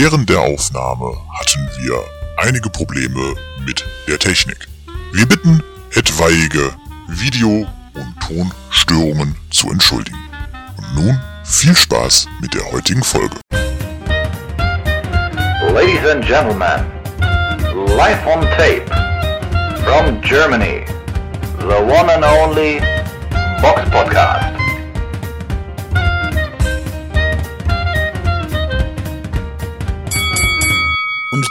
Während 0.00 0.30
der 0.30 0.38
Aufnahme 0.38 1.16
hatten 1.40 1.68
wir 1.80 2.00
einige 2.36 2.70
Probleme 2.70 3.34
mit 3.66 3.84
der 4.06 4.16
Technik. 4.16 4.68
Wir 5.12 5.26
bitten, 5.26 5.60
etwaige 5.92 6.70
Video- 7.08 7.66
und 7.94 8.14
Tonstörungen 8.24 9.34
zu 9.50 9.72
entschuldigen. 9.72 10.16
Und 10.76 10.94
nun 10.94 11.20
viel 11.42 11.74
Spaß 11.74 12.28
mit 12.40 12.54
der 12.54 12.70
heutigen 12.70 13.02
Folge. 13.02 13.38
Ladies 15.74 16.08
and 16.08 16.24
gentlemen, 16.24 16.86
live 17.96 18.24
on 18.24 18.42
tape 18.56 18.86
from 19.84 20.20
Germany, 20.22 20.84
the 21.58 21.74
one 21.74 22.08
and 22.08 22.24
only 22.24 22.78
Box 23.60 23.80
Podcast. 23.90 24.47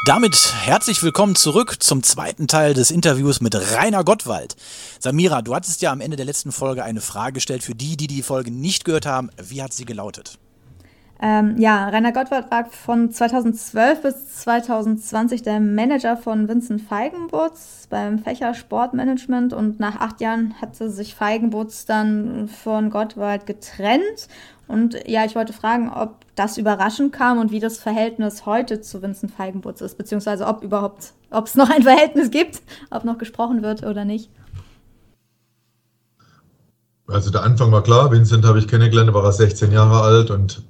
Damit 0.07 0.53
herzlich 0.63 1.03
willkommen 1.03 1.35
zurück 1.35 1.83
zum 1.83 2.01
zweiten 2.01 2.47
Teil 2.47 2.73
des 2.73 2.91
Interviews 2.91 3.41
mit 3.41 3.55
Rainer 3.55 4.05
Gottwald. 4.05 4.55
Samira, 4.99 5.41
du 5.41 5.53
hattest 5.53 5.81
ja 5.81 5.91
am 5.91 5.99
Ende 5.99 6.15
der 6.15 6.25
letzten 6.25 6.53
Folge 6.53 6.85
eine 6.85 7.01
Frage 7.01 7.33
gestellt 7.33 7.61
für 7.61 7.75
die, 7.75 7.97
die 7.97 8.07
die 8.07 8.23
Folge 8.23 8.49
nicht 8.49 8.85
gehört 8.85 9.05
haben. 9.05 9.29
Wie 9.41 9.61
hat 9.61 9.73
sie 9.73 9.83
gelautet? 9.83 10.39
Ähm, 11.19 11.55
ja, 11.57 11.89
Rainer 11.89 12.13
Gottwald 12.13 12.49
war 12.51 12.65
von 12.65 13.11
2012 13.11 14.01
bis 14.01 14.35
2020 14.43 15.41
der 15.41 15.59
Manager 15.59 16.15
von 16.15 16.47
Vincent 16.47 16.83
Feigenbutz 16.83 17.87
beim 17.89 18.19
Fächer 18.19 18.53
Sportmanagement 18.53 19.51
und 19.51 19.79
nach 19.79 19.97
acht 19.97 20.21
Jahren 20.21 20.53
hatte 20.61 20.89
sich 20.89 21.15
Feigenbutz 21.15 21.85
dann 21.85 22.47
von 22.47 22.91
Gottwald 22.91 23.45
getrennt. 23.45 24.29
Und 24.67 24.97
ja, 25.07 25.23
ich 25.25 25.35
wollte 25.35 25.53
fragen, 25.53 25.89
ob 25.89 26.25
das 26.35 26.57
überraschend 26.57 27.13
kam 27.13 27.39
und 27.39 27.51
wie 27.51 27.59
das 27.59 27.77
Verhältnis 27.77 28.45
heute 28.45 28.81
zu 28.81 29.01
Vincent 29.01 29.31
Feigenbutz 29.31 29.81
ist, 29.81 29.97
beziehungsweise 29.97 30.45
ob 30.45 30.61
überhaupt, 30.61 31.13
ob 31.31 31.47
es 31.47 31.55
noch 31.55 31.69
ein 31.69 31.83
Verhältnis 31.83 32.31
gibt, 32.31 32.61
ob 32.89 33.05
noch 33.05 33.17
gesprochen 33.17 33.63
wird 33.63 33.83
oder 33.83 34.03
nicht. 34.03 34.29
Also 37.07 37.31
der 37.31 37.43
Anfang 37.43 37.71
war 37.71 37.83
klar, 37.83 38.11
Vincent 38.11 38.45
habe 38.45 38.59
ich 38.59 38.67
kennengelernt, 38.67 39.13
war 39.13 39.23
er 39.23 39.31
16 39.31 39.71
Jahre 39.71 40.01
alt 40.01 40.29
und 40.29 40.61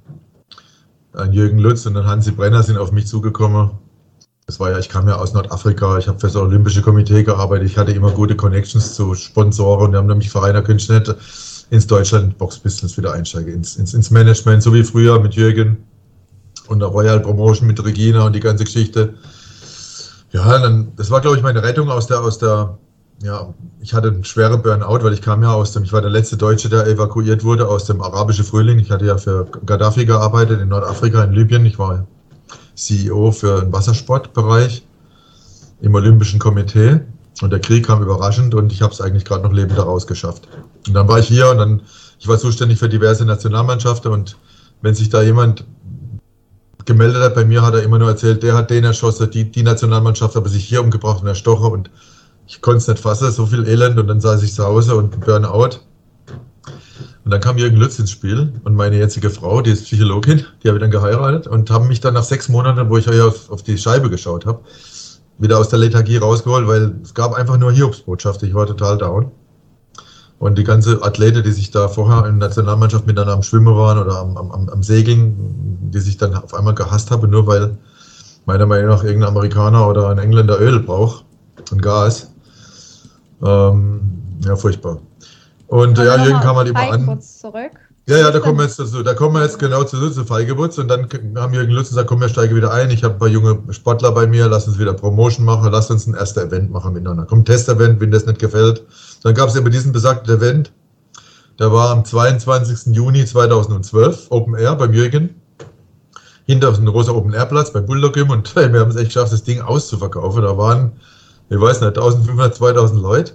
ein 1.12 1.32
Jürgen 1.32 1.58
Lutz 1.58 1.84
und 1.86 1.96
ein 1.96 2.06
Hansi 2.06 2.30
Brenner 2.30 2.62
sind 2.62 2.78
auf 2.78 2.92
mich 2.92 3.08
zugekommen. 3.08 3.72
Das 4.46 4.60
war 4.60 4.70
ja, 4.70 4.78
ich 4.78 4.88
kam 4.88 5.08
ja 5.08 5.16
aus 5.16 5.34
Nordafrika, 5.34 5.98
ich 5.98 6.06
habe 6.06 6.20
für 6.20 6.28
das 6.28 6.36
Olympische 6.36 6.80
Komitee 6.80 7.24
gearbeitet, 7.24 7.66
ich 7.66 7.76
hatte 7.76 7.92
immer 7.92 8.12
gute 8.12 8.36
Connections 8.36 8.94
zu 8.94 9.14
Sponsoren 9.14 9.86
und 9.86 9.92
die 9.92 9.98
haben 9.98 10.06
nämlich 10.06 10.30
Vereine 10.30 10.62
können 10.62 10.76
nicht 10.76 11.14
ins 11.70 11.86
Deutschland 11.86 12.38
Box-Business 12.38 12.96
wieder 12.96 13.12
einsteigen, 13.12 13.54
ins, 13.54 13.76
ins, 13.76 13.94
ins, 13.94 14.10
Management, 14.10 14.62
so 14.62 14.72
wie 14.72 14.82
früher 14.82 15.20
mit 15.20 15.34
Jürgen 15.34 15.78
und 16.68 16.80
der 16.80 16.88
Royal 16.88 17.20
Promotion 17.20 17.66
mit 17.66 17.82
Regina 17.84 18.24
und 18.26 18.34
die 18.34 18.40
ganze 18.40 18.64
Geschichte. 18.64 19.14
Ja, 20.32 20.58
dann, 20.58 20.92
das 20.96 21.10
war, 21.10 21.20
glaube 21.20 21.36
ich, 21.36 21.42
meine 21.42 21.62
Rettung 21.62 21.90
aus 21.90 22.06
der, 22.06 22.20
aus 22.20 22.38
der, 22.38 22.78
ja, 23.22 23.52
ich 23.80 23.94
hatte 23.94 24.08
einen 24.08 24.24
schweren 24.24 24.62
Burnout, 24.62 25.02
weil 25.02 25.12
ich 25.12 25.22
kam 25.22 25.42
ja 25.42 25.52
aus 25.52 25.72
dem, 25.72 25.84
ich 25.84 25.92
war 25.92 26.00
der 26.00 26.10
letzte 26.10 26.36
Deutsche, 26.36 26.68
der 26.68 26.86
evakuiert 26.86 27.44
wurde 27.44 27.66
aus 27.66 27.84
dem 27.84 28.02
arabischen 28.02 28.44
Frühling. 28.44 28.78
Ich 28.78 28.90
hatte 28.90 29.06
ja 29.06 29.16
für 29.16 29.46
Gaddafi 29.64 30.04
gearbeitet 30.04 30.60
in 30.60 30.68
Nordafrika, 30.68 31.24
in 31.24 31.32
Libyen. 31.32 31.64
Ich 31.66 31.78
war 31.78 32.06
CEO 32.74 33.32
für 33.32 33.62
den 33.62 33.72
Wassersportbereich 33.72 34.86
im 35.80 35.94
Olympischen 35.94 36.38
Komitee. 36.38 37.00
Und 37.40 37.50
der 37.50 37.60
Krieg 37.60 37.86
kam 37.86 38.02
überraschend 38.02 38.54
und 38.54 38.72
ich 38.72 38.82
habe 38.82 38.92
es 38.92 39.00
eigentlich 39.00 39.24
gerade 39.24 39.44
noch 39.44 39.52
lebend 39.52 39.78
daraus 39.78 40.06
geschafft. 40.06 40.48
Und 40.86 40.94
dann 40.94 41.06
war 41.06 41.18
ich 41.18 41.28
hier 41.28 41.50
und 41.50 41.58
dann, 41.58 41.82
ich 42.18 42.26
war 42.26 42.38
zuständig 42.38 42.78
für 42.78 42.88
diverse 42.88 43.24
Nationalmannschaften 43.24 44.10
und 44.10 44.36
wenn 44.82 44.94
sich 44.94 45.08
da 45.08 45.22
jemand 45.22 45.64
gemeldet 46.84 47.22
hat 47.22 47.34
bei 47.34 47.44
mir, 47.44 47.62
hat 47.62 47.74
er 47.74 47.82
immer 47.82 47.98
nur 47.98 48.08
erzählt, 48.08 48.42
der 48.42 48.54
hat 48.54 48.70
den 48.70 48.84
erschossen, 48.84 49.30
die, 49.30 49.44
die 49.50 49.62
Nationalmannschaft 49.62 50.34
hat 50.34 50.48
sich 50.48 50.64
hier 50.64 50.80
umgebracht 50.80 51.22
und 51.22 51.28
erstochen 51.28 51.72
und 51.72 51.90
ich 52.46 52.62
konnte 52.62 52.78
es 52.78 52.88
nicht 52.88 53.00
fassen, 53.00 53.30
so 53.30 53.46
viel 53.46 53.68
Elend 53.68 53.98
und 53.98 54.06
dann 54.06 54.20
saß 54.20 54.42
ich 54.42 54.54
zu 54.54 54.64
Hause 54.64 54.96
und 54.96 55.20
Burnout. 55.20 55.80
Und 57.24 57.32
dann 57.32 57.42
kam 57.42 57.58
Jürgen 57.58 57.76
Lütz 57.76 57.98
ins 57.98 58.10
Spiel 58.10 58.54
und 58.64 58.74
meine 58.74 58.96
jetzige 58.96 59.28
Frau, 59.28 59.60
die 59.60 59.72
ist 59.72 59.84
Psychologin, 59.84 60.46
die 60.62 60.68
habe 60.68 60.78
ich 60.78 60.82
dann 60.82 60.90
geheiratet 60.90 61.46
und 61.46 61.70
haben 61.70 61.88
mich 61.88 62.00
dann 62.00 62.14
nach 62.14 62.24
sechs 62.24 62.48
Monaten, 62.48 62.88
wo 62.88 62.96
ich 62.96 63.06
auf, 63.20 63.50
auf 63.50 63.62
die 63.62 63.76
Scheibe 63.76 64.08
geschaut 64.08 64.46
habe, 64.46 64.60
wieder 65.38 65.58
aus 65.58 65.68
der 65.68 65.78
Lethargie 65.78 66.18
rausgeholt, 66.18 66.66
weil 66.66 66.96
es 67.02 67.14
gab 67.14 67.34
einfach 67.34 67.56
nur 67.56 67.72
Hiobsbotschaft. 67.72 68.42
Ich 68.42 68.54
war 68.54 68.66
total 68.66 68.98
down. 68.98 69.30
Und 70.38 70.56
die 70.56 70.64
ganze 70.64 71.02
Athlete, 71.02 71.42
die 71.42 71.50
sich 71.50 71.70
da 71.70 71.88
vorher 71.88 72.28
in 72.28 72.38
der 72.38 72.48
Nationalmannschaft 72.48 73.06
miteinander 73.06 73.34
am 73.34 73.42
Schwimmen 73.42 73.74
waren 73.74 73.98
oder 73.98 74.18
am, 74.18 74.36
am, 74.36 74.68
am 74.68 74.82
Segeln, 74.82 75.90
die 75.92 76.00
sich 76.00 76.16
dann 76.16 76.34
auf 76.34 76.54
einmal 76.54 76.74
gehasst 76.74 77.10
haben, 77.10 77.28
nur 77.30 77.46
weil 77.46 77.76
meiner 78.46 78.66
Meinung 78.66 78.88
nach 78.88 79.02
irgendein 79.02 79.30
Amerikaner 79.30 79.88
oder 79.88 80.08
ein 80.08 80.18
Engländer 80.18 80.60
Öl 80.60 80.80
braucht 80.80 81.24
und 81.70 81.82
Gas. 81.82 82.32
Ähm, 83.44 84.00
ja, 84.44 84.56
furchtbar. 84.56 85.00
Und 85.66 85.98
ja, 85.98 86.24
Jürgen 86.24 86.40
kam 86.40 86.56
halt 86.56 86.68
immer 86.68 86.92
an. 86.92 87.20
Zurück. 87.20 87.87
Ja, 88.08 88.16
ja, 88.16 88.30
da 88.30 88.40
kommen 88.40 88.56
wir 88.56 88.64
jetzt 88.64 88.78
dazu. 88.78 89.02
Da 89.02 89.12
kommen 89.12 89.34
wir 89.34 89.42
jetzt 89.42 89.58
genau 89.58 89.84
zu, 89.84 90.08
zu 90.08 90.24
Feigebutz 90.24 90.78
und 90.78 90.88
dann 90.88 91.06
haben 91.36 91.52
Jürgen 91.52 91.72
Lutz 91.72 91.90
gesagt, 91.90 92.08
komm, 92.08 92.22
wir 92.22 92.30
steigen 92.30 92.56
wieder 92.56 92.72
ein. 92.72 92.90
Ich 92.90 93.04
habe 93.04 93.16
ein 93.16 93.18
paar 93.18 93.28
junge 93.28 93.62
Sportler 93.68 94.12
bei 94.12 94.26
mir, 94.26 94.48
lass 94.48 94.66
uns 94.66 94.78
wieder 94.78 94.94
Promotion 94.94 95.44
machen, 95.44 95.70
lass 95.70 95.90
uns 95.90 96.06
ein 96.06 96.14
erster 96.14 96.44
Event 96.44 96.70
machen 96.70 96.94
miteinander. 96.94 97.26
Komm, 97.28 97.44
Test-Event, 97.44 98.00
wenn 98.00 98.10
das 98.10 98.24
nicht 98.24 98.38
gefällt. 98.38 98.82
Dann 99.22 99.34
gab 99.34 99.50
es 99.50 99.56
eben 99.56 99.70
diesen 99.70 99.92
besagten 99.92 100.34
Event. 100.34 100.72
Der 101.58 101.70
war 101.70 101.90
am 101.90 102.02
22. 102.02 102.96
Juni 102.96 103.26
2012, 103.26 104.28
Open 104.30 104.54
Air 104.54 104.76
beim 104.76 104.94
Jürgen. 104.94 105.34
Hinter 106.46 106.72
dem 106.72 106.88
rosa 106.88 107.12
Open 107.12 107.34
Air 107.34 107.44
Platz 107.44 107.74
bei 107.74 107.82
Bulldog 107.82 108.14
Gym 108.14 108.30
und 108.30 108.56
wir 108.56 108.80
haben 108.80 108.90
es 108.90 108.96
echt 108.96 109.08
geschafft, 109.08 109.34
das 109.34 109.42
Ding 109.42 109.60
auszuverkaufen. 109.60 110.40
Da 110.40 110.56
waren, 110.56 110.92
ich 111.50 111.60
weiß 111.60 111.82
nicht, 111.82 111.88
1500, 111.88 112.54
2000 112.54 113.02
Leute. 113.02 113.32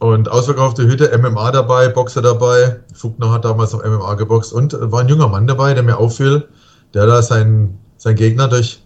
Und 0.00 0.30
ausverkaufte 0.30 0.86
Hütte, 0.86 1.16
MMA 1.18 1.50
dabei, 1.50 1.88
Boxer 1.88 2.22
dabei. 2.22 2.78
Fugner 2.94 3.32
hat 3.32 3.44
damals 3.44 3.72
noch 3.72 3.84
MMA 3.84 4.14
geboxt 4.14 4.52
und 4.52 4.76
war 4.80 5.00
ein 5.00 5.08
junger 5.08 5.26
Mann 5.26 5.48
dabei, 5.48 5.74
der 5.74 5.82
mir 5.82 5.98
auffiel, 5.98 6.46
der 6.94 7.06
da 7.06 7.20
seinen, 7.20 7.78
seinen 7.96 8.14
Gegner 8.14 8.46
durch 8.46 8.80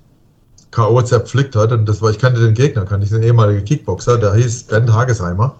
K.O. 0.70 1.02
zerpflückt 1.02 1.54
hat. 1.54 1.70
Und 1.72 1.86
das 1.86 2.00
war, 2.00 2.10
ich 2.10 2.18
kannte 2.18 2.40
den 2.40 2.54
Gegner, 2.54 2.86
kannte 2.86 3.04
ich 3.04 3.12
den 3.12 3.22
ehemaligen 3.22 3.64
Kickboxer, 3.64 4.16
der 4.16 4.32
hieß 4.34 4.64
Bernd 4.64 4.90
Hagesheimer. 4.90 5.54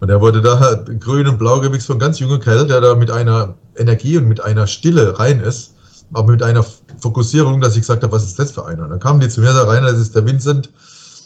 Und 0.00 0.10
er 0.10 0.20
wurde 0.20 0.42
da 0.42 0.84
grün 1.00 1.28
und 1.28 1.38
blau 1.38 1.60
gewichst 1.60 1.86
von 1.86 1.98
ganz 1.98 2.18
jungen 2.18 2.40
Kerl, 2.40 2.66
der 2.66 2.82
da 2.82 2.94
mit 2.94 3.10
einer 3.10 3.54
Energie 3.76 4.18
und 4.18 4.28
mit 4.28 4.44
einer 4.44 4.66
Stille 4.66 5.18
rein 5.18 5.40
ist, 5.40 5.72
aber 6.12 6.30
mit 6.30 6.42
einer 6.42 6.62
Fokussierung, 6.98 7.62
dass 7.62 7.74
ich 7.74 7.80
gesagt 7.80 8.02
habe, 8.02 8.12
was 8.12 8.24
ist 8.24 8.38
das 8.38 8.52
für 8.52 8.66
einer? 8.66 8.82
Und 8.82 8.90
dann 8.90 9.00
kamen 9.00 9.20
die 9.20 9.30
zu 9.30 9.40
mir 9.40 9.54
da 9.54 9.64
rein, 9.64 9.82
das 9.82 9.98
ist 9.98 10.14
der 10.14 10.26
Vincent, 10.26 10.68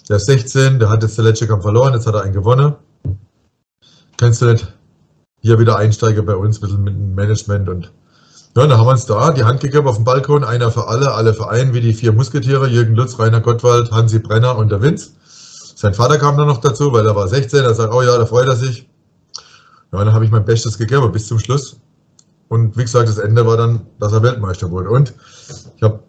der 0.08 0.18
ist 0.18 0.26
16, 0.26 0.78
der 0.78 0.90
hat 0.90 1.02
jetzt 1.02 1.18
der 1.18 1.24
letzte 1.24 1.48
Kampf 1.48 1.62
verloren, 1.62 1.92
jetzt 1.94 2.06
hat 2.06 2.14
er 2.14 2.22
einen 2.22 2.32
gewonnen 2.32 2.76
kannst 4.18 4.42
du 4.42 4.46
nicht 4.46 4.74
hier 5.40 5.58
wieder 5.58 5.76
einsteigen 5.76 6.26
bei 6.26 6.36
uns, 6.36 6.58
ein 6.58 6.60
bisschen 6.60 6.84
mit 6.84 6.94
dem 6.94 7.14
Management 7.14 7.68
und 7.68 7.92
ja, 8.56 8.66
dann 8.66 8.78
haben 8.78 8.86
wir 8.86 8.92
uns 8.92 9.06
da 9.06 9.30
die 9.30 9.44
Hand 9.44 9.60
gegeben 9.60 9.86
auf 9.86 9.96
dem 9.96 10.04
Balkon, 10.04 10.42
einer 10.42 10.70
für 10.70 10.88
alle, 10.88 11.12
alle 11.12 11.32
für 11.32 11.48
einen, 11.48 11.74
wie 11.74 11.80
die 11.80 11.94
vier 11.94 12.12
Musketiere, 12.12 12.66
Jürgen 12.66 12.96
Lutz, 12.96 13.18
Rainer 13.18 13.40
Gottwald, 13.40 13.92
Hansi 13.92 14.18
Brenner 14.18 14.56
und 14.56 14.70
der 14.70 14.82
Vince. 14.82 15.10
Sein 15.76 15.94
Vater 15.94 16.18
kam 16.18 16.36
dann 16.36 16.48
noch 16.48 16.58
dazu, 16.58 16.92
weil 16.92 17.06
er 17.06 17.14
war 17.14 17.28
16, 17.28 17.62
er 17.62 17.74
sagt, 17.74 17.94
oh 17.94 18.02
ja, 18.02 18.18
da 18.18 18.26
freut 18.26 18.48
er 18.48 18.56
sich. 18.56 18.88
Ja, 19.92 20.04
dann 20.04 20.12
habe 20.12 20.24
ich 20.24 20.30
mein 20.32 20.44
Bestes 20.44 20.76
gegeben 20.76 21.12
bis 21.12 21.28
zum 21.28 21.38
Schluss. 21.38 21.76
Und 22.48 22.76
wie 22.76 22.82
gesagt, 22.82 23.08
das 23.08 23.18
Ende 23.18 23.46
war 23.46 23.56
dann, 23.56 23.86
dass 24.00 24.12
er 24.12 24.22
Weltmeister 24.22 24.70
wurde. 24.70 24.90
Und 24.90 25.14
ich 25.76 25.82
habe 25.82 26.02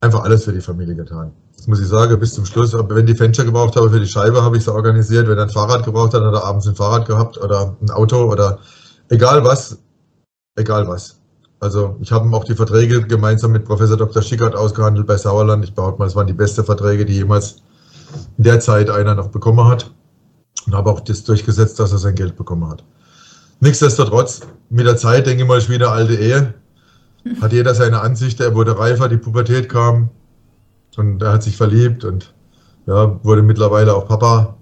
einfach 0.00 0.24
alles 0.24 0.44
für 0.44 0.52
die 0.52 0.60
Familie 0.60 0.94
getan. 0.94 1.32
Das 1.56 1.66
muss 1.66 1.80
ich 1.80 1.88
sagen, 1.88 2.18
bis 2.18 2.34
zum 2.34 2.44
Schluss. 2.44 2.74
Wenn 2.74 3.06
die 3.06 3.14
Fenster 3.14 3.44
gebraucht 3.44 3.76
habe 3.76 3.90
für 3.90 4.00
die 4.00 4.06
Scheibe, 4.06 4.42
habe 4.42 4.56
ich 4.56 4.64
sie 4.64 4.72
organisiert. 4.72 5.28
Wenn 5.28 5.38
er 5.38 5.44
ein 5.44 5.50
Fahrrad 5.50 5.84
gebraucht 5.84 6.14
hat, 6.14 6.22
hat 6.22 6.34
er 6.34 6.44
abends 6.44 6.66
ein 6.66 6.74
Fahrrad 6.74 7.06
gehabt 7.06 7.38
oder 7.38 7.76
ein 7.80 7.90
Auto 7.90 8.30
oder 8.30 8.58
egal 9.08 9.44
was. 9.44 9.78
Egal 10.56 10.86
was. 10.86 11.18
Also 11.60 11.96
ich 12.00 12.12
habe 12.12 12.34
auch 12.36 12.44
die 12.44 12.54
Verträge 12.54 13.06
gemeinsam 13.06 13.52
mit 13.52 13.64
Professor 13.64 13.96
Dr. 13.96 14.22
Schickert 14.22 14.54
ausgehandelt 14.54 15.06
bei 15.06 15.16
Sauerland. 15.16 15.64
Ich 15.64 15.74
behaupte 15.74 15.98
mal, 15.98 16.06
es 16.06 16.14
waren 16.14 16.26
die 16.26 16.34
besten 16.34 16.64
Verträge, 16.64 17.06
die 17.06 17.14
jemals 17.14 17.62
in 18.36 18.44
der 18.44 18.60
Zeit 18.60 18.90
einer 18.90 19.14
noch 19.14 19.28
bekommen 19.28 19.66
hat. 19.66 19.90
Und 20.66 20.74
habe 20.74 20.90
auch 20.90 21.00
das 21.00 21.24
durchgesetzt, 21.24 21.80
dass 21.80 21.92
er 21.92 21.98
sein 21.98 22.14
Geld 22.14 22.36
bekommen 22.36 22.68
hat. 22.68 22.84
Nichtsdestotrotz, 23.60 24.40
mit 24.68 24.86
der 24.86 24.96
Zeit, 24.96 25.26
denke 25.26 25.42
ich 25.42 25.48
mal, 25.48 25.58
ist 25.58 25.70
wieder 25.70 25.92
alte 25.92 26.14
Ehe. 26.14 26.54
Hat 27.40 27.52
jeder 27.52 27.74
seine 27.74 28.02
Ansicht, 28.02 28.40
er 28.40 28.54
wurde 28.54 28.78
reifer, 28.78 29.08
die 29.08 29.16
Pubertät 29.16 29.68
kam, 29.70 30.10
und 30.96 31.22
er 31.22 31.32
hat 31.32 31.42
sich 31.42 31.56
verliebt 31.56 32.04
und 32.04 32.32
ja, 32.86 33.18
wurde 33.24 33.42
mittlerweile 33.42 33.94
auch 33.94 34.06
Papa. 34.06 34.56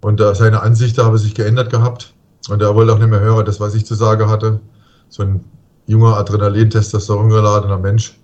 Und 0.00 0.20
äh, 0.20 0.34
seine 0.34 0.62
Ansichten 0.62 1.04
haben 1.04 1.18
sich 1.18 1.34
geändert 1.34 1.70
gehabt. 1.70 2.14
Und 2.48 2.62
er 2.62 2.74
wollte 2.74 2.92
auch 2.92 2.98
nicht 2.98 3.10
mehr 3.10 3.20
hören, 3.20 3.44
das, 3.44 3.60
was 3.60 3.74
ich 3.74 3.84
zu 3.84 3.94
sagen 3.94 4.28
hatte. 4.28 4.60
So 5.08 5.22
ein 5.22 5.44
junger, 5.86 6.16
Adrenalin-Testosteron-geladener 6.16 7.78
Mensch. 7.78 8.18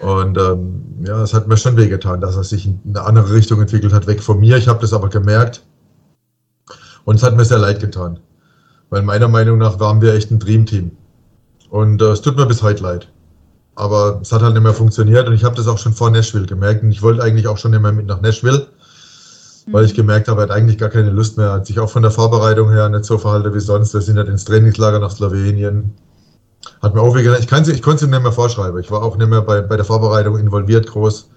Und 0.00 0.36
ähm, 0.36 0.82
ja, 1.06 1.22
es 1.22 1.32
hat 1.32 1.46
mir 1.46 1.56
schon 1.56 1.76
wehgetan, 1.76 2.20
dass 2.20 2.34
er 2.34 2.42
sich 2.42 2.66
in 2.66 2.80
eine 2.88 3.02
andere 3.02 3.32
Richtung 3.32 3.60
entwickelt 3.60 3.92
hat, 3.92 4.08
weg 4.08 4.20
von 4.20 4.40
mir. 4.40 4.56
Ich 4.56 4.66
habe 4.66 4.80
das 4.80 4.92
aber 4.92 5.08
gemerkt. 5.08 5.64
Und 7.04 7.16
es 7.16 7.22
hat 7.22 7.36
mir 7.36 7.44
sehr 7.44 7.58
leid 7.58 7.78
getan. 7.80 8.18
Weil 8.90 9.02
meiner 9.02 9.28
Meinung 9.28 9.58
nach 9.58 9.78
waren 9.78 10.00
wir 10.00 10.14
echt 10.14 10.30
ein 10.32 10.40
Dreamteam. 10.40 10.90
Und 11.70 12.02
äh, 12.02 12.06
es 12.06 12.22
tut 12.22 12.36
mir 12.36 12.46
bis 12.46 12.62
heute 12.62 12.82
leid. 12.82 13.08
Aber 13.74 14.20
es 14.22 14.32
hat 14.32 14.42
halt 14.42 14.54
nicht 14.54 14.62
mehr 14.62 14.74
funktioniert 14.74 15.26
und 15.26 15.34
ich 15.34 15.44
habe 15.44 15.56
das 15.56 15.66
auch 15.66 15.78
schon 15.78 15.94
vor 15.94 16.10
Nashville 16.10 16.46
gemerkt 16.46 16.82
und 16.82 16.92
ich 16.92 17.02
wollte 17.02 17.22
eigentlich 17.22 17.46
auch 17.46 17.58
schon 17.58 17.70
nicht 17.70 17.80
mehr 17.80 17.92
mit 17.92 18.06
nach 18.06 18.20
Nashville, 18.20 18.66
weil 19.70 19.84
ich 19.84 19.94
gemerkt 19.94 20.28
habe, 20.28 20.42
er 20.42 20.44
hat 20.44 20.50
eigentlich 20.50 20.78
gar 20.78 20.90
keine 20.90 21.10
Lust 21.10 21.38
mehr, 21.38 21.52
hat 21.52 21.66
sich 21.66 21.78
auch 21.80 21.90
von 21.90 22.02
der 22.02 22.10
Vorbereitung 22.10 22.70
her 22.70 22.88
nicht 22.88 23.04
so 23.04 23.16
verhalten 23.16 23.54
wie 23.54 23.60
sonst. 23.60 23.94
Wir 23.94 24.00
sind 24.00 24.18
halt 24.18 24.28
ins 24.28 24.44
Trainingslager 24.44 24.98
nach 24.98 25.12
Slowenien. 25.12 25.94
Hat 26.80 26.94
mir 26.94 27.00
auch 27.00 27.14
weh 27.14 27.20
ich, 27.20 27.40
ich 27.40 27.48
konnte 27.48 27.72
es 27.72 28.02
ihm 28.02 28.10
nicht 28.10 28.22
mehr 28.22 28.32
vorschreiben. 28.32 28.78
Ich 28.80 28.90
war 28.90 29.02
auch 29.02 29.16
nicht 29.16 29.28
mehr 29.28 29.42
bei, 29.42 29.62
bei 29.62 29.76
der 29.76 29.84
Vorbereitung 29.84 30.38
involviert 30.38 30.88
groß. 30.88 31.30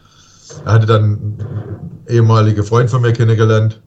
Er 0.66 0.74
hatte 0.74 0.86
dann 0.86 1.04
einen 1.04 2.02
ehemaligen 2.08 2.64
Freund 2.64 2.90
von 2.90 3.02
mir 3.02 3.14
kennengelernt, 3.14 3.82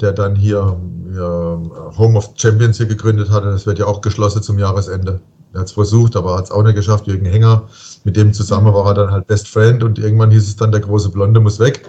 der 0.00 0.12
dann 0.12 0.34
hier, 0.36 0.78
hier 1.10 1.62
Home 1.98 2.18
of 2.18 2.30
Champions 2.36 2.76
hier 2.76 2.86
gegründet 2.86 3.30
hatte. 3.30 3.50
Das 3.50 3.66
wird 3.66 3.78
ja 3.78 3.86
auch 3.86 4.00
geschlossen 4.00 4.42
zum 4.42 4.58
Jahresende. 4.58 5.20
Er 5.56 5.60
hat 5.60 5.68
es 5.68 5.72
versucht, 5.72 6.16
aber 6.16 6.36
hat 6.36 6.44
es 6.44 6.50
auch 6.50 6.62
nicht 6.62 6.74
geschafft. 6.74 7.06
Jürgen 7.06 7.24
Hänger, 7.24 7.68
mit 8.04 8.14
dem 8.14 8.34
zusammen 8.34 8.72
war 8.74 8.86
er 8.86 8.94
dann 8.94 9.10
halt 9.10 9.26
Best 9.26 9.48
Friend 9.48 9.82
und 9.82 9.98
irgendwann 9.98 10.30
hieß 10.30 10.46
es 10.46 10.56
dann, 10.56 10.70
der 10.70 10.82
große 10.82 11.08
Blonde 11.08 11.40
muss 11.40 11.58
weg. 11.58 11.88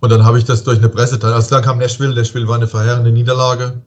Und 0.00 0.10
dann 0.10 0.24
habe 0.24 0.38
ich 0.38 0.44
das 0.44 0.64
durch 0.64 0.78
eine 0.78 0.88
Presseteil. 0.88 1.32
Also 1.32 1.50
dann 1.50 1.62
kam 1.62 1.78
Nashville. 1.78 2.12
Nashville 2.14 2.48
war 2.48 2.56
eine 2.56 2.66
verheerende 2.66 3.12
Niederlage. 3.12 3.82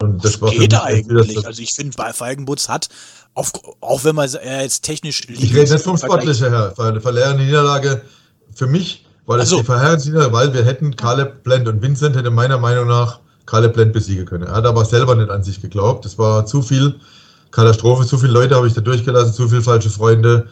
Und 0.00 0.24
das, 0.24 0.32
das 0.32 0.42
war 0.42 0.50
geht 0.50 0.74
eigentlich. 0.74 1.46
Also 1.46 1.62
ich 1.62 1.72
finde, 1.72 1.96
bei 1.96 2.12
Feigenbutz 2.12 2.68
hat, 2.68 2.88
auf, 3.34 3.52
auch 3.80 4.02
wenn 4.02 4.16
man 4.16 4.28
jetzt 4.28 4.82
technisch 4.82 5.24
liegt. 5.28 5.42
Ich 5.42 5.54
rede 5.54 5.72
nicht 5.72 5.84
vom 5.84 5.96
Sportlichen 5.96 6.48
her. 6.48 6.72
Verheerende 6.74 7.44
Niederlage 7.44 8.02
für 8.54 8.66
mich 8.66 9.06
war 9.24 9.36
das 9.36 9.52
also, 9.52 9.58
die 9.58 9.64
verheerende 9.64 10.04
Niederlage, 10.04 10.32
weil 10.32 10.54
wir 10.54 10.64
hätten 10.64 10.96
Caleb 10.96 11.44
Blend 11.44 11.68
und 11.68 11.80
Vincent 11.80 12.16
hätte 12.16 12.30
meiner 12.30 12.58
Meinung 12.58 12.88
nach 12.88 13.20
Caleb 13.46 13.74
Blend 13.74 13.92
besiegen 13.92 14.26
können. 14.26 14.44
Er 14.44 14.54
hat 14.54 14.66
aber 14.66 14.84
selber 14.84 15.14
nicht 15.14 15.30
an 15.30 15.44
sich 15.44 15.62
geglaubt. 15.62 16.04
Das 16.04 16.18
war 16.18 16.46
zu 16.46 16.62
viel 16.62 16.98
Katastrophe. 17.50 18.06
Zu 18.06 18.18
viele 18.18 18.32
Leute 18.32 18.54
habe 18.56 18.66
ich 18.66 18.74
da 18.74 18.80
durchgelassen, 18.80 19.32
zu 19.32 19.48
viele 19.48 19.62
falsche 19.62 19.90
Freunde 19.90 20.46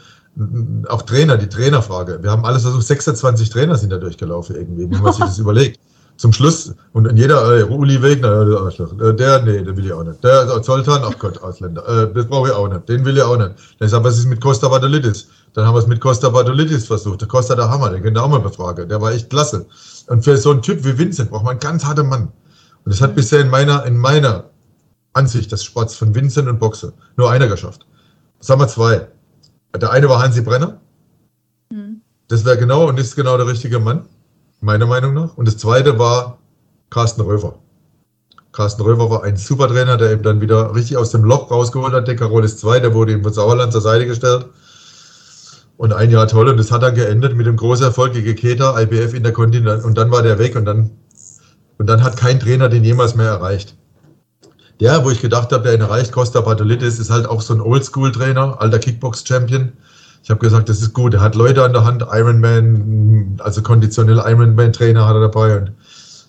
auch 0.88 1.02
Trainer, 1.02 1.36
die 1.36 1.48
Trainerfrage. 1.48 2.18
Wir 2.22 2.30
haben 2.30 2.44
alles 2.44 2.62
versucht, 2.62 2.86
26 2.86 3.50
Trainer 3.50 3.76
sind 3.76 3.92
da 3.92 3.98
durchgelaufen 3.98 4.56
irgendwie, 4.56 4.90
wenn 4.90 5.02
man 5.02 5.12
sich 5.12 5.24
das 5.24 5.38
überlegt. 5.44 5.78
Zum 6.16 6.32
Schluss, 6.32 6.72
und 6.92 7.08
in 7.08 7.16
jeder, 7.16 7.58
äh, 7.58 7.64
Uli 7.64 8.00
Wegner, 8.00 8.42
äh, 8.42 9.14
der, 9.14 9.42
nee, 9.42 9.62
den 9.62 9.76
will 9.76 9.84
ich 9.84 9.92
auch 9.92 10.04
nicht. 10.04 10.22
Der 10.22 10.62
Zoltan, 10.62 11.02
ach 11.04 11.18
Gott, 11.18 11.42
Ausländer, 11.42 11.86
äh, 11.88 12.14
das 12.14 12.26
brauche 12.26 12.48
ich 12.48 12.54
auch 12.54 12.68
nicht, 12.68 12.88
den 12.88 13.04
will 13.04 13.16
ich 13.16 13.22
auch 13.22 13.36
nicht. 13.36 13.50
Dann 13.80 13.92
aber, 13.92 14.04
was 14.04 14.18
ist 14.18 14.26
mit 14.26 14.40
Costa 14.40 14.68
Bartolitis? 14.68 15.26
Dann 15.54 15.66
haben 15.66 15.74
wir 15.74 15.80
es 15.80 15.88
mit 15.88 16.00
Costa 16.00 16.28
Bartolitis 16.28 16.86
versucht. 16.86 17.20
Der 17.20 17.28
Costa 17.28 17.56
der 17.56 17.68
Hammer, 17.68 17.90
den 17.90 18.00
könnt 18.00 18.16
ihr 18.16 18.22
auch 18.22 18.28
mal 18.28 18.38
befragen. 18.38 18.88
Der 18.88 19.00
war 19.00 19.12
echt 19.12 19.28
klasse. 19.28 19.66
Und 20.06 20.24
für 20.24 20.36
so 20.36 20.52
einen 20.52 20.62
Typ 20.62 20.84
wie 20.84 20.96
Vincent 20.96 21.30
braucht 21.30 21.44
man 21.44 21.52
einen 21.52 21.60
ganz 21.60 21.84
harten 21.84 22.08
Mann. 22.08 22.28
Und 22.84 22.94
das 22.94 23.00
hat 23.00 23.16
bisher 23.16 23.40
in 23.40 23.50
meiner, 23.50 23.84
in 23.84 23.96
meiner 23.96 24.44
Ansicht 25.14 25.50
des 25.52 25.64
Sports 25.64 25.96
von 25.96 26.14
Vincent 26.14 26.48
und 26.48 26.58
Boxe 26.58 26.92
nur 27.16 27.30
einer 27.30 27.48
geschafft. 27.48 27.86
Sagen 28.40 28.60
wir 28.60 28.68
zwei. 28.68 29.08
Der 29.80 29.90
eine 29.90 30.08
war 30.08 30.22
Hansi 30.22 30.42
Brenner. 30.42 30.80
Mhm. 31.70 32.02
Das 32.28 32.44
wäre 32.44 32.58
genau 32.58 32.88
und 32.88 32.98
ist 32.98 33.16
genau 33.16 33.36
der 33.36 33.46
richtige 33.46 33.78
Mann, 33.78 34.06
meiner 34.60 34.86
Meinung 34.86 35.14
nach. 35.14 35.36
Und 35.36 35.46
das 35.46 35.56
zweite 35.56 35.98
war 35.98 36.38
Carsten 36.90 37.22
Röver. 37.22 37.58
Carsten 38.52 38.82
Röver 38.82 39.10
war 39.10 39.24
ein 39.24 39.36
super 39.36 39.68
Trainer, 39.68 39.96
der 39.96 40.12
ihm 40.12 40.22
dann 40.22 40.40
wieder 40.40 40.74
richtig 40.74 40.96
aus 40.96 41.10
dem 41.10 41.24
Loch 41.24 41.50
rausgeholt 41.50 41.92
hat. 41.92 42.06
Der 42.06 42.16
Carol 42.16 42.44
ist 42.44 42.60
zwei, 42.60 42.78
der 42.78 42.94
wurde 42.94 43.12
ihm 43.12 43.22
von 43.22 43.32
Sauerland 43.32 43.72
zur 43.72 43.80
Seite 43.80 44.06
gestellt. 44.06 44.46
Und 45.76 45.92
ein 45.92 46.10
Jahr 46.10 46.28
toll. 46.28 46.48
Und 46.48 46.56
das 46.56 46.70
hat 46.70 46.82
dann 46.82 46.94
geendet 46.94 47.36
mit 47.36 47.46
dem 47.46 47.56
großen 47.56 47.84
Erfolg 47.84 48.12
gegen 48.12 48.34
Keta, 48.36 48.80
IBF 48.80 49.12
in 49.12 49.24
der 49.24 49.32
Kontinent. 49.32 49.84
Und 49.84 49.98
dann 49.98 50.10
war 50.12 50.22
der 50.22 50.38
weg 50.38 50.54
und 50.54 50.64
dann, 50.66 50.90
und 51.78 51.88
dann 51.88 52.04
hat 52.04 52.16
kein 52.16 52.38
Trainer 52.38 52.68
den 52.68 52.84
jemals 52.84 53.16
mehr 53.16 53.28
erreicht. 53.28 53.76
Der, 54.80 55.04
wo 55.04 55.10
ich 55.10 55.20
gedacht 55.20 55.52
habe, 55.52 55.62
der 55.62 55.74
ihn 55.74 55.80
erreicht, 55.80 56.12
Costa 56.12 56.40
Bartolitis, 56.40 56.98
ist 56.98 57.10
halt 57.10 57.26
auch 57.26 57.40
so 57.40 57.54
ein 57.54 57.60
Oldschool-Trainer, 57.60 58.60
alter 58.60 58.78
Kickbox-Champion. 58.78 59.72
Ich 60.22 60.30
habe 60.30 60.40
gesagt, 60.40 60.68
das 60.68 60.80
ist 60.80 60.94
gut. 60.94 61.14
Er 61.14 61.20
hat 61.20 61.34
Leute 61.34 61.62
an 61.62 61.72
der 61.72 61.84
Hand, 61.84 62.04
Ironman, 62.10 63.38
also 63.40 63.62
konditionell 63.62 64.18
Ironman-Trainer 64.18 65.06
hat 65.06 65.14
er 65.14 65.20
dabei. 65.20 65.58
Und 65.58 65.72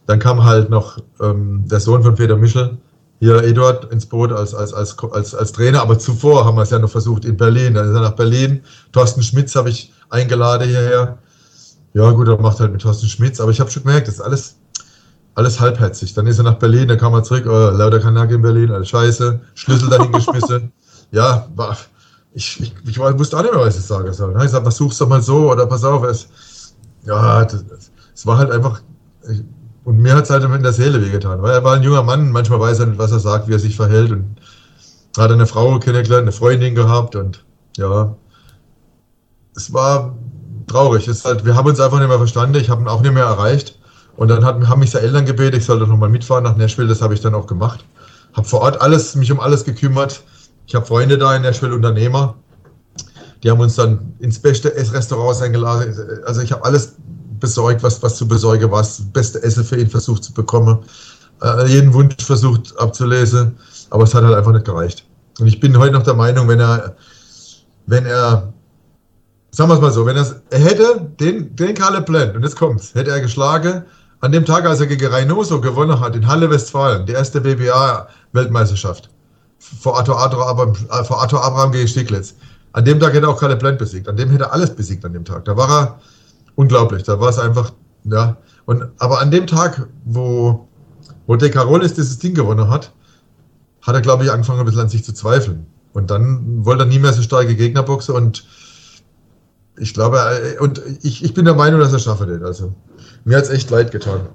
dann 0.05 0.19
kam 0.19 0.43
halt 0.43 0.69
noch 0.69 0.97
ähm, 1.21 1.63
der 1.65 1.79
Sohn 1.79 2.03
von 2.03 2.13
Peter 2.13 2.35
Michel, 2.35 2.77
hier 3.19 3.41
Eduard, 3.43 3.91
ins 3.91 4.05
Boot 4.05 4.31
als, 4.31 4.53
als, 4.53 4.73
als, 4.73 4.97
als, 4.99 5.33
als 5.33 5.51
Trainer. 5.53 5.81
Aber 5.81 5.97
zuvor 5.97 6.45
haben 6.45 6.57
wir 6.57 6.63
es 6.63 6.69
ja 6.69 6.79
noch 6.79 6.89
versucht 6.89 7.25
in 7.25 7.37
Berlin. 7.37 7.73
Dann 7.73 7.87
ist 7.87 7.95
er 7.95 8.01
nach 8.01 8.15
Berlin. 8.15 8.61
Thorsten 8.91 9.23
Schmitz 9.23 9.55
habe 9.55 9.69
ich 9.69 9.93
eingeladen 10.09 10.67
hierher. 10.67 11.17
Ja, 11.93 12.11
gut, 12.11 12.27
er 12.27 12.37
macht 12.39 12.59
halt 12.59 12.73
mit 12.73 12.81
Thorsten 12.81 13.07
Schmitz. 13.07 13.39
Aber 13.39 13.51
ich 13.51 13.59
habe 13.61 13.71
schon 13.71 13.83
gemerkt, 13.83 14.07
das 14.07 14.15
ist 14.15 14.21
alles 14.21 14.57
alles 15.35 15.59
halbherzig. 15.59 16.13
Dann 16.13 16.27
ist 16.27 16.37
er 16.37 16.43
nach 16.43 16.55
Berlin, 16.55 16.87
dann 16.87 16.97
kam 16.97 17.13
er 17.13 17.23
zurück, 17.23 17.45
oh, 17.47 17.69
lauter 17.69 17.99
Kanake 17.99 18.35
in 18.35 18.41
Berlin, 18.41 18.71
alles 18.71 18.89
scheiße, 18.89 19.39
Schlüssel 19.53 19.89
dahin 19.89 20.11
geschmissen. 20.11 20.71
ja, 21.11 21.47
war, 21.55 21.77
ich, 22.33 22.61
ich, 22.61 22.73
ich 22.87 22.99
wusste 22.99 23.37
auch 23.37 23.43
nicht 23.43 23.53
mehr, 23.53 23.65
was 23.65 23.77
ich 23.77 23.85
sagen 23.85 24.11
soll. 24.13 24.29
Habe 24.29 24.39
ich 24.39 24.45
gesagt, 24.45 24.63
versuch's 24.63 24.97
doch 24.97 25.07
mal 25.07 25.21
so 25.21 25.51
oder 25.51 25.65
pass 25.67 25.83
auf, 25.83 26.03
es, 26.03 26.27
ja, 27.05 27.41
es 28.13 28.25
war 28.25 28.37
halt 28.37 28.51
einfach, 28.51 28.81
ich, 29.29 29.43
und 29.83 29.97
mir 29.97 30.15
hat 30.15 30.23
es 30.23 30.31
halt 30.31 30.43
in 30.43 30.63
der 30.63 30.73
Seele 30.73 30.99
wehgetan, 30.99 31.41
weil 31.43 31.51
er 31.51 31.63
war 31.63 31.75
ein 31.75 31.83
junger 31.83 32.01
Mann, 32.01 32.31
manchmal 32.31 32.59
weiß 32.59 32.79
er 32.79 32.87
nicht, 32.87 32.97
was 32.97 33.11
er 33.11 33.19
sagt, 33.19 33.47
wie 33.47 33.53
er 33.53 33.59
sich 33.59 33.75
verhält 33.75 34.11
und 34.11 34.37
hat 35.17 35.31
eine 35.31 35.45
Frau 35.45 35.77
kennengelernt, 35.79 36.23
eine 36.23 36.31
Freundin 36.31 36.73
gehabt 36.73 37.15
und 37.15 37.45
ja, 37.77 38.15
es 39.55 39.71
war 39.71 40.15
traurig. 40.67 41.07
Es 41.07 41.23
halt, 41.23 41.45
wir 41.45 41.55
haben 41.55 41.67
uns 41.67 41.79
einfach 41.79 41.99
nicht 41.99 42.07
mehr 42.07 42.17
verstanden, 42.17 42.55
ich 42.55 42.69
habe 42.69 42.81
ihn 42.81 42.87
auch 42.87 43.01
nicht 43.01 43.13
mehr 43.13 43.25
erreicht. 43.25 43.77
Und 44.17 44.29
dann 44.29 44.45
hat, 44.45 44.67
haben 44.67 44.79
mich 44.79 44.91
seine 44.91 45.07
Eltern 45.07 45.25
gebeten, 45.25 45.57
ich 45.57 45.65
sollte 45.65 45.87
nochmal 45.87 46.09
mitfahren 46.09 46.43
nach 46.43 46.55
Nashville. 46.55 46.87
Das 46.87 47.01
habe 47.01 47.13
ich 47.13 47.21
dann 47.21 47.35
auch 47.35 47.47
gemacht. 47.47 47.85
Habe 48.33 48.47
vor 48.47 48.61
Ort 48.61 48.81
alles, 48.81 49.15
mich 49.15 49.31
um 49.31 49.39
alles 49.39 49.63
gekümmert. 49.63 50.21
Ich 50.67 50.75
habe 50.75 50.85
Freunde 50.85 51.17
da 51.17 51.35
in 51.35 51.41
Nashville, 51.41 51.73
Unternehmer. 51.73 52.35
Die 53.43 53.51
haben 53.51 53.59
uns 53.59 53.75
dann 53.75 54.13
ins 54.19 54.39
beste 54.39 54.73
Essrestaurant 54.75 55.41
eingeladen. 55.41 55.93
Also 56.25 56.41
ich 56.41 56.51
habe 56.51 56.63
alles 56.63 56.95
besorgt, 57.39 57.83
was, 57.83 58.01
was 58.01 58.15
zu 58.15 58.27
besorgen 58.27 58.71
war. 58.71 58.79
Das 58.79 59.01
beste 59.13 59.43
Essen 59.43 59.63
für 59.63 59.77
ihn 59.77 59.89
versucht 59.89 60.23
zu 60.23 60.33
bekommen. 60.33 60.79
Äh, 61.41 61.67
jeden 61.67 61.93
Wunsch 61.93 62.23
versucht 62.23 62.73
abzulesen. 62.79 63.57
Aber 63.89 64.03
es 64.03 64.13
hat 64.13 64.23
halt 64.23 64.35
einfach 64.35 64.53
nicht 64.53 64.65
gereicht. 64.65 65.05
Und 65.39 65.47
ich 65.47 65.59
bin 65.59 65.77
heute 65.77 65.93
noch 65.93 66.03
der 66.03 66.13
Meinung, 66.13 66.47
wenn 66.47 66.61
er, 66.61 66.95
wenn 67.85 68.05
er 68.05 68.53
sagen 69.55 69.69
wir 69.69 69.75
es 69.75 69.81
mal 69.81 69.91
so, 69.91 70.05
wenn 70.05 70.17
er, 70.17 70.25
hätte 70.51 71.09
den, 71.19 71.55
den 71.55 71.73
Kalle 71.75 72.01
Plant, 72.01 72.35
und 72.35 72.43
jetzt 72.43 72.57
kommt's, 72.57 72.93
hätte 72.93 73.11
er 73.11 73.21
geschlagen, 73.21 73.83
an 74.21 74.31
dem 74.31 74.45
Tag, 74.45 74.65
als 74.65 74.79
er 74.79 74.87
gegen 74.87 75.07
Reynoso 75.07 75.61
gewonnen 75.61 75.99
hat, 75.99 76.15
in 76.15 76.27
Halle 76.27 76.49
Westfalen, 76.49 77.05
die 77.05 77.13
erste 77.13 77.41
BBA-Weltmeisterschaft, 77.41 79.09
Abraham, 79.83 80.73
äh, 80.89 81.03
vor 81.03 81.21
Arthur 81.21 81.43
Abraham 81.43 81.71
gegen 81.71 81.87
Stieglitz, 81.87 82.35
an 82.75 82.83
dem 82.83 82.99
Tag 82.99 83.13
hätte 83.13 83.25
er 83.25 83.29
auch 83.29 83.39
Kalle 83.39 83.55
Plant 83.55 83.79
besiegt. 83.79 84.09
An 84.09 84.17
dem 84.17 84.29
hätte 84.29 84.45
er 84.45 84.53
alles 84.53 84.75
besiegt 84.75 85.05
an 85.05 85.13
dem 85.13 85.23
Tag. 85.23 85.45
Da 85.45 85.55
war 85.55 85.69
er 85.69 85.99
unglaublich. 86.55 87.03
Da 87.03 87.19
war 87.21 87.29
es 87.29 87.39
einfach, 87.39 87.71
ja. 88.03 88.35
Und, 88.65 88.83
aber 88.97 89.21
an 89.21 89.31
dem 89.31 89.47
Tag, 89.47 89.87
wo, 90.03 90.67
wo 91.25 91.35
De 91.37 91.49
Carolis 91.49 91.93
dieses 91.93 92.19
Ding 92.19 92.33
gewonnen 92.33 92.69
hat, 92.69 92.91
hat 93.81 93.95
er, 93.95 94.01
glaube 94.01 94.25
ich, 94.25 94.31
angefangen, 94.31 94.59
ein 94.59 94.65
bisschen 94.65 94.81
an 94.81 94.89
sich 94.89 95.05
zu 95.05 95.13
zweifeln. 95.13 95.67
Und 95.93 96.11
dann 96.11 96.65
wollte 96.65 96.83
er 96.83 96.87
nie 96.87 96.99
mehr 96.99 97.13
so 97.13 97.21
starke 97.21 97.55
Gegner 97.55 97.83
boxen 97.83 98.13
und 98.13 98.45
ich 99.77 99.93
glaube, 99.93 100.17
äh, 100.17 100.59
und 100.59 100.81
ich, 101.01 101.23
ich 101.23 101.33
bin 101.33 101.45
der 101.45 101.53
Meinung, 101.53 101.79
dass 101.79 101.93
er 101.93 101.99
schaffen 101.99 102.27
wird. 102.27 102.43
Also 102.43 102.73
mir 103.25 103.37
hat 103.37 103.43
es 103.43 103.49
echt 103.49 103.69
leid 103.69 103.91
getan. 103.91 104.29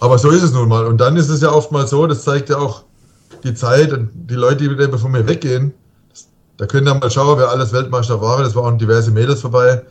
Aber 0.00 0.18
so 0.18 0.30
ist 0.30 0.42
es 0.42 0.52
nun 0.52 0.68
mal. 0.68 0.86
Und 0.86 0.98
dann 0.98 1.16
ist 1.16 1.28
es 1.28 1.42
ja 1.42 1.52
oftmals 1.52 1.90
so, 1.90 2.06
das 2.06 2.24
zeigt 2.24 2.48
ja 2.48 2.58
auch 2.58 2.82
die 3.44 3.54
Zeit 3.54 3.92
und 3.92 4.10
die 4.14 4.34
Leute, 4.34 4.68
die 4.68 4.98
von 4.98 5.12
mir 5.12 5.26
weggehen, 5.26 5.72
da 6.56 6.66
können 6.66 6.86
dann 6.86 6.98
mal 6.98 7.10
schauen, 7.10 7.38
wer 7.38 7.48
alles 7.48 7.72
Weltmeister 7.72 8.20
war. 8.20 8.42
Das 8.42 8.54
waren 8.54 8.78
diverse 8.78 9.10
Mädels 9.10 9.40
vorbei. 9.40 9.82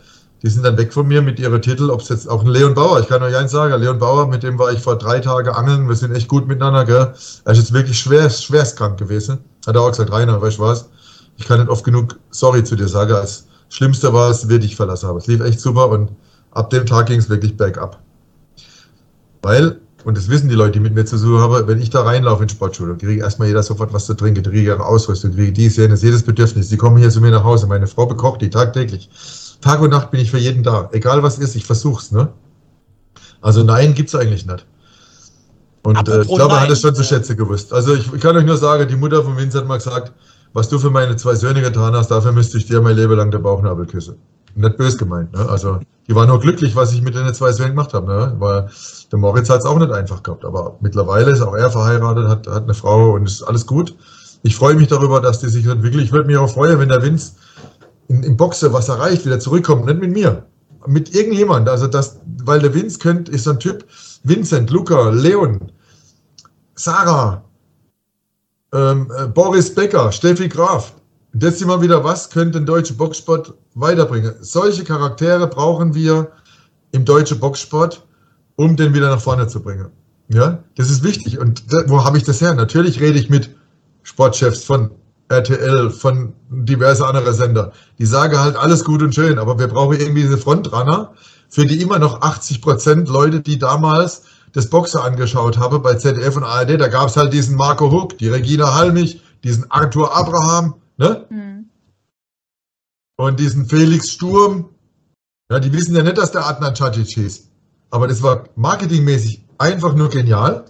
Die 0.42 0.48
sind 0.48 0.64
dann 0.64 0.76
weg 0.78 0.92
von 0.92 1.06
mir 1.06 1.20
mit 1.20 1.38
ihren 1.38 1.60
Titeln, 1.60 1.90
ob 1.90 2.00
es 2.00 2.08
jetzt 2.08 2.28
auch 2.28 2.42
ein 2.42 2.48
Leon 2.48 2.74
Bauer, 2.74 2.98
ich 3.00 3.08
kann 3.08 3.22
euch 3.22 3.36
eins 3.36 3.50
sagen, 3.50 3.78
Leon 3.78 3.98
Bauer, 3.98 4.26
mit 4.26 4.42
dem 4.42 4.58
war 4.58 4.72
ich 4.72 4.80
vor 4.80 4.96
drei 4.96 5.20
Tagen 5.20 5.50
angeln, 5.50 5.86
wir 5.86 5.96
sind 5.96 6.16
echt 6.16 6.28
gut 6.28 6.48
miteinander, 6.48 6.86
gell? 6.86 7.12
Er 7.44 7.52
ist 7.52 7.58
jetzt 7.58 7.74
wirklich 7.74 7.98
schwer, 7.98 8.30
krank 8.74 8.98
gewesen. 8.98 9.40
Hat 9.66 9.76
er 9.76 9.82
auch 9.82 9.90
gesagt, 9.90 10.10
Rainer, 10.10 10.40
weißt 10.40 10.56
du 10.56 10.62
was? 10.62 10.88
Ich 11.36 11.46
kann 11.46 11.60
nicht 11.60 11.68
oft 11.68 11.84
genug 11.84 12.18
sorry 12.30 12.64
zu 12.64 12.74
dir 12.74 12.88
sagen, 12.88 13.12
als 13.12 13.46
Schlimmste 13.68 14.12
war 14.14 14.30
es, 14.30 14.48
wir 14.48 14.58
dich 14.58 14.76
verlassen 14.76 15.08
haben. 15.08 15.18
Es 15.18 15.26
lief 15.26 15.40
echt 15.42 15.60
super 15.60 15.90
und 15.90 16.10
ab 16.52 16.70
dem 16.70 16.86
Tag 16.86 17.06
ging 17.06 17.18
es 17.18 17.28
wirklich 17.28 17.56
bergab. 17.56 18.00
Weil, 19.42 19.80
und 20.04 20.16
das 20.16 20.28
wissen 20.28 20.48
die 20.48 20.54
Leute, 20.54 20.72
die 20.72 20.80
mit 20.80 20.94
mir 20.94 21.04
zu 21.04 21.16
suchen 21.16 21.40
haben, 21.40 21.66
wenn 21.66 21.80
ich 21.80 21.90
da 21.90 22.02
reinlaufe 22.02 22.42
in 22.42 22.48
Sportschule, 22.48 22.96
kriege 22.96 23.22
erstmal 23.22 23.48
jeder 23.48 23.62
sofort 23.62 23.92
was 23.92 24.06
zu 24.06 24.14
trinken, 24.14 24.42
kriege 24.42 24.62
ihre 24.62 24.84
Ausrüstung, 24.84 25.32
kriege 25.32 25.52
dies, 25.52 25.76
jenes, 25.76 26.02
jedes 26.02 26.22
Bedürfnis. 26.22 26.68
Die 26.68 26.76
kommen 26.76 26.98
hier 26.98 27.10
zu 27.10 27.20
mir 27.20 27.30
nach 27.30 27.44
Hause. 27.44 27.66
Meine 27.66 27.86
Frau 27.86 28.06
bekocht 28.06 28.42
die 28.42 28.50
tagtäglich. 28.50 29.08
Tag 29.60 29.80
und 29.80 29.90
Nacht 29.90 30.10
bin 30.10 30.20
ich 30.20 30.30
für 30.30 30.38
jeden 30.38 30.62
da. 30.62 30.88
Egal 30.92 31.22
was 31.22 31.38
ist, 31.38 31.54
ich 31.54 31.64
versuch's, 31.64 32.12
ne? 32.12 32.28
Also 33.42 33.62
nein, 33.62 33.94
gibt's 33.94 34.14
eigentlich 34.14 34.46
nicht. 34.46 34.66
Und 35.82 36.08
äh, 36.08 36.22
ich 36.22 36.28
glaube, 36.28 36.54
er 36.54 36.60
hat 36.60 36.70
es 36.70 36.80
schon 36.80 36.94
zu 36.94 37.02
schätzen 37.02 37.36
gewusst. 37.36 37.72
Also 37.72 37.94
ich, 37.94 38.12
ich, 38.12 38.20
kann 38.20 38.36
euch 38.36 38.44
nur 38.44 38.56
sagen, 38.56 38.86
die 38.86 38.96
Mutter 38.96 39.22
von 39.22 39.36
Vincent 39.36 39.62
hat 39.62 39.68
mal 39.68 39.78
gesagt, 39.78 40.12
was 40.52 40.68
du 40.68 40.78
für 40.78 40.90
meine 40.90 41.16
zwei 41.16 41.34
Söhne 41.34 41.62
getan 41.62 41.94
hast, 41.94 42.10
dafür 42.10 42.32
müsste 42.32 42.58
ich 42.58 42.66
dir 42.66 42.80
mein 42.80 42.96
Leben 42.96 43.14
lang 43.14 43.30
den 43.30 43.42
Bauchnabel 43.42 43.86
küssen. 43.86 44.16
Nicht 44.54 44.76
böse 44.76 44.96
gemeint, 44.96 45.32
ne? 45.32 45.48
Also, 45.48 45.80
die 46.08 46.14
war 46.14 46.26
nur 46.26 46.40
glücklich, 46.40 46.74
was 46.74 46.92
ich 46.92 47.02
mit 47.02 47.14
den 47.14 47.32
zwei 47.34 47.52
Söhnen 47.52 47.72
gemacht 47.72 47.94
habe, 47.94 48.06
ne? 48.06 48.36
Weil 48.38 48.68
der 49.12 49.18
Moritz 49.18 49.48
hat 49.48 49.60
es 49.60 49.66
auch 49.66 49.78
nicht 49.78 49.92
einfach 49.92 50.22
gehabt. 50.22 50.44
Aber 50.44 50.76
mittlerweile 50.80 51.30
ist 51.30 51.40
auch 51.40 51.54
er 51.54 51.70
verheiratet, 51.70 52.28
hat, 52.28 52.46
hat 52.46 52.64
eine 52.64 52.74
Frau 52.74 53.12
und 53.12 53.26
ist 53.26 53.42
alles 53.42 53.66
gut. 53.66 53.94
ich 54.42 54.56
freue 54.56 54.74
mich 54.74 54.88
darüber, 54.88 55.20
dass 55.20 55.40
die 55.40 55.48
sich 55.48 55.66
entwickeln. 55.66 56.02
Ich 56.02 56.12
würde 56.12 56.26
mich 56.26 56.36
auch 56.36 56.50
freuen, 56.50 56.78
wenn 56.78 56.88
der 56.88 57.02
Vince 57.02 57.32
in, 58.08 58.22
im 58.22 58.36
Boxer 58.36 58.72
was 58.72 58.88
erreicht, 58.88 59.24
wieder 59.24 59.38
zurückkommt, 59.38 59.86
nicht 59.86 60.00
mit 60.00 60.12
mir, 60.12 60.44
mit 60.86 61.14
irgendjemand. 61.14 61.68
Also 61.68 61.86
das, 61.86 62.18
weil 62.44 62.60
der 62.60 62.74
Vince 62.74 62.98
könnte, 62.98 63.30
ist 63.32 63.44
so 63.44 63.50
ein 63.50 63.60
Typ, 63.60 63.84
Vincent, 64.24 64.70
Luca, 64.70 65.10
Leon, 65.10 65.60
Sarah, 66.74 67.44
ähm, 68.72 69.10
äh, 69.16 69.26
Boris 69.26 69.74
Becker, 69.74 70.10
Steffi 70.12 70.48
Graf. 70.48 70.94
Und 71.32 71.42
jetzt 71.42 71.62
immer 71.62 71.80
wieder, 71.80 72.02
was 72.04 72.30
könnte 72.30 72.58
den 72.58 72.66
deutschen 72.66 72.96
Boxsport 72.96 73.54
weiterbringen? 73.74 74.34
Solche 74.40 74.84
Charaktere 74.84 75.46
brauchen 75.46 75.94
wir 75.94 76.32
im 76.92 77.04
deutschen 77.04 77.38
Boxsport, 77.38 78.04
um 78.56 78.76
den 78.76 78.94
wieder 78.94 79.10
nach 79.10 79.20
vorne 79.20 79.46
zu 79.46 79.62
bringen. 79.62 79.90
Ja, 80.28 80.62
das 80.76 80.90
ist 80.90 81.02
wichtig. 81.02 81.38
Und 81.38 81.72
da, 81.72 81.88
wo 81.88 82.04
habe 82.04 82.18
ich 82.18 82.24
das 82.24 82.40
her? 82.40 82.54
Natürlich 82.54 83.00
rede 83.00 83.18
ich 83.18 83.30
mit 83.30 83.50
Sportchefs 84.02 84.64
von 84.64 84.90
RTL, 85.28 85.90
von 85.90 86.32
diverse 86.48 87.06
andere 87.06 87.32
Sender. 87.32 87.72
Die 87.98 88.06
sagen 88.06 88.38
halt 88.38 88.56
alles 88.56 88.84
gut 88.84 89.02
und 89.02 89.14
schön, 89.14 89.38
aber 89.38 89.58
wir 89.58 89.68
brauchen 89.68 89.98
irgendwie 89.98 90.22
diese 90.22 90.38
Frontrunner, 90.38 91.14
für 91.48 91.66
die 91.66 91.80
immer 91.80 91.98
noch 91.98 92.22
80 92.22 92.62
Prozent 92.62 93.08
Leute, 93.08 93.40
die 93.40 93.58
damals 93.58 94.22
das 94.52 94.68
Boxer 94.68 95.04
angeschaut 95.04 95.58
haben 95.58 95.82
bei 95.82 95.94
ZDF 95.94 96.36
und 96.36 96.44
ARD, 96.44 96.80
da 96.80 96.88
gab 96.88 97.08
es 97.08 97.16
halt 97.16 97.32
diesen 97.32 97.56
Marco 97.56 97.90
Huck, 97.90 98.18
die 98.18 98.28
Regina 98.28 98.74
Halmich, 98.74 99.22
diesen 99.44 99.70
Arthur 99.70 100.16
Abraham, 100.16 100.74
ne? 101.00 101.26
Mhm. 101.30 101.70
Und 103.16 103.40
diesen 103.40 103.66
Felix 103.66 104.12
Sturm. 104.12 104.70
Ja, 105.50 105.58
die 105.58 105.72
wissen 105.72 105.96
ja 105.96 106.02
nicht, 106.02 106.16
dass 106.16 106.30
der 106.30 106.46
Adnan 106.46 106.74
Cacic 106.74 107.08
hieß. 107.08 107.48
Aber 107.90 108.06
das 108.06 108.22
war 108.22 108.44
marketingmäßig 108.54 109.44
einfach 109.58 109.94
nur 109.94 110.08
genial. 110.08 110.64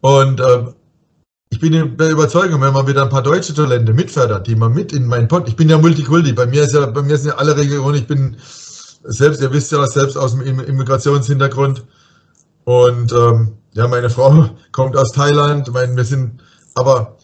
Und 0.00 0.40
ähm, 0.40 0.74
ich 1.50 1.60
bin 1.60 1.96
der 1.96 2.10
Überzeugung, 2.10 2.60
wenn 2.60 2.72
man 2.72 2.86
wieder 2.86 3.02
ein 3.02 3.08
paar 3.08 3.22
deutsche 3.22 3.54
Talente 3.54 3.92
mitfördert, 3.92 4.46
die 4.46 4.56
man 4.56 4.72
mit 4.72 4.92
in 4.92 5.06
meinen 5.06 5.28
Pod, 5.28 5.48
ich 5.48 5.56
bin 5.56 5.68
ja 5.68 5.78
Multikulti, 5.78 6.32
bei 6.32 6.46
mir 6.46 6.62
ist 6.62 6.74
ja, 6.74 6.86
bei 6.86 7.02
mir 7.02 7.16
sind 7.16 7.30
ja 7.30 7.36
alle 7.36 7.56
Regionen, 7.56 7.94
ich 7.96 8.06
bin 8.06 8.36
selbst, 9.04 9.40
ihr 9.40 9.52
wisst 9.52 9.70
ja 9.70 9.86
selbst 9.86 10.16
aus 10.16 10.32
dem 10.32 10.40
Immigrationshintergrund 10.40 11.84
und 12.64 13.12
ähm, 13.12 13.58
ja, 13.72 13.86
meine 13.86 14.10
Frau 14.10 14.50
kommt 14.72 14.96
aus 14.96 15.12
Thailand, 15.12 15.72
mein, 15.72 15.96
wir 15.96 16.04
sind, 16.04 16.42
aber 16.74 17.15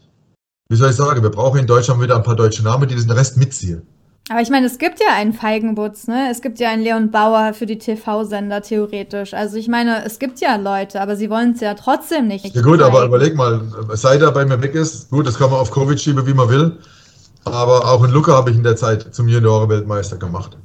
wie 0.68 0.76
soll 0.76 0.90
ich 0.90 0.96
sagen, 0.96 1.22
wir 1.22 1.30
brauchen 1.30 1.60
in 1.60 1.66
Deutschland 1.66 2.00
wieder 2.00 2.16
ein 2.16 2.22
paar 2.22 2.36
deutsche 2.36 2.62
Namen, 2.62 2.88
die 2.88 2.94
den 2.94 3.10
Rest 3.10 3.36
mitziehen. 3.36 3.82
Aber 4.28 4.40
ich 4.40 4.50
meine, 4.50 4.66
es 4.66 4.78
gibt 4.78 5.00
ja 5.00 5.14
einen 5.14 5.32
Feigenbutz, 5.32 6.06
ne? 6.06 6.28
Es 6.30 6.42
gibt 6.42 6.60
ja 6.60 6.70
einen 6.70 6.82
Leon 6.82 7.10
Bauer 7.10 7.54
für 7.54 7.66
die 7.66 7.78
TV-Sender 7.78 8.62
theoretisch. 8.62 9.34
Also 9.34 9.56
ich 9.56 9.66
meine, 9.66 10.04
es 10.04 10.20
gibt 10.20 10.40
ja 10.40 10.56
Leute, 10.56 11.00
aber 11.00 11.16
sie 11.16 11.28
wollen 11.28 11.52
es 11.52 11.60
ja 11.60 11.74
trotzdem 11.74 12.28
nicht. 12.28 12.44
Ja 12.54 12.62
gut, 12.62 12.80
zeigen. 12.80 12.94
aber 12.94 13.04
überleg 13.04 13.34
mal, 13.34 13.60
seit 13.94 14.22
er 14.22 14.30
bei 14.30 14.44
mir 14.44 14.62
weg 14.62 14.74
ist, 14.74 15.10
gut, 15.10 15.26
das 15.26 15.36
kann 15.36 15.50
man 15.50 15.58
auf 15.58 15.72
Covid 15.72 16.00
schieben, 16.00 16.24
wie 16.26 16.34
man 16.34 16.48
will. 16.48 16.78
Aber 17.44 17.84
auch 17.84 18.04
in 18.04 18.12
Luca 18.12 18.32
habe 18.32 18.50
ich 18.50 18.56
in 18.56 18.62
der 18.62 18.76
Zeit 18.76 19.12
zum 19.12 19.26
Junioren-Weltmeister 19.26 20.16
gemacht. 20.16 20.56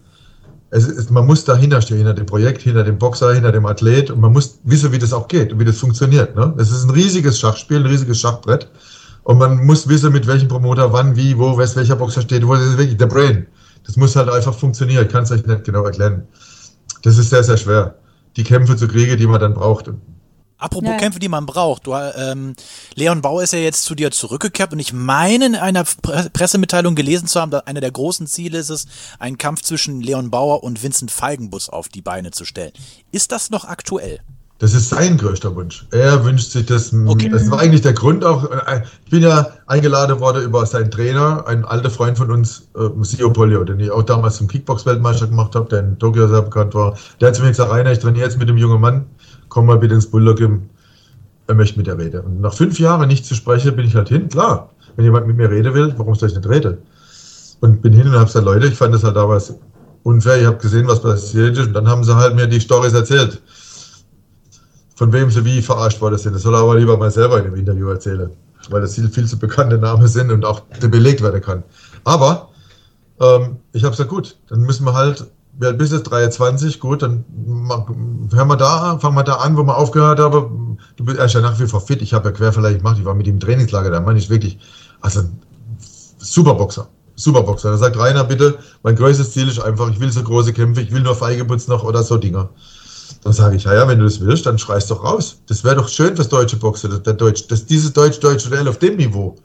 Es 0.70 0.86
ist, 0.86 1.10
man 1.10 1.26
muss 1.26 1.44
dahinter 1.44 1.82
stehen, 1.82 1.98
hinter 1.98 2.14
dem 2.14 2.26
Projekt, 2.26 2.62
hinter 2.62 2.84
dem 2.84 3.00
Boxer, 3.00 3.34
hinter 3.34 3.52
dem 3.52 3.66
Athlet 3.66 4.12
und 4.12 4.20
man 4.20 4.34
muss 4.34 4.60
wissen, 4.64 4.92
wie 4.92 5.00
das 5.00 5.14
auch 5.14 5.28
geht 5.28 5.52
und 5.52 5.60
wie 5.60 5.66
das 5.66 5.78
funktioniert. 5.78 6.36
Ne? 6.36 6.54
Es 6.58 6.70
ist 6.70 6.84
ein 6.84 6.92
riesiges 6.92 7.40
Schachspiel, 7.40 7.78
ein 7.78 7.86
riesiges 7.86 8.20
Schachbrett. 8.20 8.70
Und 9.28 9.40
man 9.40 9.66
muss 9.66 9.90
wissen, 9.90 10.14
mit 10.14 10.26
welchem 10.26 10.48
Promoter, 10.48 10.94
wann, 10.94 11.18
wie, 11.18 11.38
wo, 11.38 11.58
welcher 11.58 11.98
Boxer 11.98 12.22
steht, 12.22 12.48
wo, 12.48 12.56
das 12.56 12.64
ist 12.64 12.78
wirklich 12.78 12.96
der 12.96 13.08
Brain. 13.08 13.46
Das 13.86 13.98
muss 13.98 14.16
halt 14.16 14.30
einfach 14.30 14.58
funktionieren. 14.58 15.06
Ich 15.06 15.12
kann 15.12 15.24
es 15.24 15.32
euch 15.32 15.46
nicht 15.46 15.66
genau 15.66 15.84
erklären. 15.84 16.26
Das 17.02 17.18
ist 17.18 17.30
sehr, 17.30 17.44
sehr 17.44 17.58
schwer. 17.58 17.96
Die 18.38 18.46
Kämpfe 18.46 18.78
zu 18.78 18.88
kriegen, 18.88 19.18
die 19.18 19.28
man 19.28 19.42
dann 19.42 19.54
braucht. 19.54 19.92
Apropos 20.58 20.90
ja. 20.90 20.96
Kämpfe, 20.96 21.20
die 21.20 21.28
man 21.28 21.46
braucht. 21.46 21.88
Du, 21.88 21.94
ähm, 21.94 22.56
Leon 22.96 23.22
Bauer 23.22 23.44
ist 23.44 23.52
ja 23.52 23.60
jetzt 23.60 23.84
zu 23.84 23.96
dir 23.96 24.12
zurückgekehrt 24.12 24.72
und 24.72 24.80
ich 24.80 24.94
meine 24.94 25.48
in 25.48 25.56
einer 25.56 25.84
Pressemitteilung 25.84 26.96
gelesen 26.96 27.28
zu 27.28 27.42
haben, 27.42 27.52
dass 27.52 27.68
einer 27.68 27.82
der 27.82 27.92
großen 27.92 28.28
Ziele 28.28 28.60
ist 28.60 28.70
es, 28.70 28.86
einen 29.20 29.38
Kampf 29.38 29.62
zwischen 29.62 30.00
Leon 30.00 30.32
Bauer 30.32 30.64
und 30.64 30.82
Vincent 30.82 31.12
Feigenbus 31.12 31.68
auf 31.68 31.90
die 31.90 32.02
Beine 32.02 32.32
zu 32.32 32.46
stellen. 32.46 32.72
Ist 33.12 33.34
das 33.34 33.50
noch 33.50 33.66
aktuell? 33.66 34.22
Das 34.60 34.74
ist 34.74 34.90
sein 34.90 35.18
größter 35.18 35.56
Wunsch. 35.56 35.86
Er 35.92 36.26
wünscht 36.26 36.52
sich 36.52 36.66
das. 36.66 36.92
Okay. 36.92 37.30
Das 37.30 37.50
war 37.52 37.60
eigentlich 37.60 37.82
der 37.82 37.94
Grund 37.94 38.26
auch. 38.26 38.50
Äh, 38.50 38.82
ich 39.06 39.12
bin 39.12 39.22
ja 39.22 39.48
eingeladen 39.68 40.20
worden 40.20 40.44
über 40.44 40.66
seinen 40.66 40.90
Trainer, 40.90 41.46
ein 41.46 41.64
alter 41.64 41.92
Freund 41.92 42.18
von 42.18 42.32
uns, 42.32 42.68
äh, 42.76 42.90
Sio 43.04 43.32
Polio, 43.32 43.64
den 43.64 43.80
ich 43.80 43.92
auch 43.92 44.02
damals 44.02 44.38
zum 44.38 44.48
Kickbox-Weltmeister 44.48 45.28
gemacht 45.28 45.54
habe, 45.54 45.70
der 45.70 45.80
in 45.82 46.00
Tokio 46.00 46.28
sehr 46.28 46.42
bekannt 46.42 46.74
war. 46.74 46.98
Der 47.22 47.28
hat 47.28 47.36
zu 47.36 47.44
mir 47.44 47.50
gesagt, 47.50 47.72
Rainer, 47.72 47.92
ich 47.92 48.00
trainiere 48.00 48.26
jetzt 48.26 48.40
mit 48.40 48.50
dem 48.50 48.58
jungen 48.58 48.82
Mann, 48.82 49.06
komm 49.50 49.68
mal 49.68 49.78
bitte 49.78 49.94
ins 49.94 50.08
Bulldog, 50.10 50.40
er 50.40 51.56
möchte 51.56 51.78
mit 51.78 51.86
dir 51.86 51.98
reden. 51.98 52.22
Und 52.22 52.42
nach 52.42 52.54
fünf 52.54 52.80
Jahren 52.80 53.08
nicht 53.08 53.28
zu 53.28 53.36
sprechen, 53.36 53.76
bin 53.76 53.86
ich 53.86 53.96
halt 53.96 54.10
hin. 54.10 54.28
Klar, 54.28 54.72
wenn 54.96 55.06
jemand 55.06 55.28
mit 55.28 55.38
mir 55.38 55.52
reden 55.52 55.76
will, 55.76 55.94
warum 55.98 56.16
soll 56.16 56.30
ich 56.30 56.36
nicht 56.36 56.50
reden? 56.50 56.80
Und 57.62 57.84
bin 57.84 57.94
hin 57.94 58.08
und 58.08 58.14
habe 58.14 58.26
gesagt, 58.26 58.46
Leute, 58.46 58.66
ich 58.68 58.76
fand 58.76 58.94
das 58.94 59.04
halt 59.04 59.16
damals 59.16 59.54
unfair, 60.02 60.42
ich 60.42 60.48
habe 60.48 60.58
gesehen, 60.58 60.88
was 60.88 61.02
passiert 61.02 61.58
ist. 61.58 61.68
Und 61.68 61.74
dann 61.74 61.88
haben 61.88 62.04
sie 62.04 62.16
halt 62.16 62.36
mir 62.36 62.48
die 62.48 62.60
Stories 62.60 62.94
erzählt 62.94 63.40
von 64.98 65.14
wem 65.14 65.30
sie 65.30 65.46
wie 65.46 65.62
verarscht 65.62 66.02
worden 66.02 66.18
sind. 66.18 66.34
Das 66.34 66.42
soll 66.42 66.56
er 66.56 66.62
aber 66.62 66.76
lieber 66.76 66.98
mal 66.98 67.12
selber 67.12 67.38
in 67.38 67.46
dem 67.46 67.56
Interview 67.56 67.88
erzählen, 67.88 68.32
weil 68.70 68.82
das 68.82 68.96
viel, 68.96 69.08
viel 69.10 69.28
zu 69.28 69.38
bekannte 69.38 69.78
Namen 69.78 70.08
sind 70.08 70.32
und 70.32 70.44
auch 70.44 70.62
belegt 70.62 71.22
werden 71.22 71.40
kann. 71.40 71.64
Aber 72.04 72.50
ähm, 73.22 73.58
ich 73.74 73.84
habe 73.84 73.92
gesagt, 73.92 74.10
gut, 74.10 74.38
dann 74.50 74.62
müssen 74.62 74.86
wir 74.86 74.94
halt, 74.94 75.28
wer 75.60 75.74
bis 75.74 75.92
jetzt 75.92 76.04
23, 76.04 76.80
gut, 76.80 77.04
dann 77.04 77.24
hören 78.34 78.48
wir 78.48 78.56
da, 78.58 78.98
fangen 78.98 79.16
wir 79.16 79.24
da 79.24 79.36
an, 79.36 79.56
wo 79.56 79.64
wir 79.64 79.78
aufgehört 79.78 80.20
haben. 80.20 80.80
Du 80.96 81.06
bist 81.06 81.20
ja 81.20 81.42
nach 81.42 81.60
wie 81.60 81.68
vor 81.68 81.82
fit. 81.82 82.02
Ich 82.02 82.16
habe 82.16 82.30
ja 82.30 82.36
Querverleih 82.36 82.74
gemacht, 82.74 82.98
ich 82.98 83.06
war 83.06 83.14
mit 83.14 83.28
ihm 83.28 83.36
im 83.36 83.40
Trainingslager, 83.40 83.92
der 83.92 84.02
Mann 84.02 84.18
ist 84.18 84.32
wirklich, 84.32 84.58
also 85.02 85.22
super 86.18 86.56
Boxer. 86.56 86.88
Super 87.16 87.44
Boxer. 87.44 87.70
Da 87.70 87.78
sagt 87.78 88.00
Rainer, 88.00 88.24
bitte, 88.24 88.58
mein 88.82 88.96
größtes 88.96 89.32
Ziel 89.32 89.48
ist 89.48 89.60
einfach, 89.60 89.92
ich 89.92 90.00
will 90.00 90.12
so 90.12 90.24
große 90.24 90.54
Kämpfe, 90.54 90.82
ich 90.82 90.92
will 90.92 91.02
nur 91.02 91.16
Feigebutz 91.16 91.68
noch 91.68 91.84
oder 91.84 92.02
so 92.02 92.18
Dinger. 92.18 92.50
Dann 93.28 93.34
sage 93.34 93.58
ich, 93.58 93.66
ja, 93.66 93.74
ja, 93.74 93.86
wenn 93.90 94.00
du 94.00 94.06
das 94.06 94.22
willst, 94.22 94.46
dann 94.46 94.58
schreist 94.58 94.90
doch 94.90 95.04
raus. 95.04 95.42
Das 95.50 95.66
wäre 95.66 95.76
doch 95.76 95.90
schön 95.90 96.16
fürs 96.16 96.30
deutsche 96.30 96.56
Boxen, 96.56 97.04
der 97.04 97.14
Deutsch, 97.14 97.46
das, 97.50 97.66
dieses 97.66 97.92
deutsch-deutsche 97.92 98.50
Duell 98.50 98.66
auf 98.70 98.80
dem 98.80 98.96
Niveau. 98.96 99.36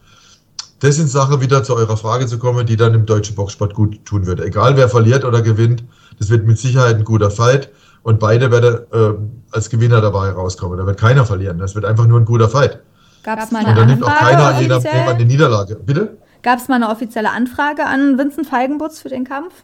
Das 0.79 0.95
sind 0.95 1.09
Sachen, 1.09 1.41
wieder 1.41 1.65
zu 1.65 1.75
eurer 1.75 1.97
Frage 1.97 2.29
zu 2.29 2.39
kommen, 2.39 2.65
die 2.65 2.77
dann 2.77 2.95
im 2.95 3.07
deutschen 3.07 3.35
Boxsport 3.35 3.75
gut 3.75 4.05
tun 4.05 4.25
würde. 4.25 4.45
Egal 4.45 4.77
wer 4.77 4.89
verliert 4.89 5.25
oder 5.25 5.43
gewinnt, 5.43 5.83
das 6.21 6.31
wird 6.31 6.47
mit 6.47 6.61
Sicherheit 6.61 6.95
ein 6.95 7.03
guter 7.03 7.33
Fight 7.33 7.71
und 8.05 8.21
beide 8.21 8.53
werden 8.53 8.87
äh, 8.93 9.15
als 9.51 9.69
Gewinner 9.69 10.01
dabei 10.01 10.31
rauskommen. 10.31 10.79
Da 10.79 10.87
wird 10.87 11.01
keiner 11.01 11.27
verlieren. 11.27 11.59
Das 11.59 11.75
wird 11.75 11.85
einfach 11.85 12.07
nur 12.07 12.21
ein 12.21 12.25
guter 12.25 12.49
Fight. 12.49 12.79
Gab 13.25 13.41
es 13.41 13.51
mal 13.51 13.67
eine 13.67 13.71
Und 13.71 13.79
dann 13.79 13.89
nimmt 13.89 14.05
auch 14.05 14.15
keiner 14.15 14.45
an 15.09 15.19
die 15.19 15.25
Niederlage. 15.25 15.75
Bitte? 15.75 16.19
Gab 16.43 16.61
es 16.61 16.69
mal 16.69 16.77
eine 16.77 16.89
offizielle 16.89 17.33
Anfrage 17.33 17.85
an 17.85 18.17
Vincent 18.17 18.47
Feigenbutz 18.47 19.01
für 19.01 19.09
den 19.09 19.25
Kampf? 19.25 19.55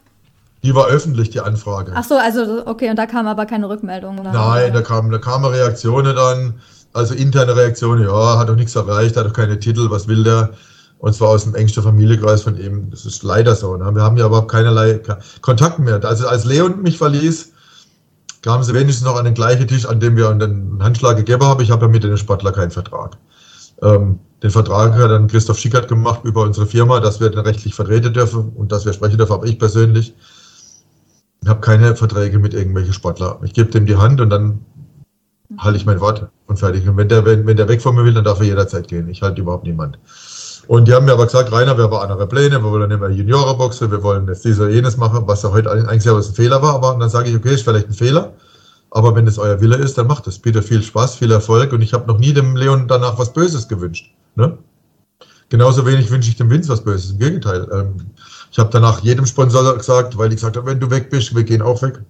Die 0.63 0.75
war 0.75 0.87
öffentlich, 0.87 1.31
die 1.31 1.41
Anfrage. 1.41 1.93
Ach 1.95 2.05
so, 2.05 2.17
also 2.17 2.67
okay, 2.67 2.91
und 2.91 2.97
da 2.97 3.07
kam 3.07 3.27
aber 3.27 3.47
keine 3.47 3.69
Rückmeldung, 3.69 4.19
oder? 4.19 4.33
Nein, 4.33 4.73
da 4.73 4.83
kamen 4.83 5.11
da 5.11 5.19
kam 5.19 5.45
Reaktionen 5.45 6.17
dann, 6.17 6.55
also 6.93 7.15
interne 7.15 7.55
Reaktionen, 7.55 8.05
ja, 8.05 8.39
hat 8.39 8.49
doch 8.49 8.57
nichts 8.57 8.75
erreicht, 8.75 9.17
hat 9.17 9.27
doch 9.27 9.33
keine 9.33 9.59
Titel, 9.61 9.91
was 9.91 10.09
will 10.09 10.25
der? 10.25 10.51
Und 10.99 11.15
zwar 11.15 11.29
aus 11.29 11.45
dem 11.45 11.55
engsten 11.55 11.83
Familienkreis 11.83 12.43
von 12.43 12.59
ihm. 12.59 12.91
Das 12.91 13.07
ist 13.07 13.23
leider 13.23 13.55
so. 13.55 13.77
Ne? 13.77 13.95
Wir 13.95 14.03
haben 14.03 14.17
ja 14.17 14.27
überhaupt 14.27 14.51
keinerlei 14.51 15.01
Kontakt 15.43 15.79
mehr. 15.79 16.05
Also 16.05 16.27
als 16.27 16.45
Leon 16.45 16.83
mich 16.83 16.99
verließ, 16.99 17.53
kamen 18.43 18.65
sie 18.65 18.75
wenigstens 18.75 19.07
noch 19.07 19.17
an 19.17 19.25
den 19.25 19.35
gleichen 19.35 19.69
Tisch, 19.69 19.87
an 19.87 20.01
dem 20.01 20.17
wir 20.17 20.29
einen 20.29 20.83
Handschlag 20.83 21.17
gegeben 21.17 21.45
haben. 21.45 21.63
Ich 21.63 21.71
habe 21.71 21.87
ja 21.87 21.89
mit 21.89 22.03
den 22.03 22.17
Sportler 22.17 22.51
keinen 22.51 22.73
Vertrag. 22.73 23.17
Ähm, 23.81 24.19
den 24.43 24.51
Vertrag 24.51 24.95
hat 24.95 25.11
dann 25.11 25.29
Christoph 25.29 25.59
Schickert 25.59 25.89
gemacht 25.89 26.21
über 26.25 26.43
unsere 26.43 26.67
Firma, 26.67 26.99
dass 26.99 27.21
wir 27.21 27.31
den 27.31 27.41
rechtlich 27.41 27.75
vertreten 27.75 28.13
dürfen 28.13 28.53
und 28.57 28.73
dass 28.73 28.85
wir 28.85 28.93
sprechen 28.93 29.19
dürfen, 29.19 29.33
aber 29.33 29.47
ich 29.47 29.59
persönlich 29.59 30.15
ich 31.43 31.49
habe 31.49 31.61
keine 31.61 31.97
Verträge 31.97 32.39
mit 32.39 32.55
irgendwelchen 32.55 32.93
Sportlern. 32.93 33.39
Ich 33.45 33.55
gebe 33.55 33.71
dem 33.71 33.87
die 33.87 33.97
Hand 33.97 34.21
und 34.21 34.31
dann 34.31 34.65
halte 35.57 35.79
ich 35.79 35.87
mein 35.87 36.01
Wort 36.01 36.29
und 36.47 36.59
fertig. 36.59 36.89
Und 36.89 36.97
wenn 36.97 37.09
der, 37.09 37.25
wenn, 37.25 37.47
wenn 37.47 37.57
der 37.57 37.69
weg 37.69 37.81
von 37.81 37.95
mir 37.95 38.05
will, 38.05 38.15
dann 38.15 38.25
darf 38.25 38.41
er 38.41 38.47
jederzeit 38.47 38.89
gehen. 38.89 39.09
Ich 39.09 39.23
halte 39.23 39.41
überhaupt 39.41 39.65
niemand. 39.65 39.99
Und 40.67 40.87
die 40.87 40.93
haben 40.93 41.07
mir 41.07 41.13
aber 41.13 41.25
gesagt, 41.25 41.51
Rainer, 41.51 41.79
wir 41.79 41.85
haben 41.85 41.95
andere 41.95 42.27
Pläne, 42.27 42.63
wir 42.63 42.71
wollen 42.71 42.91
nicht 42.91 43.01
mehr 43.01 43.09
Juniorenboxen, 43.09 43.91
wir 43.91 44.03
wollen 44.03 44.29
jetzt 44.29 44.45
dies 44.45 44.61
oder 44.61 44.69
jenes 44.69 44.99
machen, 44.99 45.23
was 45.27 45.43
ja 45.43 45.51
heute 45.51 45.71
eigentlich 45.71 46.05
ja 46.05 46.15
ein 46.15 46.23
Fehler 46.23 46.61
war, 46.61 46.75
aber 46.75 46.95
dann 47.01 47.09
sage 47.09 47.31
ich, 47.31 47.37
okay, 47.37 47.55
ist 47.55 47.63
vielleicht 47.63 47.89
ein 47.89 47.95
Fehler, 47.95 48.35
aber 48.91 49.15
wenn 49.17 49.27
es 49.27 49.39
euer 49.39 49.63
Wille 49.63 49.77
ist, 49.77 49.97
dann 49.97 50.07
macht 50.07 50.27
es. 50.27 50.39
Bitte 50.39 50.61
viel 50.61 50.83
Spaß, 50.83 51.17
viel 51.17 51.33
Erfolg 51.33 51.73
und 51.73 51.81
ich 51.81 51.95
habe 51.95 52.07
noch 52.07 52.19
nie 52.19 52.35
dem 52.35 52.55
Leon 52.55 52.87
danach 52.87 53.19
was 53.19 53.33
Böses 53.33 53.67
gewünscht. 53.67 54.13
Ne? 54.35 54.59
Genauso 55.51 55.87
wenig 55.87 56.11
wünsche 56.11 56.29
ich 56.29 56.37
dem 56.37 56.51
Vince 56.51 56.69
was 56.69 56.85
Böses, 56.85 57.13
im 57.13 57.19
Gegenteil. 57.19 57.67
Ähm, 57.73 57.95
ich 58.51 58.59
habe 58.59 58.71
danach 58.71 59.01
jedem 59.01 59.27
Sponsor 59.27 59.77
gesagt, 59.77 60.17
weil 60.19 60.29
die 60.29 60.37
gesagt 60.37 60.57
haben, 60.57 60.67
wenn 60.67 60.81
du 60.81 60.91
weg 60.91 61.11
bist, 61.11 61.35
wir 61.35 61.45
gehen 61.45 61.63
auch 61.63 61.81
weg. 61.83 62.01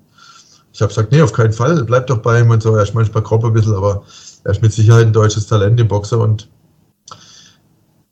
Ich 0.72 0.80
habe 0.80 0.88
gesagt, 0.88 1.12
nee, 1.12 1.22
auf 1.22 1.32
keinen 1.32 1.52
Fall, 1.52 1.82
bleib 1.84 2.06
doch 2.08 2.18
bei 2.18 2.40
ihm 2.40 2.50
und 2.50 2.62
so. 2.62 2.74
Er 2.76 2.82
ist 2.82 2.94
manchmal 2.94 3.22
grob 3.22 3.44
ein 3.44 3.52
bisschen, 3.52 3.74
aber 3.74 4.04
er 4.44 4.52
ist 4.52 4.62
mit 4.62 4.72
Sicherheit 4.72 5.06
ein 5.06 5.12
deutsches 5.12 5.46
Talent 5.46 5.78
im 5.80 5.88
Boxer 5.88 6.18
und 6.18 6.48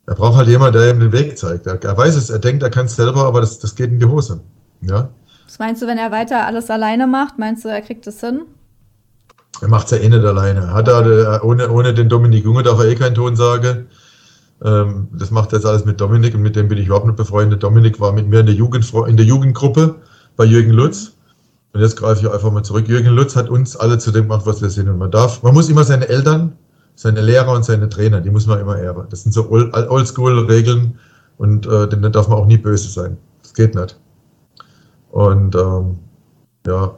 er 0.07 0.15
braucht 0.15 0.37
halt 0.37 0.49
jemanden, 0.49 0.79
der 0.79 0.91
ihm 0.91 1.01
den 1.01 1.13
Weg 1.13 1.37
zeigt. 1.37 1.67
Er, 1.67 1.83
er 1.83 1.97
weiß 1.97 2.15
es, 2.15 2.31
er 2.31 2.39
denkt, 2.39 2.63
er 2.63 2.71
kann 2.71 2.87
es 2.87 2.97
selber, 2.97 3.25
aber 3.25 3.41
das, 3.41 3.59
das 3.59 3.75
geht 3.75 3.91
in 3.91 3.99
die 3.99 4.07
Hose. 4.07 4.41
Ja? 4.81 5.09
Was 5.47 5.59
meinst 5.59 5.83
du, 5.83 5.87
wenn 5.87 5.99
er 5.99 6.13
weiter 6.13 6.47
alles 6.47 6.71
alleine 6.71 7.07
macht? 7.07 7.39
Meinst 7.39 7.65
du, 7.65 7.69
er 7.69 7.83
kriegt 7.83 8.07
es 8.07 8.21
hin? 8.21 8.43
Er 9.61 9.69
macht 9.69 9.87
es 9.87 9.93
ja 9.93 9.99
eh 9.99 10.09
nicht 10.09 10.25
alleine. 10.25 10.73
Hat 10.73 10.89
er, 10.89 11.45
ohne, 11.45 11.71
ohne 11.71 11.95
den 11.95 12.09
Dominik 12.09 12.45
Junge 12.45 12.63
darf 12.63 12.79
er 12.79 12.87
eh 12.87 12.95
keinen 12.95 13.15
Ton 13.15 13.37
sagen. 13.37 13.89
Ähm, 14.65 15.09
das 15.13 15.31
macht 15.31 15.53
jetzt 15.53 15.67
alles 15.67 15.85
mit 15.85 16.01
Dominik 16.01 16.35
und 16.35 16.43
mit 16.43 16.57
dem 16.57 16.69
bin 16.69 16.79
ich 16.79 16.87
überhaupt 16.87 17.07
nicht 17.07 17.17
befreundet. 17.17 17.63
Dominik 17.63 18.01
war 18.01 18.13
mit 18.13 18.29
mir 18.29 18.41
in 18.41 18.47
der, 18.47 18.55
Jugend, 18.55 18.91
in 19.07 19.17
der 19.17 19.27
Jugendgruppe 19.27 19.97
bei 20.37 20.45
Jürgen 20.45 20.73
Lutz. 20.73 21.13
Und 21.73 21.81
jetzt 21.83 21.97
greife 21.97 22.27
ich 22.27 22.33
einfach 22.33 22.51
mal 22.51 22.63
zurück. 22.63 22.89
Jürgen 22.89 23.15
Lutz 23.15 23.37
hat 23.37 23.51
uns 23.51 23.77
alle 23.77 23.99
zu 23.99 24.11
dem 24.11 24.23
gemacht, 24.25 24.47
was 24.47 24.63
wir 24.63 24.71
sind. 24.71 24.89
Und 24.89 24.99
man 24.99 25.11
darf, 25.11 25.43
man 25.43 25.53
muss 25.53 25.69
immer 25.69 25.85
seine 25.85 26.09
Eltern, 26.09 26.57
seine 26.95 27.21
Lehrer 27.21 27.53
und 27.53 27.65
seine 27.65 27.89
Trainer, 27.89 28.21
die 28.23 28.31
muss 28.31 28.47
man 28.47 28.61
immer 28.61 28.79
ehren. 28.79 29.07
Das 29.11 29.23
sind 29.23 29.33
so 29.33 29.51
Oldschool-Regeln 29.51 30.99
und 31.37 31.67
äh, 31.67 31.87
denen 31.89 32.11
darf 32.13 32.29
man 32.29 32.39
auch 32.39 32.47
nie 32.47 32.57
böse 32.57 32.89
sein. 32.89 33.19
Das 33.43 33.53
geht 33.53 33.75
nicht. 33.75 33.99
Und 35.11 35.55
ähm, 35.55 35.99
ja, 36.67 36.95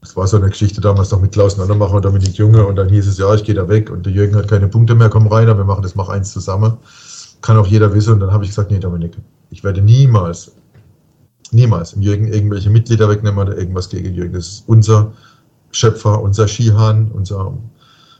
das 0.00 0.16
war 0.16 0.26
so 0.26 0.38
eine 0.38 0.48
Geschichte 0.48 0.80
damals 0.80 1.10
noch 1.10 1.20
mit 1.20 1.32
Klaus 1.32 1.58
Nannermacher 1.58 1.94
und 1.94 2.04
Dominik 2.04 2.34
Junge 2.34 2.64
und 2.64 2.76
dann 2.76 2.88
hieß 2.88 3.06
es, 3.06 3.18
ja, 3.18 3.34
ich 3.34 3.44
gehe 3.44 3.54
da 3.54 3.68
weg 3.68 3.90
und 3.90 4.06
der 4.06 4.12
Jürgen 4.12 4.34
hat 4.34 4.48
keine 4.48 4.68
Punkte 4.68 4.94
mehr, 4.94 5.10
komm 5.10 5.26
rein, 5.26 5.46
wir 5.46 5.64
machen 5.64 5.82
das 5.82 5.94
mach 5.94 6.08
eins 6.08 6.32
zusammen. 6.32 6.78
Kann 7.42 7.56
auch 7.56 7.66
jeder 7.66 7.92
wissen 7.94 8.14
und 8.14 8.20
dann 8.20 8.32
habe 8.32 8.44
ich 8.44 8.50
gesagt, 8.50 8.70
nee, 8.70 8.78
Dominik, 8.78 9.16
ich 9.50 9.62
werde 9.62 9.82
niemals, 9.82 10.52
niemals 11.52 11.92
im 11.92 12.02
Jürgen 12.02 12.32
irgendwelche 12.32 12.70
Mitglieder 12.70 13.08
wegnehmen 13.08 13.38
oder 13.38 13.56
irgendwas 13.56 13.88
gegen 13.88 14.14
Jürgen. 14.14 14.32
Das 14.32 14.48
ist 14.48 14.64
unser 14.66 15.12
Schöpfer, 15.70 16.20
unser 16.20 16.48
Skihahn, 16.48 17.10
unser, 17.12 17.52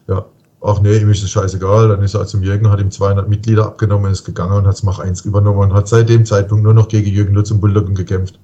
ja, 0.06 0.26
ach 0.62 0.80
nee, 0.80 0.98
ihm 0.98 1.10
ist 1.10 1.22
es 1.22 1.30
scheißegal. 1.30 1.88
Dann 1.88 2.02
ist 2.02 2.14
er 2.14 2.26
zum 2.26 2.42
Jürgen, 2.42 2.70
hat 2.70 2.80
ihm 2.80 2.90
200 2.90 3.28
Mitglieder 3.28 3.66
abgenommen, 3.66 4.12
ist 4.12 4.24
gegangen 4.24 4.52
und 4.52 4.66
hat 4.66 4.74
es 4.74 4.82
Mach 4.82 4.98
eins 4.98 5.22
übernommen 5.22 5.58
und 5.58 5.72
hat 5.72 5.88
seit 5.88 6.08
dem 6.08 6.26
Zeitpunkt 6.26 6.62
nur 6.64 6.74
noch 6.74 6.88
gegen 6.88 7.10
Jürgen 7.10 7.34
Lutz 7.34 7.50
und 7.50 7.60
Bulldoggen 7.60 7.94
gekämpft. 7.94 8.38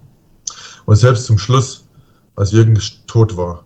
Und 0.87 0.97
selbst 0.97 1.26
zum 1.26 1.37
Schluss 1.37 1.86
als 2.37 2.52
Jürgen 2.52 2.78
tot 3.07 3.37
war, 3.37 3.64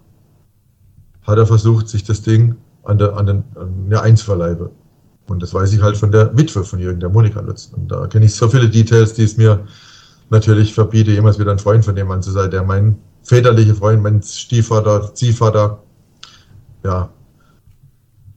hat 1.23 1.39
er 1.39 1.47
versucht, 1.47 1.89
sich 1.89 2.05
das 2.05 2.23
Ding 2.23 2.57
an 2.85 2.99
der, 2.99 3.17
an 3.17 3.27
den, 3.27 3.45
an 3.57 3.91
der 3.91 4.03
Eins 4.03 4.23
verleibe. 4.23 4.71
Und 5.29 5.43
das 5.43 5.53
weiß 5.53 5.73
ich 5.73 5.83
halt 5.83 5.97
von 5.97 6.11
der 6.11 6.37
Witwe 6.37 6.65
von 6.65 6.79
Jürgen, 6.79 7.01
der 7.01 7.09
Monika 7.09 7.41
Lutz. 7.41 7.71
Und 7.77 7.89
da 7.89 8.07
kenne 8.07 8.25
ich 8.25 8.35
so 8.35 8.49
viele 8.49 8.69
Details, 8.69 9.15
die 9.15 9.25
es 9.25 9.37
mir 9.37 9.65
natürlich 10.31 10.75
verbiete, 10.75 11.11
jemals 11.11 11.39
wieder 11.39 11.53
ein 11.53 11.59
Freund 11.59 11.85
von 11.85 11.95
dem 11.95 12.09
Mann 12.09 12.23
zu 12.23 12.31
sein, 12.31 12.51
der 12.51 12.63
mein 12.63 12.97
väterlicher 13.23 13.75
Freund, 13.75 14.03
mein 14.03 14.23
Stiefvater, 14.23 15.15
Ziehvater, 15.15 15.83
ja, 16.85 17.11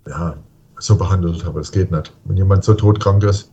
ja, 0.08 0.36
so 0.78 0.96
behandelt 0.98 1.46
habe. 1.46 1.60
Das 1.60 1.72
geht 1.72 1.92
nicht. 1.92 2.13
Wenn 2.25 2.38
jemand 2.38 2.63
so 2.63 2.74
todkrank 2.74 3.24
ist 3.24 3.52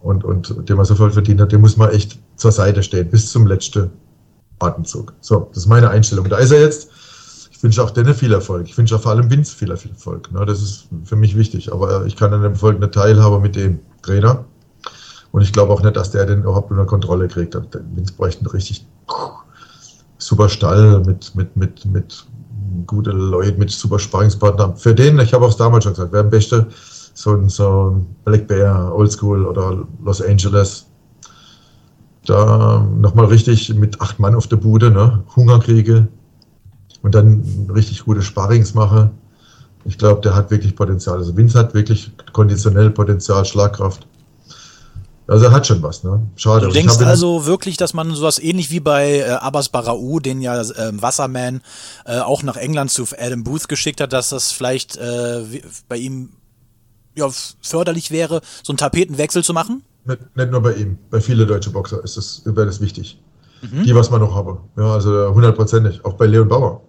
und, 0.00 0.24
und 0.24 0.68
dem 0.68 0.78
er 0.78 0.84
so 0.84 0.94
viel 0.94 1.10
verdient 1.10 1.40
hat, 1.40 1.52
dem 1.52 1.60
muss 1.60 1.76
man 1.76 1.90
echt 1.90 2.18
zur 2.36 2.52
Seite 2.52 2.82
stehen, 2.82 3.10
bis 3.10 3.30
zum 3.30 3.46
letzten 3.46 3.90
Atemzug. 4.62 5.12
So, 5.20 5.48
das 5.50 5.64
ist 5.64 5.68
meine 5.68 5.90
Einstellung. 5.90 6.28
Da 6.28 6.38
ist 6.38 6.50
er 6.50 6.60
jetzt. 6.60 6.88
Ich 7.50 7.62
wünsche 7.62 7.82
auch 7.82 7.90
denen 7.90 8.14
viel 8.14 8.32
Erfolg. 8.32 8.66
Ich 8.68 8.76
wünsche 8.76 8.96
auch 8.96 9.00
vor 9.00 9.12
allem 9.12 9.30
Vince 9.30 9.54
viel, 9.54 9.70
Erfolg. 9.70 10.28
Das 10.46 10.60
ist 10.60 10.88
für 11.04 11.16
mich 11.16 11.36
wichtig. 11.36 11.72
Aber 11.72 12.06
ich 12.06 12.16
kann 12.16 12.32
an 12.32 12.42
dem 12.42 12.52
Erfolg 12.52 12.80
nicht 12.80 12.92
teilhaben 12.92 13.40
mit 13.40 13.54
dem 13.54 13.78
Trainer. 14.02 14.44
Und 15.30 15.42
ich 15.42 15.52
glaube 15.52 15.72
auch 15.72 15.82
nicht, 15.82 15.96
dass 15.96 16.10
der 16.10 16.26
den 16.26 16.40
überhaupt 16.40 16.70
unter 16.70 16.86
Kontrolle 16.86 17.28
kriegt. 17.28 17.54
Vince 17.54 18.14
bräuchte 18.14 18.40
einen 18.40 18.50
richtig 18.50 18.86
super 20.18 20.48
Stall 20.48 21.00
mit, 21.00 21.34
mit, 21.34 21.56
mit, 21.56 21.84
mit 21.84 22.26
gute 22.86 23.10
Leute, 23.10 23.58
mit 23.58 23.70
super 23.70 23.98
Sparringspartnern. 23.98 24.76
Für 24.76 24.94
den, 24.94 25.18
ich 25.20 25.32
habe 25.32 25.44
auch 25.46 25.54
damals 25.54 25.84
schon 25.84 25.94
gesagt, 25.94 26.12
wer 26.12 26.20
am 26.20 26.30
besten 26.30 26.66
so 27.14 27.34
ein, 27.34 27.48
so 27.48 27.90
ein 27.90 28.06
Black 28.24 28.46
Bear, 28.46 28.94
Oldschool 28.94 29.46
oder 29.46 29.86
Los 30.04 30.22
Angeles 30.22 30.86
da 32.26 32.86
nochmal 32.96 33.26
richtig 33.26 33.74
mit 33.74 34.00
acht 34.00 34.18
Mann 34.18 34.34
auf 34.34 34.46
der 34.46 34.56
Bude, 34.56 34.90
ne? 34.90 35.24
Hunger 35.34 35.58
kriege 35.58 36.08
und 37.02 37.14
dann 37.14 37.68
richtig 37.74 38.04
gute 38.04 38.22
Sparrings 38.22 38.74
mache. 38.74 39.10
Ich 39.84 39.98
glaube, 39.98 40.20
der 40.20 40.34
hat 40.34 40.50
wirklich 40.50 40.76
Potenzial. 40.76 41.18
Also 41.18 41.36
Vince 41.36 41.58
hat 41.58 41.74
wirklich 41.74 42.12
konditionell 42.32 42.90
Potenzial, 42.90 43.44
Schlagkraft. 43.44 44.06
Also 45.26 45.46
er 45.46 45.52
hat 45.52 45.66
schon 45.66 45.82
was, 45.82 46.04
ne? 46.04 46.20
Schade. 46.36 46.66
Du 46.66 46.72
denkst 46.72 46.98
also 46.98 47.46
wirklich, 47.46 47.76
dass 47.76 47.94
man 47.94 48.12
sowas 48.14 48.38
ähnlich 48.38 48.70
wie 48.70 48.80
bei 48.80 49.20
äh, 49.20 49.30
Abbas 49.30 49.68
Barau, 49.68 50.18
den 50.18 50.40
ja 50.40 50.60
äh, 50.60 50.92
Wasserman 51.00 51.62
äh, 52.04 52.18
auch 52.18 52.42
nach 52.42 52.56
England 52.56 52.90
zu 52.90 53.06
Adam 53.18 53.44
Booth 53.44 53.68
geschickt 53.68 54.00
hat, 54.00 54.12
dass 54.12 54.30
das 54.30 54.52
vielleicht 54.52 54.96
äh, 54.96 55.62
bei 55.88 55.96
ihm 55.96 56.30
ja, 57.14 57.28
förderlich 57.60 58.10
wäre, 58.10 58.40
so 58.62 58.72
einen 58.72 58.78
Tapetenwechsel 58.78 59.44
zu 59.44 59.52
machen? 59.52 59.82
Nicht, 60.04 60.36
nicht, 60.36 60.50
nur 60.50 60.60
bei 60.60 60.74
ihm, 60.74 60.98
bei 61.10 61.20
vielen 61.20 61.46
deutschen 61.46 61.72
Boxer 61.72 62.02
ist 62.02 62.16
das, 62.16 62.42
wäre 62.44 62.66
das 62.66 62.80
wichtig. 62.80 63.22
Mhm. 63.62 63.84
Die, 63.84 63.94
was 63.94 64.10
man 64.10 64.20
noch 64.20 64.34
habe. 64.34 64.58
Ja, 64.76 64.94
also 64.94 65.32
hundertprozentig. 65.32 66.04
Auch 66.04 66.14
bei 66.14 66.26
Leon 66.26 66.48
Bauer. 66.48 66.82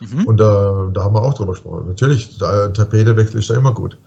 Mhm. 0.00 0.26
Und 0.26 0.38
da, 0.38 0.90
da 0.92 1.04
haben 1.04 1.14
wir 1.14 1.22
auch 1.22 1.34
drüber 1.34 1.52
gesprochen. 1.52 1.86
Natürlich, 1.88 2.38
der 2.38 2.72
Tapetewechsel 2.72 3.40
ist 3.40 3.50
da 3.50 3.54
immer 3.54 3.72
gut. 3.72 3.98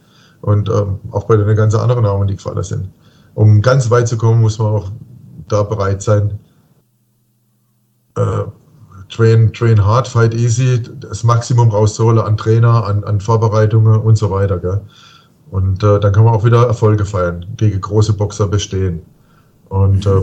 Und 0.42 0.70
ähm, 0.70 1.00
auch 1.12 1.26
bei 1.26 1.38
den 1.38 1.56
ganzen 1.56 1.80
anderen 1.80 2.04
Namen, 2.04 2.28
die 2.28 2.36
gefallen 2.36 2.64
sind. 2.64 2.90
Um 3.34 3.62
ganz 3.62 3.90
weit 3.90 4.08
zu 4.08 4.18
kommen, 4.18 4.42
muss 4.42 4.60
man 4.60 4.68
auch 4.68 4.92
da 5.48 5.64
bereit 5.64 6.02
sein. 6.02 6.40
Äh, 8.16 8.44
train, 9.10 9.52
train 9.54 9.84
hard, 9.84 10.08
fight 10.08 10.34
easy, 10.34 10.82
das 11.00 11.24
Maximum 11.24 11.70
rauszuholen 11.70 12.20
an 12.20 12.38
Trainer, 12.38 12.86
an, 12.86 13.04
an 13.04 13.20
Vorbereitungen 13.20 14.00
und 14.00 14.18
so 14.18 14.30
weiter. 14.32 14.60
Gell? 14.60 14.82
Und 15.52 15.84
äh, 15.84 16.00
dann 16.00 16.14
kann 16.14 16.24
man 16.24 16.34
auch 16.34 16.46
wieder 16.46 16.68
Erfolge 16.68 17.06
feiern, 17.06 17.46
gegen 17.58 17.82
große 17.82 18.14
Boxer 18.14 18.48
bestehen. 18.48 19.02
Und 19.70 20.06
äh, 20.06 20.22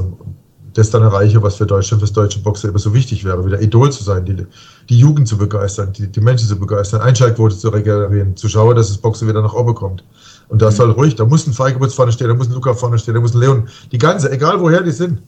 das 0.76 0.90
dann 0.90 1.02
erreichen, 1.02 1.42
was 1.42 1.56
für 1.56 1.66
Deutschland, 1.66 2.02
fürs 2.02 2.12
deutsche 2.12 2.38
Boxer 2.40 2.68
immer 2.68 2.78
so 2.78 2.92
wichtig 2.92 3.24
wäre, 3.24 3.44
wieder 3.44 3.60
Idol 3.60 3.90
zu 3.90 4.04
sein, 4.04 4.24
die, 4.24 4.46
die 4.88 4.98
Jugend 4.98 5.26
zu 5.26 5.38
begeistern, 5.38 5.92
die, 5.92 6.06
die 6.06 6.20
Menschen 6.20 6.48
zu 6.48 6.58
begeistern, 6.58 7.00
Einschaltquote 7.00 7.56
zu 7.56 7.70
regenerieren, 7.70 8.36
zu 8.36 8.48
schauen, 8.48 8.76
dass 8.76 8.88
das 8.88 8.98
Boxen 8.98 9.26
wieder 9.26 9.40
nach 9.40 9.54
oben 9.54 9.74
kommt. 9.74 10.04
Und 10.48 10.60
da 10.60 10.70
mhm. 10.70 10.74
soll 10.74 10.90
ruhig, 10.90 11.14
da 11.14 11.24
muss 11.24 11.46
ein 11.46 11.54
Feigebutz 11.54 11.94
vorne 11.94 12.12
stehen, 12.12 12.28
da 12.28 12.34
muss 12.34 12.48
ein 12.48 12.54
Luca 12.54 12.74
vorne 12.74 12.98
stehen, 12.98 13.14
da 13.14 13.20
muss 13.20 13.34
ein 13.34 13.40
Leon, 13.40 13.68
die 13.90 13.98
ganze, 13.98 14.30
egal 14.30 14.60
woher 14.60 14.82
die 14.82 14.90
sind. 14.90 15.22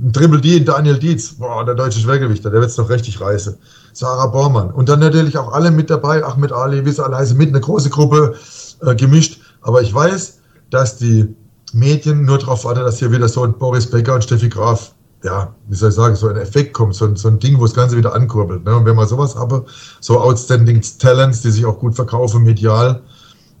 Ein 0.00 0.12
Triple 0.12 0.40
D, 0.40 0.60
Daniel 0.60 0.98
Dietz, 0.98 1.34
boah, 1.34 1.64
der 1.64 1.74
deutsche 1.74 1.98
Schwergewichter, 1.98 2.50
der 2.50 2.60
wird 2.60 2.70
es 2.70 2.76
noch 2.76 2.88
richtig 2.88 3.20
reißen. 3.20 3.56
Sarah 3.92 4.26
Bormann. 4.26 4.70
Und 4.70 4.88
dann 4.88 5.00
natürlich 5.00 5.36
auch 5.36 5.52
alle 5.52 5.72
mit 5.72 5.90
dabei, 5.90 6.24
Ahmed 6.24 6.52
Ali, 6.52 6.84
wie 6.84 6.90
es 6.90 7.00
alle 7.00 7.16
heißen, 7.16 7.36
mit, 7.36 7.48
eine 7.48 7.60
große 7.60 7.90
Gruppe, 7.90 8.36
äh, 8.82 8.94
gemischt. 8.94 9.40
Aber 9.62 9.82
ich 9.82 9.92
weiß, 9.92 10.38
dass 10.70 10.98
die 10.98 11.34
Medien 11.72 12.24
nur 12.24 12.38
darauf 12.38 12.64
warten, 12.64 12.80
dass 12.80 12.98
hier 12.98 13.10
wieder 13.10 13.28
so 13.28 13.42
ein 13.42 13.58
Boris 13.58 13.90
Becker 13.90 14.14
und 14.14 14.22
Steffi 14.22 14.48
Graf, 14.48 14.92
ja, 15.24 15.52
wie 15.66 15.74
soll 15.74 15.88
ich 15.88 15.96
sagen, 15.96 16.14
so 16.14 16.28
ein 16.28 16.36
Effekt 16.36 16.74
kommt, 16.74 16.94
so 16.94 17.04
ein, 17.06 17.16
so 17.16 17.26
ein 17.26 17.40
Ding, 17.40 17.58
wo 17.58 17.64
das 17.64 17.74
Ganze 17.74 17.96
wieder 17.96 18.14
ankurbelt. 18.14 18.64
Ne? 18.64 18.76
Und 18.76 18.84
wenn 18.84 18.94
man 18.94 19.08
sowas 19.08 19.34
habe, 19.34 19.66
so 20.00 20.20
Outstanding 20.20 20.80
Talents, 21.00 21.42
die 21.42 21.50
sich 21.50 21.66
auch 21.66 21.78
gut 21.78 21.96
verkaufen, 21.96 22.44
medial, 22.44 23.02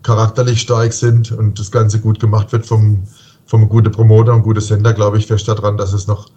charakterlich 0.04 0.60
stark 0.60 0.92
sind 0.92 1.32
und 1.32 1.58
das 1.58 1.72
Ganze 1.72 1.98
gut 1.98 2.20
gemacht 2.20 2.52
wird 2.52 2.64
vom, 2.64 3.02
vom 3.48 3.68
guten 3.68 3.90
Promoter 3.90 4.34
und 4.34 4.42
guten 4.42 4.60
Sender, 4.60 4.92
glaube 4.92 5.18
ich 5.18 5.26
fest 5.26 5.48
daran, 5.48 5.76
dass 5.78 5.92
es 5.92 6.06
noch, 6.06 6.28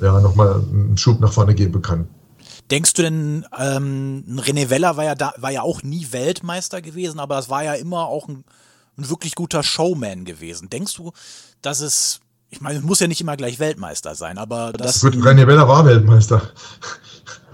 ja, 0.00 0.18
noch 0.20 0.34
mal 0.34 0.54
einen 0.54 0.96
Schub 0.96 1.20
nach 1.20 1.32
vorne 1.32 1.54
geben 1.54 1.82
kann. 1.82 2.08
Denkst 2.70 2.94
du 2.94 3.02
denn, 3.02 3.46
ähm, 3.56 4.24
René 4.38 4.70
Weller 4.70 4.96
war 4.96 5.04
ja, 5.04 5.14
da, 5.14 5.34
war 5.36 5.52
ja 5.52 5.62
auch 5.62 5.82
nie 5.82 6.08
Weltmeister 6.10 6.80
gewesen, 6.80 7.20
aber 7.20 7.38
es 7.38 7.50
war 7.50 7.62
ja 7.62 7.74
immer 7.74 8.06
auch 8.06 8.26
ein, 8.26 8.44
ein 8.96 9.08
wirklich 9.10 9.34
guter 9.34 9.62
Showman 9.62 10.24
gewesen. 10.24 10.70
Denkst 10.70 10.94
du, 10.94 11.12
dass 11.60 11.80
es, 11.80 12.20
ich 12.48 12.62
meine, 12.62 12.78
es 12.78 12.84
muss 12.84 13.00
ja 13.00 13.06
nicht 13.06 13.20
immer 13.20 13.36
gleich 13.36 13.60
Weltmeister 13.60 14.14
sein, 14.14 14.38
aber 14.38 14.72
das. 14.72 15.02
Gut, 15.02 15.14
René 15.14 15.46
Weller 15.46 15.68
war 15.68 15.84
Weltmeister. 15.84 16.40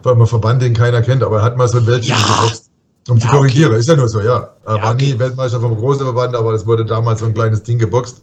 War 0.04 0.12
immer 0.12 0.26
Verband, 0.26 0.62
den 0.62 0.74
keiner 0.74 1.02
kennt, 1.02 1.22
aber 1.22 1.38
er 1.38 1.42
hat 1.42 1.56
mal 1.56 1.68
so 1.68 1.78
ein 1.78 1.86
Welttitel 1.86 2.18
ja. 2.18 2.36
geboxt. 2.36 2.70
Um 3.08 3.18
ja, 3.18 3.24
zu 3.24 3.28
korrigieren, 3.28 3.72
okay. 3.72 3.80
ist 3.80 3.88
ja 3.88 3.96
nur 3.96 4.08
so, 4.08 4.20
ja. 4.20 4.54
Er 4.64 4.76
ja, 4.76 4.82
war 4.82 4.94
okay. 4.94 5.12
nie 5.12 5.18
Weltmeister 5.18 5.60
vom 5.60 5.76
großen 5.76 6.04
Verband, 6.04 6.36
aber 6.36 6.52
es 6.54 6.64
wurde 6.66 6.84
damals 6.84 7.18
so 7.18 7.26
ein 7.26 7.34
kleines 7.34 7.64
Ding 7.64 7.78
geboxt 7.78 8.22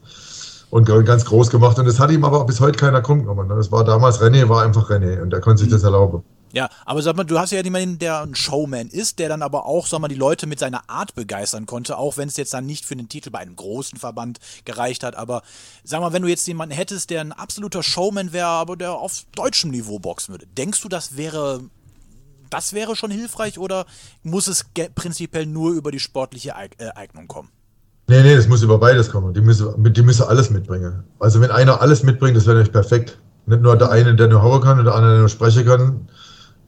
und 0.69 0.86
ganz 0.86 1.25
groß 1.25 1.49
gemacht. 1.49 1.79
Und 1.79 1.86
das 1.86 1.99
hat 1.99 2.12
ihm 2.12 2.23
aber 2.23 2.45
bis 2.45 2.60
heute 2.60 2.77
keiner 2.77 3.01
krumm 3.01 3.19
genommen. 3.19 3.49
Das 3.49 3.71
war 3.71 3.84
damals 3.84 4.21
René, 4.21 4.47
war 4.49 4.63
einfach 4.63 4.89
René 4.89 5.21
und 5.21 5.34
er 5.34 5.41
konnte 5.41 5.60
sich 5.60 5.69
mhm. 5.69 5.73
das 5.73 5.84
erlauben. 5.84 6.23
Ja, 6.51 6.67
aber 6.84 7.03
sag 7.03 7.15
mal, 7.15 7.25
du 7.25 7.38
hast 7.38 7.51
ja 7.51 7.62
jemanden, 7.62 7.99
der 7.99 8.21
ein 8.21 8.34
Showman 8.34 8.88
ist, 8.88 9.19
der 9.19 9.29
dann 9.29 9.43
aber 9.43 9.67
auch, 9.67 9.86
sag 9.86 9.99
mal, 9.99 10.08
die 10.08 10.15
Leute 10.15 10.47
mit 10.47 10.58
seiner 10.58 10.89
Art 10.89 11.13
begeistern 11.13 11.67
konnte, 11.67 11.95
auch 11.97 12.17
wenn 12.17 12.27
es 12.27 12.38
jetzt 12.38 12.55
dann 12.55 12.65
nicht 12.65 12.86
für 12.86 12.95
den 12.95 13.08
Titel 13.08 13.29
bei 13.29 13.38
einem 13.38 13.55
großen 13.55 13.99
Verband 13.99 14.39
gereicht 14.65 15.03
hat. 15.03 15.15
Aber 15.15 15.43
sag 15.84 16.01
mal, 16.01 16.12
wenn 16.12 16.23
du 16.23 16.27
jetzt 16.27 16.47
jemanden 16.47 16.73
hättest, 16.73 17.12
der 17.12 17.21
ein 17.21 17.34
absoluter 17.34 17.84
Showman 17.84 18.34
wäre, 18.34 18.47
aber 18.47 18.77
der 18.77 18.93
auf 18.93 19.25
deutschem 19.36 19.69
Niveau 19.69 19.99
boxen 19.99 20.34
würde, 20.34 20.47
denkst 20.47 20.82
du, 20.82 20.89
das 20.89 21.17
wäre 21.17 21.62
das 22.49 22.73
wäre 22.73 22.95
schon 22.95 23.12
hilfreich 23.12 23.60
oder 23.60 23.86
muss 24.23 24.47
es 24.47 24.65
prinzipiell 24.95 25.45
nur 25.45 25.71
über 25.73 25.91
die 25.91 25.99
sportliche 25.99 26.55
äh, 26.79 26.89
Eignung 26.95 27.27
kommen? 27.27 27.51
Nee, 28.10 28.24
nee, 28.24 28.36
das 28.36 28.48
muss 28.48 28.63
über 28.63 28.80
beides 28.80 29.12
kommen. 29.12 29.36
Die 29.36 29.41
müssen, 29.41 29.72
die 29.93 30.02
müssen 30.02 30.24
alles 30.24 30.50
mitbringen. 30.50 31.04
Also 31.19 31.41
wenn 31.41 31.52
einer 31.52 31.80
alles 31.80 32.02
mitbringt, 32.02 32.36
das 32.36 32.48
wäre 32.48 32.56
natürlich 32.56 32.74
perfekt. 32.74 33.19
Nicht 33.45 33.62
nur 33.62 33.76
der 33.78 33.91
eine, 33.91 34.15
der 34.15 34.28
nur 34.28 34.41
hauen 34.41 34.62
kann, 34.62 34.80
oder 34.80 34.86
der 34.86 34.95
andere, 34.95 35.12
der 35.12 35.19
nur 35.19 35.30
sprechen 35.30 35.63
kann, 35.63 36.08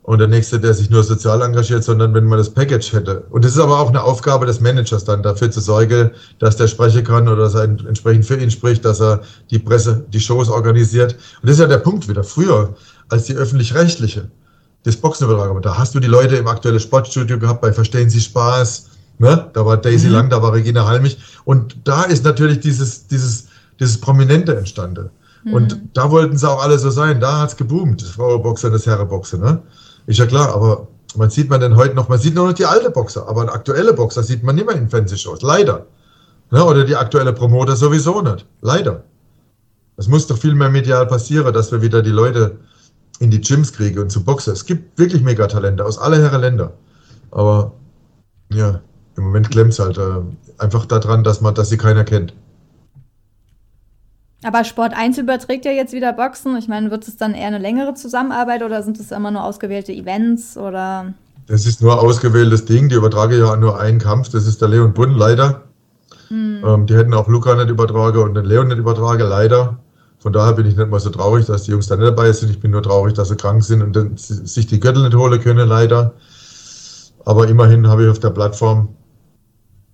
und 0.04 0.19
der 0.19 0.27
nächste, 0.27 0.60
der 0.60 0.75
sich 0.75 0.91
nur 0.91 1.04
sozial 1.04 1.41
engagiert, 1.41 1.84
sondern 1.84 2.13
wenn 2.13 2.25
man 2.25 2.38
das 2.38 2.51
Package 2.51 2.93
hätte. 2.93 3.23
Und 3.32 3.43
das 3.43 3.54
ist 3.54 3.60
aber 3.60 3.80
auch 3.80 3.89
eine 3.89 4.04
Aufgabe 4.04 4.45
des 4.45 4.60
Managers 4.60 5.04
dann, 5.04 5.23
dafür 5.23 5.49
zu 5.49 5.62
sorgen, 5.62 6.12
dass 6.38 6.58
der 6.58 6.67
sprechen 6.67 7.04
kann 7.04 7.27
oder 7.27 7.43
dass 7.43 7.56
er 7.56 7.63
entsprechend 7.63 8.25
für 8.25 8.38
ihn 8.38 8.51
spricht, 8.51 8.86
dass 8.86 9.01
er 9.01 9.21
die 9.49 9.58
Presse, 9.58 10.06
die 10.13 10.19
Shows 10.19 10.47
organisiert. 10.47 11.13
Und 11.41 11.49
das 11.49 11.54
ist 11.54 11.62
ja 11.62 11.67
der 11.67 11.80
Punkt 11.80 12.08
wieder. 12.08 12.23
Früher, 12.23 12.75
als 13.10 13.23
die 13.23 13.34
öffentlich-rechtliche, 13.34 14.30
das 14.84 14.95
Boxen 14.95 15.25
übertragen, 15.25 15.60
da 15.63 15.75
hast 15.75 15.95
du 15.95 15.99
die 15.99 16.08
Leute 16.08 16.36
im 16.36 16.47
aktuellen 16.47 16.80
Sportstudio 16.80 17.39
gehabt, 17.39 17.62
bei 17.62 17.73
Verstehen 17.73 18.12
Sie 18.12 18.21
Spaß, 18.21 18.90
Ne? 19.21 19.51
Da 19.53 19.63
war 19.67 19.77
Daisy 19.77 20.07
mhm. 20.07 20.13
Lang, 20.13 20.29
da 20.31 20.41
war 20.41 20.51
Regina 20.51 20.88
Halmich. 20.88 21.19
Und 21.45 21.77
da 21.84 22.03
ist 22.05 22.25
natürlich 22.25 22.60
dieses, 22.60 23.05
dieses, 23.05 23.49
dieses 23.79 24.01
Prominente 24.01 24.57
entstanden. 24.57 25.12
Mhm. 25.43 25.53
Und 25.53 25.81
da 25.93 26.10
wollten 26.10 26.38
sie 26.38 26.49
auch 26.49 26.63
alle 26.63 26.79
so 26.79 26.89
sein. 26.89 27.19
Da 27.19 27.41
hat 27.41 27.49
es 27.49 27.55
geboomt, 27.55 28.01
das 28.01 28.10
Frauenboxer 28.10 28.69
und 28.69 28.73
das 28.73 28.88
Herreboxer. 28.88 29.38
Ne? 29.38 29.62
Ist 30.07 30.17
ja 30.17 30.25
klar, 30.25 30.51
aber 30.55 30.88
man 31.15 31.29
sieht 31.29 31.51
man 31.51 31.62
denn 31.62 31.75
heute 31.75 31.93
noch, 31.93 32.10
man 32.10 32.17
sieht 32.17 32.34
nur 32.34 32.47
noch 32.47 32.53
die 32.53 32.65
alte 32.65 32.89
Boxer, 32.89 33.29
aber 33.29 33.53
aktuelle 33.53 33.93
Boxer 33.93 34.23
sieht 34.23 34.41
man 34.41 34.55
nicht 34.55 34.65
mehr 34.65 34.75
in 34.75 34.89
Fernsehshows. 34.89 35.43
Leider. 35.43 35.86
Ne? 36.49 36.65
Oder 36.65 36.84
die 36.84 36.95
aktuelle 36.95 37.31
Promoter 37.31 37.75
sowieso 37.75 38.23
nicht. 38.23 38.47
Leider. 38.62 39.03
Es 39.97 40.07
muss 40.07 40.25
doch 40.25 40.38
viel 40.39 40.55
mehr 40.55 40.69
medial 40.69 41.05
passieren, 41.05 41.53
dass 41.53 41.71
wir 41.71 41.84
wieder 41.84 42.01
die 42.01 42.10
Leute 42.10 42.57
in 43.19 43.29
die 43.29 43.39
Gyms 43.39 43.71
kriegen 43.71 43.99
und 43.99 44.12
zu 44.12 44.23
Boxen. 44.23 44.53
Es 44.53 44.65
gibt 44.65 44.97
wirklich 44.97 45.21
Megatalente 45.21 45.86
aus 45.86 45.99
aller 45.99 46.17
Herren 46.17 46.41
Länder. 46.41 46.73
Aber 47.29 47.73
ja, 48.51 48.81
im 49.17 49.24
Moment 49.24 49.50
klemmt 49.50 49.74
es 49.74 49.80
halt 49.80 49.97
äh, 49.97 50.21
einfach 50.58 50.86
daran, 50.86 51.24
dass 51.24 51.41
man, 51.41 51.56
dass 51.56 51.69
sie 51.69 51.78
keiner 51.78 52.04
kennt. 52.04 52.34
Aber 54.43 54.63
Sport 54.63 54.93
1 54.95 55.17
überträgt 55.19 55.65
ja 55.65 55.71
jetzt 55.71 55.93
wieder 55.93 56.13
Boxen. 56.13 56.58
Ich 56.58 56.67
meine, 56.67 56.89
wird 56.89 57.08
es 57.08 57.15
dann 57.17 57.36
eher 57.36 57.47
eine 57.47 57.60
längere 57.60 57.93
Zusammenarbeit 57.93 58.63
oder 58.63 58.82
sind 58.82 59.00
es 59.00 59.12
immer 59.12 59.30
nur 59.30 59.43
ausgewählte 59.43 59.91
Events 59.91 60.58
oder? 60.58 61.13
Das 61.47 61.65
ist 61.65 61.82
nur 61.82 62.02
ausgewähltes 62.02 62.65
Ding. 62.65 62.89
Die 62.89 62.95
übertrage 62.95 63.38
ja 63.38 63.56
nur 63.56 63.80
einen 63.80 64.00
Kampf. 64.00 64.30
Das 64.30 64.47
ist 64.47 64.62
der 64.62 64.69
Leon 64.69 64.93
Bunn, 64.93 65.15
leider. 65.15 65.63
Hm. 66.30 66.63
Ähm, 66.65 66.86
die 66.88 66.95
hätten 66.95 67.13
auch 67.13 67.28
Luca 67.28 67.54
nicht 67.56 67.69
übertragen 67.69 68.19
und 68.19 68.34
den 68.34 68.45
Leon 68.45 68.67
nicht 68.69 68.80
übertragen, 68.80 69.28
leider. 69.28 69.78
Von 70.17 70.34
daher 70.34 70.54
bin 70.54 70.65
ich 70.65 70.76
nicht 70.76 70.89
mal 70.89 71.00
so 71.00 71.10
traurig, 71.10 71.45
dass 71.45 71.63
die 71.63 71.71
Jungs 71.71 71.88
da 71.88 71.95
nicht 71.95 72.08
dabei 72.08 72.32
sind. 72.32 72.50
Ich 72.50 72.60
bin 72.60 72.71
nur 72.71 72.84
traurig, 72.84 73.13
dass 73.13 73.30
sie 73.30 73.36
krank 73.36 73.63
sind 73.63 73.82
und 73.82 74.19
sich 74.19 74.65
die 74.65 74.80
Gürtel 74.80 75.04
nicht 75.04 75.15
holen 75.15 75.41
können, 75.41 75.67
leider. 75.67 76.13
Aber 77.26 77.47
immerhin 77.47 77.88
habe 77.88 78.04
ich 78.04 78.10
auf 78.10 78.19
der 78.19 78.30
Plattform 78.30 78.89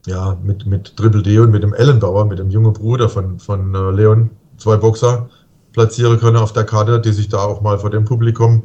ja, 0.08 0.38
mit, 0.42 0.66
mit 0.66 0.96
Triple 0.96 1.22
D 1.22 1.38
und 1.40 1.52
mit 1.52 1.64
dem 1.64 1.74
Ellenbauer, 1.74 2.26
mit 2.26 2.40
dem 2.40 2.50
jungen 2.50 2.74
Bruder 2.74 3.10
von, 3.10 3.40
von 3.40 3.76
äh, 3.76 3.92
Leon, 3.92 4.30
zwei 4.58 4.78
Boxer 4.78 5.30
platzieren 5.74 6.18
können 6.20 6.38
auf 6.38 6.54
der 6.54 6.64
Karte, 6.64 7.00
die 7.00 7.12
sich 7.12 7.28
da 7.28 7.40
auch 7.40 7.62
mal 7.62 7.78
vor 7.78 7.90
dem 7.90 8.06
Publikum 8.06 8.64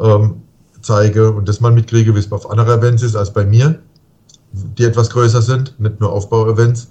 ähm, 0.00 0.42
zeige 0.80 1.30
und 1.30 1.48
das 1.48 1.60
mal 1.60 1.72
mitkriege, 1.72 2.14
wie 2.14 2.18
es 2.18 2.32
auf 2.32 2.50
anderen 2.50 2.78
Events 2.78 3.02
ist 3.02 3.16
als 3.16 3.32
bei 3.32 3.44
mir, 3.44 3.78
die 4.52 4.84
etwas 4.84 5.10
größer 5.10 5.42
sind, 5.42 5.78
nicht 5.78 6.00
nur 6.00 6.10
Aufbau-Events. 6.10 6.88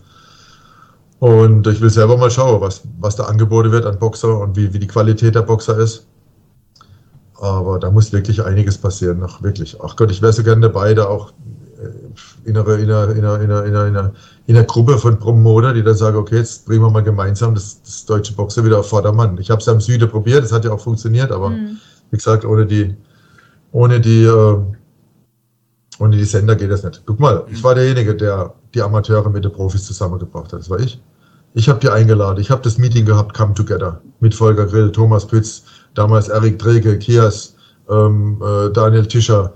Und 1.20 1.66
ich 1.66 1.82
will 1.82 1.90
selber 1.90 2.18
mal 2.18 2.30
schauen, 2.30 2.62
was, 2.62 2.84
was 3.00 3.16
da 3.16 3.24
angeboten 3.24 3.72
wird 3.72 3.88
an 3.88 3.98
Boxer 3.98 4.40
und 4.40 4.56
wie, 4.56 4.72
wie 4.74 4.80
die 4.80 4.88
Qualität 4.88 5.34
der 5.34 5.42
Boxer 5.42 5.76
ist. 5.80 6.06
Aber 7.40 7.80
da 7.80 7.90
muss 7.90 8.14
wirklich 8.14 8.44
einiges 8.44 8.78
passieren, 8.78 9.20
noch 9.20 9.42
wirklich. 9.42 9.78
Ach 9.84 9.96
Gott, 9.96 10.12
ich 10.12 10.22
wäre 10.22 10.34
so 10.34 10.44
gerne 10.44 10.62
dabei, 10.62 10.94
da 10.94 11.06
auch 11.06 11.34
in 12.46 12.58
einer, 12.58 12.68
in 12.78 12.92
einer, 12.92 13.10
in 13.12 13.26
einer, 13.26 13.42
in 13.42 13.52
einer, 13.52 13.66
in 13.66 13.76
einer, 13.76 14.14
in 14.48 14.56
einer 14.56 14.66
Gruppe 14.66 14.98
von 14.98 15.20
Promoter, 15.20 15.74
die 15.74 15.84
dann 15.84 15.96
sagen, 15.96 16.18
okay, 16.18 16.38
jetzt 16.38 16.66
bringen 16.66 16.82
wir 16.82 16.90
mal 16.90 17.04
gemeinsam 17.04 17.54
das, 17.54 17.82
das 17.82 18.06
deutsche 18.06 18.34
Boxen 18.34 18.66
wieder 18.66 18.80
auf 18.80 18.90
Vordermann. 18.90 19.38
Ich 19.38 19.50
habe 19.50 19.60
es 19.60 19.66
ja 19.66 19.74
im 19.74 19.82
Süden 19.82 20.10
probiert, 20.10 20.44
das 20.44 20.52
hat 20.52 20.66
ja 20.66 20.72
auch 20.72 20.80
funktioniert, 20.80 21.32
aber 21.32 21.50
mhm. 21.50 21.78
wie 22.12 22.18
gesagt, 22.18 22.46
ohne 22.46 22.66
die, 22.66 22.96
ohne 23.72 24.00
die, 24.00 24.24
äh, 24.24 24.58
ohne 26.00 26.18
die 26.18 26.24
Sender 26.24 26.56
geht 26.56 26.72
das 26.72 26.84
nicht. 26.84 27.04
Guck 27.06 27.20
mal, 27.20 27.44
ich 27.52 27.64
war 27.64 27.76
derjenige, 27.76 28.16
der 28.16 28.54
die 28.74 28.82
Amateure 28.82 29.30
mit 29.30 29.44
den 29.44 29.52
Profis 29.52 29.86
zusammengebracht 29.86 30.54
hat. 30.54 30.60
Das 30.60 30.70
war 30.70 30.80
ich. 30.80 31.02
Ich 31.54 31.68
habe 31.68 31.80
die 31.80 31.90
eingeladen. 31.90 32.40
Ich 32.40 32.52
habe 32.52 32.62
das 32.62 32.78
Meeting 32.78 33.06
gehabt, 33.06 33.36
Come 33.36 33.54
Together, 33.54 34.02
mit 34.20 34.36
Volker 34.36 34.68
Grill, 34.68 34.92
Thomas 34.92 35.26
Pütz, 35.26 35.64
damals 35.96 36.30
Erik 36.30 36.60
Drege, 36.60 37.00
Kias, 37.00 37.56
ähm, 37.90 38.42
äh, 38.44 38.70
Daniel 38.72 39.08
Tischer. 39.08 39.54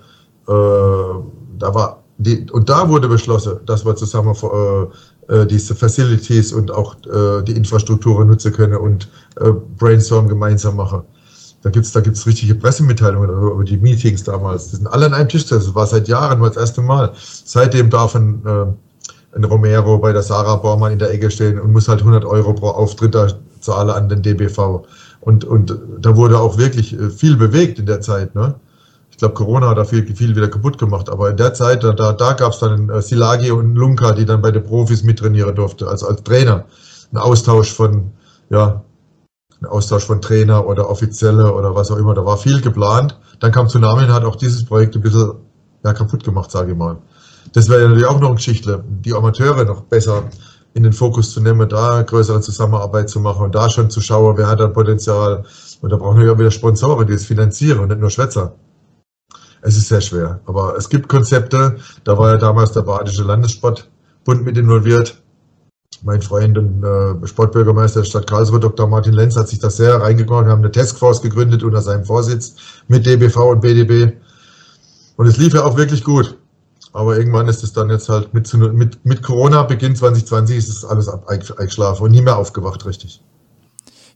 Äh, 0.47 0.51
da 1.59 1.73
war 1.73 2.00
die, 2.17 2.45
und 2.51 2.69
da 2.69 2.87
wurde 2.89 3.07
beschlossen, 3.07 3.59
dass 3.65 3.85
wir 3.85 3.95
zusammen 3.95 4.35
äh, 4.35 5.33
äh, 5.41 5.45
diese 5.45 5.75
Facilities 5.75 6.53
und 6.53 6.71
auch 6.71 6.95
äh, 7.05 7.43
die 7.43 7.53
Infrastruktur 7.53 8.23
nutzen 8.25 8.51
können 8.51 8.75
und 8.75 9.09
äh, 9.39 9.51
Brainstorm 9.51 10.27
gemeinsam 10.27 10.75
machen. 10.75 11.03
Da 11.61 11.69
gibt 11.69 11.85
es 11.85 11.91
da 11.91 11.99
gibt's 11.99 12.25
richtige 12.25 12.55
Pressemitteilungen 12.55 13.29
über 13.29 13.63
die 13.63 13.77
Meetings 13.77 14.23
damals. 14.23 14.69
Die 14.69 14.77
sind 14.77 14.87
alle 14.87 15.05
an 15.05 15.13
einem 15.13 15.29
Tisch. 15.29 15.45
Das 15.45 15.73
war 15.75 15.85
seit 15.85 16.07
Jahren 16.07 16.39
nur 16.39 16.47
das 16.47 16.57
erste 16.57 16.81
Mal. 16.81 17.11
Seitdem 17.15 17.89
darf 17.89 18.15
ein, 18.15 18.41
äh, 18.45 19.35
ein 19.35 19.43
Romero 19.43 19.99
bei 19.99 20.11
der 20.11 20.23
Sarah 20.23 20.55
Bormann 20.55 20.93
in 20.93 20.99
der 20.99 21.11
Ecke 21.11 21.29
stehen 21.29 21.59
und 21.59 21.71
muss 21.71 21.87
halt 21.87 21.99
100 21.99 22.25
Euro 22.25 22.53
pro 22.53 22.69
Auftritt 22.69 23.13
da 23.13 23.27
zahlen 23.59 23.91
an 23.91 24.09
den 24.09 24.23
DBV. 24.23 24.85
Und, 25.21 25.45
und 25.45 25.77
da 25.99 26.15
wurde 26.15 26.39
auch 26.39 26.57
wirklich 26.57 26.93
äh, 26.93 27.09
viel 27.11 27.35
bewegt 27.37 27.77
in 27.77 27.85
der 27.85 28.01
Zeit. 28.01 28.33
Ne? 28.33 28.55
Glaube, 29.21 29.35
Corona 29.35 29.69
hat 29.69 29.77
da 29.77 29.85
viel, 29.85 30.05
viel 30.15 30.35
wieder 30.35 30.49
kaputt 30.49 30.77
gemacht. 30.77 31.09
Aber 31.09 31.29
in 31.29 31.37
der 31.37 31.53
Zeit, 31.53 31.83
da, 31.83 31.93
da 31.93 32.33
gab 32.33 32.53
es 32.53 32.59
dann 32.59 32.89
äh, 32.89 33.01
Silagi 33.01 33.51
und 33.51 33.75
Lunka, 33.75 34.11
die 34.13 34.25
dann 34.25 34.41
bei 34.41 34.51
den 34.51 34.63
Profis 34.63 35.03
mittrainieren 35.03 35.55
durfte, 35.55 35.87
also 35.87 36.07
als 36.07 36.23
Trainer. 36.23 36.65
Ein 37.11 37.17
Austausch 37.17 37.71
von, 37.71 38.11
ja, 38.49 38.83
ein 39.61 39.67
Austausch 39.67 40.05
von 40.05 40.21
Trainer 40.21 40.65
oder 40.65 40.89
Offizielle 40.89 41.53
oder 41.53 41.75
was 41.75 41.91
auch 41.91 41.97
immer. 41.97 42.15
Da 42.15 42.25
war 42.25 42.37
viel 42.37 42.61
geplant. 42.61 43.19
Dann 43.39 43.51
kam 43.51 43.67
Tsunami 43.67 44.03
und 44.03 44.13
hat 44.13 44.25
auch 44.25 44.35
dieses 44.35 44.65
Projekt 44.65 44.95
ein 44.95 45.01
bisschen 45.01 45.33
ja, 45.83 45.93
kaputt 45.93 46.23
gemacht, 46.23 46.51
sage 46.51 46.71
ich 46.71 46.77
mal. 46.77 46.97
Das 47.53 47.69
wäre 47.69 47.81
natürlich 47.81 48.07
auch 48.07 48.19
noch 48.19 48.29
eine 48.29 48.35
Geschichte, 48.35 48.83
die 48.87 49.13
Amateure 49.13 49.65
noch 49.65 49.81
besser 49.81 50.23
in 50.73 50.83
den 50.83 50.93
Fokus 50.93 51.31
zu 51.31 51.41
nehmen, 51.41 51.67
da 51.67 52.01
größere 52.01 52.41
Zusammenarbeit 52.41 53.09
zu 53.09 53.19
machen 53.19 53.45
und 53.45 53.55
da 53.55 53.69
schon 53.69 53.89
zu 53.89 54.01
schauen, 54.01 54.37
wer 54.37 54.47
hat 54.47 54.59
da 54.59 54.67
Potenzial. 54.67 55.43
Und 55.81 55.91
da 55.91 55.97
brauchen 55.97 56.19
wir 56.19 56.27
ja 56.27 56.39
wieder 56.39 56.51
Sponsoren, 56.51 57.07
die 57.07 57.13
es 57.13 57.25
finanzieren 57.25 57.79
und 57.79 57.89
nicht 57.89 57.99
nur 57.99 58.09
Schwätzer. 58.09 58.55
Es 59.61 59.77
ist 59.77 59.87
sehr 59.87 60.01
schwer. 60.01 60.39
Aber 60.45 60.75
es 60.77 60.89
gibt 60.89 61.07
Konzepte. 61.07 61.77
Da 62.03 62.17
war 62.17 62.31
ja 62.31 62.37
damals 62.37 62.71
der 62.71 62.81
Badische 62.81 63.23
Landessportbund 63.23 64.43
mit 64.43 64.57
involviert. 64.57 65.21
Mein 66.03 66.21
Freund 66.21 66.57
und 66.57 66.83
äh, 66.83 67.27
Sportbürgermeister 67.27 68.01
der 68.01 68.07
Stadt 68.07 68.27
Karlsruhe, 68.27 68.59
Dr. 68.59 68.87
Martin 68.87 69.13
Lenz, 69.13 69.35
hat 69.35 69.49
sich 69.49 69.59
da 69.59 69.69
sehr 69.69 70.01
reingekommen. 70.01 70.45
Wir 70.45 70.51
haben 70.51 70.63
eine 70.63 70.71
Taskforce 70.71 71.21
gegründet 71.21 71.63
unter 71.63 71.81
seinem 71.81 72.05
Vorsitz 72.05 72.55
mit 72.87 73.05
DBV 73.05 73.37
und 73.51 73.61
BDB. 73.61 74.13
Und 75.17 75.27
es 75.27 75.37
lief 75.37 75.53
ja 75.53 75.63
auch 75.63 75.77
wirklich 75.77 76.03
gut. 76.03 76.37
Aber 76.93 77.17
irgendwann 77.17 77.47
ist 77.47 77.63
es 77.63 77.71
dann 77.73 77.89
jetzt 77.89 78.09
halt 78.09 78.33
mit, 78.33 78.51
mit, 78.53 79.05
mit 79.05 79.21
Corona, 79.21 79.63
Beginn 79.63 79.95
2020, 79.95 80.57
ist 80.57 80.69
es 80.69 80.83
alles 80.83 81.07
eingeschlafen 81.07 82.03
und 82.03 82.11
nie 82.11 82.21
mehr 82.21 82.37
aufgewacht, 82.37 82.85
richtig. 82.85 83.21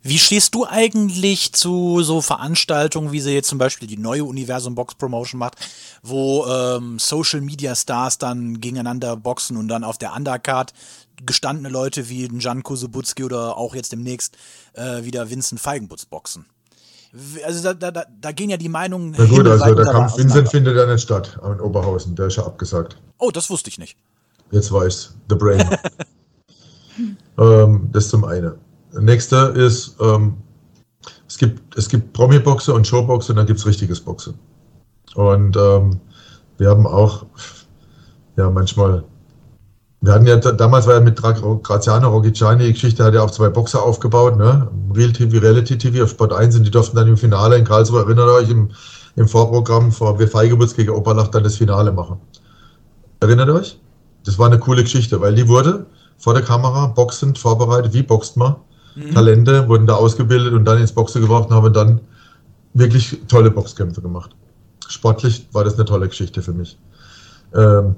Wie 0.07 0.19
stehst 0.19 0.53
du 0.53 0.67
eigentlich 0.67 1.51
zu 1.53 2.03
so 2.03 2.21
Veranstaltungen, 2.21 3.11
wie 3.11 3.21
sie 3.21 3.33
jetzt 3.33 3.47
zum 3.47 3.57
Beispiel 3.57 3.87
die 3.87 3.97
neue 3.97 4.23
Universum 4.23 4.75
Box 4.75 4.93
Promotion 4.93 5.39
macht, 5.39 5.55
wo 6.03 6.45
ähm, 6.45 6.99
Social 6.99 7.41
Media 7.41 7.73
Stars 7.73 8.19
dann 8.19 8.61
gegeneinander 8.61 9.17
boxen 9.17 9.57
und 9.57 9.67
dann 9.67 9.83
auf 9.83 9.97
der 9.97 10.13
Undercard 10.15 10.73
gestandene 11.25 11.69
Leute 11.69 12.07
wie 12.07 12.29
Jan 12.37 12.61
Kusubutski 12.61 13.23
oder 13.23 13.57
auch 13.57 13.73
jetzt 13.73 13.93
demnächst 13.93 14.37
äh, 14.73 15.03
wieder 15.03 15.31
Vincent 15.31 15.59
Feigenbutz 15.59 16.05
boxen? 16.05 16.45
Also 17.43 17.73
da, 17.73 17.89
da, 17.89 18.05
da 18.21 18.31
gehen 18.31 18.51
ja 18.51 18.57
die 18.57 18.69
Meinungen. 18.69 19.15
Na 19.17 19.25
gut, 19.25 19.47
also 19.47 19.73
der 19.73 19.85
Kampf 19.85 20.19
Vincent 20.19 20.49
findet 20.49 20.77
ja 20.77 20.85
nicht 20.85 21.01
statt 21.01 21.39
in 21.43 21.59
Oberhausen, 21.59 22.15
der 22.15 22.27
ist 22.27 22.35
ja 22.35 22.45
abgesagt. 22.45 23.01
Oh, 23.17 23.31
das 23.31 23.49
wusste 23.49 23.71
ich 23.71 23.79
nicht. 23.79 23.97
Jetzt 24.51 24.71
weiß 24.71 25.15
The 25.29 25.35
Brain. 25.35 25.67
ähm, 27.39 27.89
das 27.91 28.09
zum 28.09 28.23
einen. 28.23 28.63
Nächster 28.99 29.55
ist, 29.55 29.95
ähm, 29.99 30.35
es 31.27 31.37
gibt, 31.37 31.77
es 31.77 31.89
gibt 31.89 32.13
Promi-Boxe 32.13 32.73
und 32.73 32.87
Showboxe 32.87 33.31
und 33.31 33.37
dann 33.37 33.45
gibt 33.45 33.59
es 33.59 33.65
richtiges 33.65 33.99
Boxe. 33.99 34.33
Und 35.15 35.57
ähm, 35.57 35.99
wir 36.57 36.69
haben 36.69 36.87
auch, 36.87 37.25
ja, 38.37 38.49
manchmal, 38.49 39.03
wir 40.01 40.13
hatten 40.13 40.25
ja, 40.25 40.37
damals 40.37 40.87
war 40.87 40.95
ja 40.95 40.99
mit 40.99 41.21
Graziano 41.21 42.09
Rogiciani, 42.09 42.65
die 42.65 42.73
Geschichte 42.73 43.03
hat 43.03 43.13
ja 43.13 43.21
auch 43.21 43.31
zwei 43.31 43.49
Boxer 43.49 43.81
aufgebaut, 43.81 44.37
ne? 44.37 44.69
Real 44.93 45.11
TV, 45.11 45.39
Reality 45.39 45.77
TV 45.77 46.03
auf 46.03 46.11
Sport 46.11 46.33
1 46.33 46.57
und 46.57 46.63
die 46.63 46.71
durften 46.71 46.95
dann 46.95 47.07
im 47.07 47.17
Finale 47.17 47.57
in 47.57 47.65
Karlsruhe, 47.65 48.01
erinnert 48.01 48.29
euch, 48.29 48.49
im, 48.49 48.71
im 49.15 49.27
Vorprogramm 49.27 49.91
vor 49.91 50.17
Feigebutz 50.19 50.75
gegen 50.75 50.91
Oberlach 50.91 51.29
dann 51.29 51.43
das 51.43 51.55
Finale 51.57 51.91
machen. 51.91 52.19
Erinnert 53.19 53.49
euch? 53.49 53.79
Das 54.25 54.37
war 54.37 54.47
eine 54.47 54.59
coole 54.59 54.83
Geschichte, 54.83 55.19
weil 55.21 55.35
die 55.35 55.47
wurde 55.47 55.85
vor 56.17 56.33
der 56.33 56.43
Kamera 56.43 56.87
boxend 56.87 57.37
vorbereitet, 57.37 57.93
wie 57.93 58.03
boxt 58.03 58.37
man? 58.37 58.55
Mhm. 58.95 59.13
Talente, 59.13 59.67
wurden 59.67 59.87
da 59.87 59.95
ausgebildet 59.95 60.53
und 60.53 60.65
dann 60.65 60.79
ins 60.79 60.91
Boxen 60.91 61.21
gebracht 61.21 61.49
und 61.49 61.55
haben 61.55 61.73
dann 61.73 62.01
wirklich 62.73 63.19
tolle 63.27 63.51
Boxkämpfe 63.51 64.01
gemacht. 64.01 64.31
Sportlich 64.87 65.47
war 65.51 65.63
das 65.63 65.75
eine 65.75 65.85
tolle 65.85 66.07
Geschichte 66.07 66.41
für 66.41 66.53
mich. 66.53 66.77
Ähm, 67.53 67.95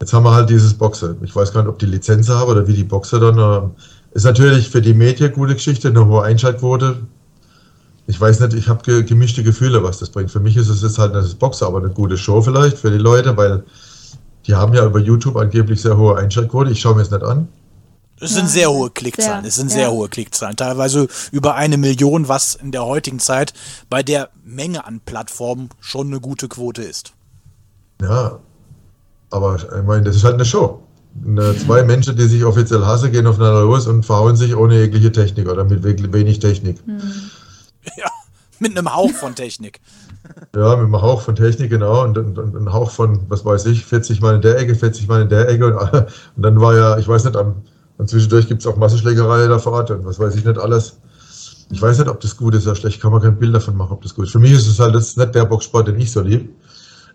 jetzt 0.00 0.12
haben 0.12 0.24
wir 0.24 0.34
halt 0.34 0.50
dieses 0.50 0.74
Boxen. 0.74 1.16
Ich 1.22 1.34
weiß 1.34 1.52
gar 1.52 1.62
nicht, 1.62 1.70
ob 1.70 1.78
die 1.78 1.86
Lizenz 1.86 2.28
habe 2.28 2.50
oder 2.50 2.66
wie 2.68 2.74
die 2.74 2.84
Boxer 2.84 3.20
dann. 3.20 3.38
Äh, 3.38 3.68
ist 4.16 4.24
natürlich 4.24 4.70
für 4.70 4.80
die 4.80 4.94
Medien 4.94 5.32
gute 5.32 5.54
Geschichte, 5.54 5.88
eine 5.88 6.06
hohe 6.06 6.22
Einschaltquote. 6.22 6.96
Ich 8.06 8.20
weiß 8.20 8.40
nicht, 8.40 8.54
ich 8.54 8.68
habe 8.68 8.82
ge 8.82 9.02
gemischte 9.02 9.42
Gefühle, 9.42 9.82
was 9.82 9.98
das 9.98 10.10
bringt. 10.10 10.30
Für 10.30 10.40
mich 10.40 10.56
ist 10.56 10.68
es 10.68 10.82
jetzt 10.82 10.98
halt 10.98 11.14
das 11.14 11.34
Boxer, 11.34 11.66
aber 11.66 11.78
eine 11.78 11.90
gute 11.90 12.16
Show 12.16 12.40
vielleicht 12.40 12.78
für 12.78 12.90
die 12.90 12.98
Leute, 12.98 13.36
weil 13.36 13.64
die 14.46 14.54
haben 14.54 14.72
ja 14.74 14.86
über 14.86 15.00
YouTube 15.00 15.36
angeblich 15.36 15.82
sehr 15.82 15.96
hohe 15.96 16.16
Einschaltquote. 16.16 16.70
Ich 16.70 16.80
schaue 16.80 16.94
mir 16.94 17.02
es 17.02 17.10
nicht 17.10 17.24
an. 17.24 17.48
Es 18.20 18.34
sind 18.34 18.48
sehr 18.48 18.70
hohe 18.70 18.90
Klickzahlen. 18.90 19.42
Sehr, 19.42 19.48
es 19.48 19.56
sind 19.56 19.70
sehr 19.70 19.90
hohe 19.90 20.08
Klickzahlen. 20.08 20.56
Teilweise 20.56 21.06
über 21.32 21.54
eine 21.54 21.76
Million, 21.76 22.28
was 22.28 22.54
in 22.54 22.72
der 22.72 22.84
heutigen 22.84 23.18
Zeit 23.18 23.52
bei 23.90 24.02
der 24.02 24.30
Menge 24.44 24.86
an 24.86 25.00
Plattformen 25.04 25.68
schon 25.80 26.06
eine 26.06 26.20
gute 26.20 26.48
Quote 26.48 26.82
ist. 26.82 27.12
Ja. 28.00 28.38
Aber 29.30 29.56
ich 29.56 29.86
meine, 29.86 30.04
das 30.04 30.16
ist 30.16 30.24
halt 30.24 30.34
eine 30.34 30.44
Show. 30.44 30.82
Eine, 31.26 31.56
zwei 31.56 31.82
Menschen, 31.82 32.16
die 32.16 32.26
sich 32.26 32.44
offiziell 32.44 32.84
hassen, 32.84 33.12
gehen 33.12 33.26
aufeinander 33.26 33.62
los 33.62 33.86
und 33.86 34.04
verhauen 34.04 34.36
sich 34.36 34.54
ohne 34.54 34.78
jegliche 34.78 35.12
Technik 35.12 35.48
oder 35.48 35.64
mit 35.64 35.82
wenig 35.84 36.38
Technik. 36.38 36.78
Ja, 37.96 38.10
mit 38.58 38.76
einem 38.76 38.94
Hauch 38.94 39.12
von 39.12 39.34
Technik. 39.34 39.80
Ja, 40.56 40.74
mit 40.74 40.86
einem 40.86 41.00
Hauch 41.00 41.20
von 41.20 41.36
Technik, 41.36 41.70
genau. 41.70 42.02
Und, 42.02 42.18
und, 42.18 42.36
und 42.36 42.56
ein 42.56 42.72
Hauch 42.72 42.90
von, 42.90 43.20
was 43.28 43.44
weiß 43.44 43.66
ich, 43.66 43.84
40 43.86 44.20
Mal 44.20 44.34
in 44.34 44.40
der 44.40 44.58
Ecke, 44.58 44.74
40 44.74 45.06
Mal 45.06 45.22
in 45.22 45.28
der 45.28 45.48
Ecke. 45.48 45.66
Und, 45.66 45.74
und 46.36 46.42
dann 46.42 46.60
war 46.60 46.74
ja, 46.74 46.98
ich 46.98 47.06
weiß 47.06 47.26
nicht, 47.26 47.36
am, 47.36 47.62
und 47.98 48.08
zwischendurch 48.08 48.46
gibt 48.48 48.60
es 48.60 48.66
auch 48.66 48.76
Massenschlägerei 48.76 49.46
da 49.48 49.58
vor 49.58 49.72
Ort 49.72 49.90
und 49.90 50.04
was 50.04 50.18
weiß 50.18 50.34
ich 50.36 50.44
nicht 50.44 50.58
alles. 50.58 50.98
Ich 51.70 51.82
weiß 51.82 51.98
nicht, 51.98 52.08
ob 52.08 52.20
das 52.20 52.36
gut 52.36 52.54
ist 52.54 52.66
oder 52.66 52.76
schlecht. 52.76 53.00
Kann 53.00 53.10
man 53.12 53.20
kein 53.20 53.38
Bild 53.38 53.54
davon 53.54 53.76
machen, 53.76 53.92
ob 53.92 54.02
das 54.02 54.14
gut 54.14 54.26
ist. 54.26 54.32
Für 54.32 54.38
mich 54.38 54.52
ist 54.52 54.68
es 54.68 54.78
halt, 54.78 54.94
das 54.94 55.08
ist 55.08 55.18
nicht 55.18 55.34
der 55.34 55.44
Boxsport, 55.46 55.88
den 55.88 55.98
ich 55.98 56.12
so 56.12 56.20
lieb. 56.20 56.54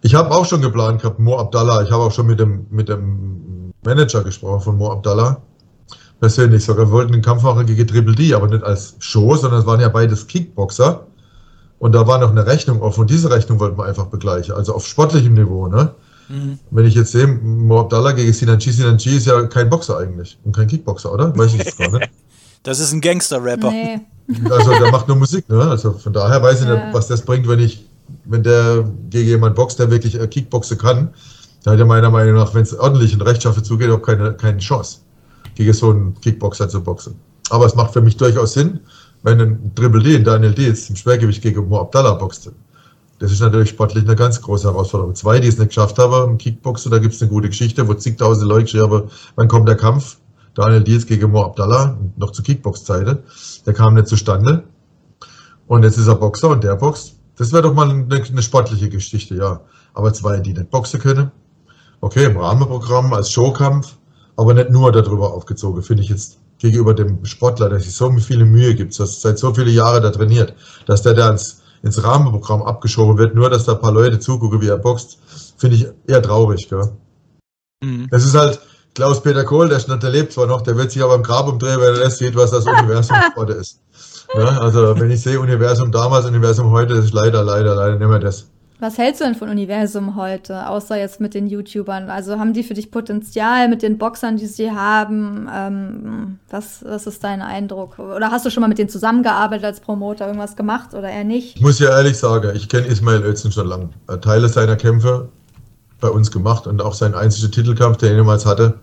Ich 0.02 0.15
habe 0.15 0.32
auch 0.32 0.46
schon 0.46 0.62
geplant 0.62 1.02
gehabt, 1.02 1.20
Mo 1.20 1.38
Abdallah. 1.38 1.84
Ich 1.84 1.91
habe 1.91 2.04
auch 2.04 2.12
schon 2.12 2.28
mit 2.28 2.39
dem, 2.39 2.65
mit 2.70 2.89
dem 2.89 3.72
Manager 3.86 4.24
gesprochen 4.24 4.62
von 4.62 4.78
Mo 4.78 4.91
Abdallah. 4.91 5.41
Persönlich 6.20 6.65
sogar. 6.65 6.88
Wir 6.88 6.91
wollten 6.91 7.13
den 7.13 7.22
Kampf 7.22 7.44
machen 7.44 7.65
gegen 7.65 7.88
Triple 7.88 8.15
D, 8.15 8.34
aber 8.34 8.48
nicht 8.48 8.63
als 8.63 8.96
Show, 9.00 9.36
sondern 9.36 9.62
es 9.62 9.65
waren 9.65 9.80
ja 9.80 9.89
beides 9.89 10.28
Kickboxer. 10.28 11.08
Und 11.80 11.94
da 11.94 12.06
war 12.06 12.20
noch 12.20 12.32
eine 12.32 12.46
Rechnung 12.46 12.82
offen 12.82 13.02
und 13.02 13.10
diese 13.10 13.32
Rechnung 13.32 13.60
wollten 13.60 13.78
wir 13.78 13.86
einfach 13.86 14.08
begleichen. 14.08 14.54
Also 14.54 14.76
auf 14.76 14.86
sportlichem 14.86 15.34
Niveau, 15.34 15.67
ne? 15.67 15.96
Mhm. 16.32 16.60
Wenn 16.72 16.86
ich 16.86 16.96
jetzt 16.96 17.12
sehe, 17.12 17.28
Mo 17.28 17.82
Abdallah 17.82 18.13
gegen 18.13 18.32
Sinan 18.32 18.60
Chi, 18.60 18.72
Sinan 18.72 18.98
Chi 18.98 19.17
ist 19.17 19.28
ja 19.28 19.44
kein 19.48 19.70
Boxer 19.70 19.98
eigentlich 19.98 20.38
und 20.44 20.56
kein 20.56 20.67
Kickboxer, 20.67 21.12
oder? 21.13 21.38
Weiß 21.38 21.54
ich 21.54 21.60
jetzt 21.60 21.78
gar 21.78 21.91
nicht. 21.91 22.10
Das 22.63 22.80
ist 22.80 22.91
ein 22.94 23.02
Gangster-Rapper. 23.02 23.72
Nee. 23.72 24.02
Also 24.50 24.70
der 24.70 24.91
macht 24.91 25.08
nur 25.08 25.17
Musik, 25.17 25.50
ne? 25.50 25.60
Also 25.62 25.94
von 25.94 26.13
daher 26.13 26.41
weiß 26.41 26.62
ich 26.62 26.67
ja. 26.67 26.76
nicht, 26.76 26.94
was 26.94 27.08
das 27.08 27.24
bringt, 27.24 27.48
wenn 27.48 27.60
ich, 27.60 27.89
wenn 28.26 28.44
der 28.44 28.88
gegen 29.10 29.28
jemanden 29.28 29.56
boxt, 29.56 29.80
der 29.80 29.89
wirklich 29.89 30.17
äh, 30.17 30.28
Kickboxen 30.28 30.78
kann. 30.78 31.10
Da 31.63 31.72
hat 31.72 31.80
er 31.80 31.86
meiner 31.86 32.12
Meinung 32.12 32.36
nach, 32.36 32.54
wenn 32.54 32.62
es 32.62 32.78
ordentlich 32.78 33.13
und 33.15 33.22
rechtschaffen 33.24 33.63
zugeht, 33.63 33.89
auch 33.89 34.02
keine, 34.02 34.34
keine 34.34 34.60
Chance, 34.60 35.00
gegen 35.56 35.74
so 35.74 35.89
einen 35.89 36.13
Kickboxer 36.22 36.70
zu 36.70 36.82
boxen. 36.82 37.15
Aber 37.50 37.65
es 37.65 37.76
macht 37.76 37.94
für 37.94 38.02
mich 38.02 38.15
durchaus 38.15 38.54
Sinn, 38.54 38.80
wenn 39.24 39.41
ein 39.41 39.72
Triple 39.76 40.02
D, 40.02 40.20
Daniel 40.20 40.54
Dietz, 40.54 40.89
im 40.89 40.96
Schwergewicht 40.96 41.41
gegen 41.41 41.67
Mo 41.67 41.82
Abdallah 41.82 42.13
boxt. 42.13 42.52
Das 43.22 43.32
ist 43.32 43.40
natürlich 43.40 43.70
sportlich 43.70 44.04
eine 44.04 44.16
ganz 44.16 44.42
große 44.42 44.68
Herausforderung. 44.68 45.14
Zwei, 45.14 45.40
die 45.40 45.48
es 45.48 45.60
nicht 45.60 45.68
geschafft 45.68 46.00
haben 46.00 46.32
im 46.32 46.38
Kickboxen, 46.40 46.90
da 46.90 46.98
gibt 46.98 47.14
es 47.14 47.22
eine 47.22 47.30
gute 47.30 47.50
Geschichte, 47.50 47.88
wo 47.88 47.94
zigtausende 47.94 48.52
Leute 48.52 48.64
geschrieben 48.64 48.92
haben, 48.92 49.12
wann 49.36 49.48
kommt 49.48 49.70
der 49.70 49.78
Kampf? 49.78 50.18
Daniel 50.56 50.84
Dietz 50.84 51.06
gegen 51.06 51.30
Mo 51.30 51.44
Abdallah, 51.44 52.00
noch 52.18 52.32
zu 52.32 52.42
Kickbox-Zeiten. 52.42 53.20
Der 53.68 53.74
kam 53.76 53.94
nicht 53.94 54.08
zustande. 54.08 54.64
Und 55.68 55.84
jetzt 55.84 56.00
ist 56.00 56.08
er 56.08 56.16
Boxer 56.16 56.50
und 56.50 56.64
der 56.64 56.76
boxt. 56.76 57.14
Das 57.38 57.54
wäre 57.54 57.62
doch 57.62 57.76
mal 57.76 57.92
eine, 57.92 58.08
eine, 58.12 58.42
sportliche 58.42 58.90
Geschichte, 58.90 59.36
ja. 59.36 59.62
Aber 59.94 60.12
zwei, 60.14 60.40
die 60.40 60.54
nicht 60.54 60.72
boxen 60.72 61.00
können. 61.00 61.32
Okay, 62.02 62.26
im 62.26 62.38
Rahmenprogramm 62.38 63.14
als 63.14 63.30
Showkampf, 63.30 63.98
aber 64.36 64.56
nicht 64.56 64.72
nur 64.72 64.92
darüber 64.92 65.32
aufgezogen, 65.32 65.84
finde 65.84 66.02
ich 66.02 66.10
jetzt 66.10 66.40
gegenüber 66.58 66.96
dem 66.96 67.24
Sportler, 67.26 67.70
der 67.70 67.80
sich 67.80 67.94
so 67.94 68.12
viele 68.14 68.46
Mühe 68.46 68.74
gibt, 68.74 69.00
dass 69.00 69.22
seit 69.22 69.38
so 69.38 69.54
viele 69.54 69.70
Jahre 69.70 70.02
da 70.02 70.10
trainiert, 70.10 70.56
dass 70.88 71.04
der 71.04 71.14
da 71.14 71.30
ins, 71.30 71.61
ins 71.84 72.04
Rahmenprogramm 72.04 72.62
abgeschoben 72.62 73.17
wird, 73.17 73.36
nur 73.36 73.50
dass 73.50 73.65
da 73.65 73.74
ein 73.74 73.82
paar 73.82 73.91
Leute 73.91 74.20
zugucken, 74.20 74.62
wie 74.62 74.67
er 74.67 74.78
boxt, 74.78 75.17
finde 75.58 75.76
ich 75.76 75.88
eher 76.08 76.22
traurig, 76.22 76.70
gell? 76.70 76.91
Mhm. 77.84 78.08
Das 78.12 78.24
ist 78.24 78.36
halt, 78.36 78.60
Klaus-Peter 78.94 79.44
Kohl, 79.46 79.70
der, 79.70 79.80
der 79.80 80.10
lebt 80.10 80.34
zwar 80.34 80.48
noch, 80.48 80.62
der 80.62 80.78
wird 80.78 80.91
sich 80.91 81.02
aber 81.02 81.15
im 81.15 81.24
Grab 81.24 81.48
umdrehen, 81.48 81.80
wenn 81.80 81.96
er 81.96 82.02
das 82.02 82.17
sieht, 82.17 82.36
was 82.36 82.52
das 82.52 82.65
Universum 82.65 83.15
heute 83.36 83.54
ist. 83.54 83.80
Ja, 84.36 84.60
also 84.60 85.00
wenn 85.00 85.12
ich 85.12 85.22
sehe 85.22 85.39
Universum 85.39 85.91
damals, 85.91 86.26
Universum 86.26 86.72
heute, 86.72 86.96
das 86.96 87.06
ist 87.06 87.13
leider, 87.13 87.44
leider, 87.44 87.76
leider 87.76 87.98
nicht 87.98 88.08
mehr 88.08 88.20
das. 88.20 88.48
Was 88.82 88.98
hältst 88.98 89.22
du 89.22 89.26
denn 89.26 89.36
von 89.36 89.48
Universum 89.48 90.15
heute, 90.15 90.67
außer 90.67 90.98
jetzt 90.98 91.22
mit 91.22 91.36
den 91.36 91.46
YouTubern? 91.46 92.10
Also 92.10 92.39
haben 92.39 92.54
die 92.54 92.63
für 92.63 92.74
dich 92.74 92.89
Potenzial 92.89 93.70
mit 93.70 93.84
den 93.84 94.00
Boxern, 94.00 94.38
die 94.38 94.48
sie 94.48 94.72
haben? 94.72 95.48
Ähm, 95.54 96.39
was, 96.50 96.84
was 96.84 97.06
ist 97.06 97.24
dein 97.24 97.44
Eindruck? 97.44 98.00
Oder 98.00 98.32
hast 98.32 98.44
du 98.44 98.50
schon 98.50 98.62
mal 98.62 98.67
mit 98.67 98.80
denen 98.80 98.89
zusammengearbeitet 98.89 99.65
als 99.65 99.82
Promoter, 99.82 100.26
irgendwas 100.26 100.56
gemacht 100.56 100.96
oder 100.96 101.12
eher 101.12 101.24
nicht? 101.24 101.58
Ich 101.58 101.62
muss 101.62 101.78
ja 101.78 101.89
ehrlich 101.89 102.17
sagen, 102.17 102.54
ich 102.56 102.70
kenne 102.70 102.88
Ismail 102.88 103.22
Özden 103.22 103.52
schon 103.52 103.67
lange. 103.67 103.89
Teile 104.22 104.50
seiner 104.50 104.78
Kämpfe 104.78 105.30
bei 106.00 106.10
uns 106.10 106.32
gemacht 106.32 106.65
und 106.65 106.82
auch 106.82 106.96
sein 106.96 107.13
einziger 107.13 107.52
Titelkampf, 107.52 107.98
den 107.98 108.10
er 108.10 108.15
jemals 108.15 108.48
hatte, 108.48 108.80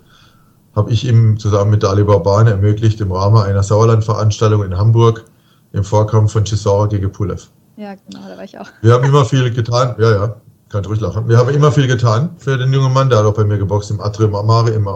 habe 0.76 0.92
ich 0.92 1.08
ihm 1.08 1.40
zusammen 1.40 1.72
mit 1.72 1.82
Dali 1.82 2.04
Barban 2.04 2.46
ermöglicht 2.46 3.00
im 3.00 3.10
Rahmen 3.10 3.42
einer 3.42 3.64
Sauerland-Veranstaltung 3.64 4.62
in 4.62 4.78
Hamburg 4.78 5.24
im 5.72 5.82
Vorkampf 5.82 6.30
von 6.34 6.44
Chisora 6.44 6.86
gegen 6.86 7.10
Pulev. 7.10 7.48
Ja, 7.78 7.94
genau, 7.94 8.26
da 8.28 8.36
war 8.36 8.42
ich 8.42 8.58
auch. 8.58 8.66
Wir 8.82 8.92
haben 8.92 9.04
immer 9.04 9.24
viel 9.24 9.52
getan, 9.54 9.94
ja, 10.00 10.10
ja, 10.10 10.36
kann 10.68 10.84
ruhig 10.84 10.98
lachen. 10.98 11.28
Wir 11.28 11.38
haben 11.38 11.48
immer 11.50 11.70
viel 11.70 11.86
getan 11.86 12.30
für 12.36 12.58
den 12.58 12.72
jungen 12.72 12.92
Mann, 12.92 13.08
der 13.08 13.20
hat 13.20 13.24
auch 13.24 13.34
bei 13.34 13.44
mir 13.44 13.56
geboxt, 13.56 13.92
im 13.92 14.00
Atrium 14.00 14.34
Amare, 14.34 14.70
im, 14.70 14.88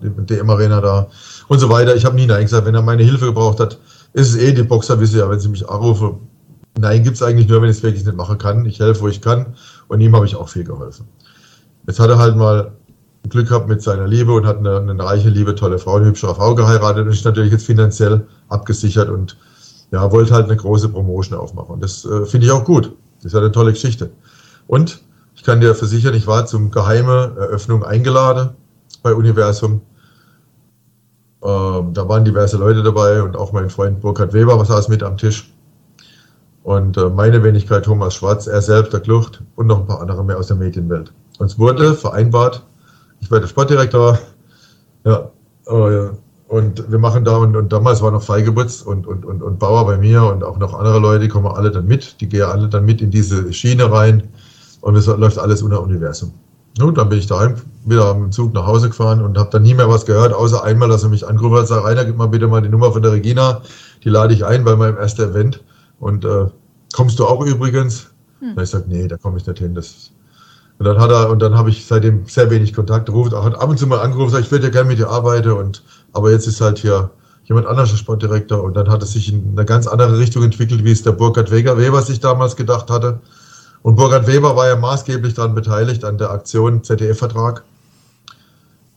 im 0.00 0.24
DM 0.24 0.48
Arena 0.48 0.80
da 0.80 1.08
und 1.48 1.58
so 1.58 1.68
weiter. 1.68 1.94
Ich 1.94 2.06
habe 2.06 2.16
nie 2.16 2.24
Nein 2.24 2.44
gesagt, 2.44 2.66
wenn 2.66 2.74
er 2.74 2.80
meine 2.80 3.02
Hilfe 3.02 3.26
gebraucht 3.26 3.60
hat, 3.60 3.78
ist 4.14 4.30
es 4.30 4.36
eh 4.36 4.52
die 4.52 4.62
Boxer, 4.62 4.98
wissen 4.98 5.18
ja, 5.18 5.28
wenn 5.28 5.40
sie 5.40 5.50
mich 5.50 5.68
anrufen. 5.68 6.26
Nein 6.78 7.04
gibt 7.04 7.16
es 7.16 7.22
eigentlich 7.22 7.48
nur, 7.48 7.60
wenn 7.60 7.68
ich 7.68 7.76
es 7.76 7.82
wirklich 7.82 8.06
nicht 8.06 8.16
machen 8.16 8.38
kann. 8.38 8.64
Ich 8.64 8.80
helfe, 8.80 9.02
wo 9.02 9.08
ich 9.08 9.20
kann 9.20 9.54
und 9.88 10.00
ihm 10.00 10.16
habe 10.16 10.24
ich 10.24 10.34
auch 10.34 10.48
viel 10.48 10.64
geholfen. 10.64 11.06
Jetzt 11.86 12.00
hat 12.00 12.08
er 12.08 12.16
halt 12.16 12.34
mal 12.34 12.72
Glück 13.28 13.48
gehabt 13.48 13.68
mit 13.68 13.82
seiner 13.82 14.08
Liebe 14.08 14.32
und 14.32 14.46
hat 14.46 14.56
eine, 14.56 14.78
eine 14.78 15.04
reiche, 15.04 15.28
liebe, 15.28 15.54
tolle 15.54 15.78
Frau, 15.78 15.96
eine 15.96 16.06
hübsche 16.06 16.34
Frau 16.34 16.54
geheiratet 16.54 17.04
und 17.04 17.12
ist 17.12 17.26
natürlich 17.26 17.52
jetzt 17.52 17.66
finanziell 17.66 18.26
abgesichert 18.48 19.10
und 19.10 19.36
ja, 19.92 20.10
wollte 20.10 20.34
halt 20.34 20.46
eine 20.46 20.56
große 20.56 20.88
Promotion 20.88 21.38
aufmachen. 21.38 21.74
Und 21.74 21.82
das 21.82 22.04
äh, 22.04 22.24
finde 22.26 22.46
ich 22.46 22.52
auch 22.52 22.64
gut. 22.64 22.96
Das 23.16 23.26
ist 23.26 23.32
ja 23.34 23.38
eine 23.38 23.52
tolle 23.52 23.72
Geschichte. 23.72 24.10
Und 24.66 25.02
ich 25.34 25.44
kann 25.44 25.60
dir 25.60 25.74
versichern, 25.74 26.14
ich 26.14 26.26
war 26.26 26.46
zum 26.46 26.70
geheime 26.70 27.36
Eröffnung 27.38 27.84
eingeladen 27.84 28.50
bei 29.02 29.14
Universum. 29.14 29.82
Ähm, 31.42 31.92
da 31.92 32.08
waren 32.08 32.24
diverse 32.24 32.56
Leute 32.56 32.82
dabei 32.82 33.22
und 33.22 33.36
auch 33.36 33.52
mein 33.52 33.68
Freund 33.68 34.00
Burkhard 34.00 34.32
Weber 34.32 34.58
was 34.58 34.68
saß 34.68 34.88
mit 34.88 35.02
am 35.02 35.18
Tisch. 35.18 35.52
Und 36.62 36.96
äh, 36.96 37.10
meine 37.10 37.42
Wenigkeit 37.42 37.84
Thomas 37.84 38.14
Schwarz, 38.14 38.46
er 38.46 38.62
selbst, 38.62 38.92
der 38.92 39.00
Klucht 39.00 39.42
und 39.56 39.66
noch 39.66 39.80
ein 39.80 39.86
paar 39.86 40.00
andere 40.00 40.24
mehr 40.24 40.38
aus 40.38 40.46
der 40.46 40.56
Medienwelt. 40.56 41.12
Uns 41.38 41.58
wurde 41.58 41.94
vereinbart, 41.94 42.64
ich 43.20 43.30
war 43.30 43.40
der 43.40 43.48
Sportdirektor, 43.48 44.18
ja, 45.04 45.30
äh, 45.66 46.10
und 46.52 46.92
wir 46.92 46.98
machen 46.98 47.24
da, 47.24 47.38
und, 47.38 47.56
und 47.56 47.72
damals 47.72 48.02
war 48.02 48.10
noch 48.10 48.22
Feigebutz 48.22 48.82
und, 48.82 49.06
und, 49.06 49.24
und, 49.24 49.42
und 49.42 49.58
Bauer 49.58 49.86
bei 49.86 49.96
mir 49.96 50.22
und 50.24 50.44
auch 50.44 50.58
noch 50.58 50.74
andere 50.74 50.98
Leute, 50.98 51.20
die 51.20 51.28
kommen 51.28 51.46
alle 51.46 51.70
dann 51.70 51.86
mit, 51.86 52.20
die 52.20 52.28
gehen 52.28 52.42
alle 52.42 52.68
dann 52.68 52.84
mit 52.84 53.00
in 53.00 53.10
diese 53.10 53.50
Schiene 53.54 53.90
rein 53.90 54.24
und 54.82 54.94
es 54.94 55.06
läuft 55.06 55.38
alles 55.38 55.62
unter 55.62 55.82
Universum. 55.82 56.34
Nun, 56.78 56.94
dann 56.94 57.08
bin 57.08 57.20
ich 57.20 57.26
daheim 57.26 57.54
wieder 57.86 58.04
am 58.04 58.30
Zug 58.32 58.52
nach 58.52 58.66
Hause 58.66 58.90
gefahren 58.90 59.22
und 59.22 59.38
habe 59.38 59.48
dann 59.50 59.62
nie 59.62 59.72
mehr 59.72 59.88
was 59.88 60.04
gehört, 60.04 60.34
außer 60.34 60.62
einmal, 60.62 60.90
dass 60.90 61.02
er 61.02 61.08
mich 61.08 61.26
angerufen 61.26 61.54
hat 61.54 61.60
und 61.62 61.68
sagt, 61.68 61.86
Rainer, 61.86 62.04
gib 62.04 62.18
mal 62.18 62.28
bitte 62.28 62.46
mal 62.48 62.60
die 62.60 62.68
Nummer 62.68 62.92
von 62.92 63.00
der 63.00 63.12
Regina, 63.12 63.62
die 64.04 64.10
lade 64.10 64.34
ich 64.34 64.44
ein 64.44 64.62
bei 64.62 64.76
meinem 64.76 64.98
ersten 64.98 65.30
Event. 65.30 65.64
Und 66.00 66.26
äh, 66.26 66.48
kommst 66.92 67.18
du 67.18 67.24
auch 67.24 67.42
übrigens? 67.46 68.10
Hm. 68.40 68.56
Und 68.56 68.62
ich 68.62 68.68
sage, 68.68 68.84
nee, 68.88 69.08
da 69.08 69.16
komme 69.16 69.38
ich 69.38 69.46
nicht 69.46 69.58
hin. 69.58 69.74
Das, 69.74 70.10
und 70.78 70.84
dann 70.84 70.98
hat 70.98 71.10
er, 71.10 71.30
und 71.30 71.40
dann 71.40 71.56
habe 71.56 71.70
ich 71.70 71.86
seitdem 71.86 72.26
sehr 72.26 72.50
wenig 72.50 72.74
Kontakt, 72.74 73.08
ruft, 73.08 73.32
hat 73.32 73.54
ab 73.54 73.70
und 73.70 73.78
zu 73.78 73.86
mal 73.86 74.00
angerufen, 74.00 74.32
sagt, 74.32 74.44
ich 74.44 74.50
würde 74.50 74.66
ja 74.66 74.70
gerne 74.70 74.88
mit 74.88 74.98
dir 74.98 75.08
arbeiten 75.08 75.52
und 75.52 75.82
aber 76.12 76.30
jetzt 76.30 76.46
ist 76.46 76.60
halt 76.60 76.78
hier 76.78 77.10
jemand 77.44 77.66
anderes 77.66 77.98
Sportdirektor 77.98 78.62
und 78.62 78.74
dann 78.74 78.88
hat 78.88 79.02
es 79.02 79.12
sich 79.12 79.32
in 79.32 79.52
eine 79.52 79.64
ganz 79.64 79.86
andere 79.86 80.18
Richtung 80.18 80.42
entwickelt, 80.42 80.84
wie 80.84 80.92
es 80.92 81.02
der 81.02 81.12
Burkhard 81.12 81.50
Weber, 81.50 81.76
Weber 81.76 82.02
sich 82.02 82.20
damals 82.20 82.56
gedacht 82.56 82.90
hatte. 82.90 83.20
Und 83.82 83.96
Burkhard 83.96 84.26
Weber 84.26 84.54
war 84.54 84.68
ja 84.68 84.76
maßgeblich 84.76 85.34
daran 85.34 85.54
beteiligt 85.54 86.04
an 86.04 86.18
der 86.18 86.30
Aktion 86.30 86.84
ZDF-Vertrag. 86.84 87.64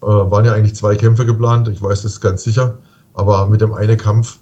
Äh, 0.02 0.06
waren 0.06 0.46
ja 0.46 0.54
eigentlich 0.54 0.76
zwei 0.76 0.96
Kämpfe 0.96 1.26
geplant, 1.26 1.68
ich 1.68 1.82
weiß 1.82 2.04
das 2.04 2.22
ganz 2.22 2.44
sicher. 2.44 2.78
Aber 3.14 3.48
mit 3.48 3.62
dem 3.62 3.74
einen 3.74 3.98
Kampf 3.98 4.40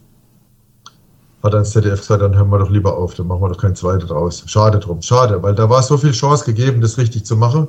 hat 1.43 1.53
dann 1.53 1.65
ZDF 1.65 1.99
gesagt, 1.99 2.21
dann 2.21 2.35
hören 2.35 2.49
wir 2.49 2.59
doch 2.59 2.69
lieber 2.69 2.97
auf, 2.97 3.13
dann 3.15 3.27
machen 3.27 3.41
wir 3.41 3.49
doch 3.49 3.61
keinen 3.61 3.75
zweiten 3.75 4.07
draus. 4.07 4.43
Schade 4.47 4.79
drum, 4.79 5.01
schade, 5.01 5.41
weil 5.43 5.55
da 5.55 5.69
war 5.69 5.83
so 5.83 5.97
viel 5.97 6.11
Chance 6.11 6.45
gegeben, 6.45 6.81
das 6.81 6.97
richtig 6.97 7.25
zu 7.25 7.37
machen. 7.37 7.67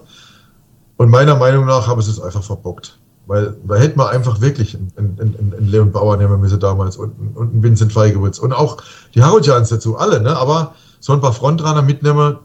Und 0.97 1.11
meiner 1.11 1.37
Meinung 1.37 1.67
nach 1.67 1.87
haben 1.87 2.01
sie 2.01 2.11
es 2.11 2.21
einfach 2.21 2.43
verbockt. 2.43 2.99
Weil 3.27 3.57
da 3.67 3.77
hätte 3.77 3.97
man 3.97 4.09
einfach 4.09 4.41
wirklich 4.41 4.77
einen, 4.97 5.59
Leon 5.61 5.93
Bauer 5.93 6.17
nehmen 6.17 6.41
müssen 6.41 6.61
damals 6.61 6.97
und, 6.97 7.13
und 7.35 7.53
einen 7.53 7.63
Vincent 7.63 7.93
Feigewitz 7.93 8.39
und 8.39 8.53
auch 8.53 8.77
die 9.15 9.23
Harujans 9.23 9.71
dazu, 9.71 9.97
alle, 9.97 10.21
ne? 10.21 10.37
Aber 10.37 10.75
so 11.01 11.13
ein 11.13 11.21
paar 11.21 11.33
Frontrunner 11.33 11.83
mitnehmen, 11.83 12.37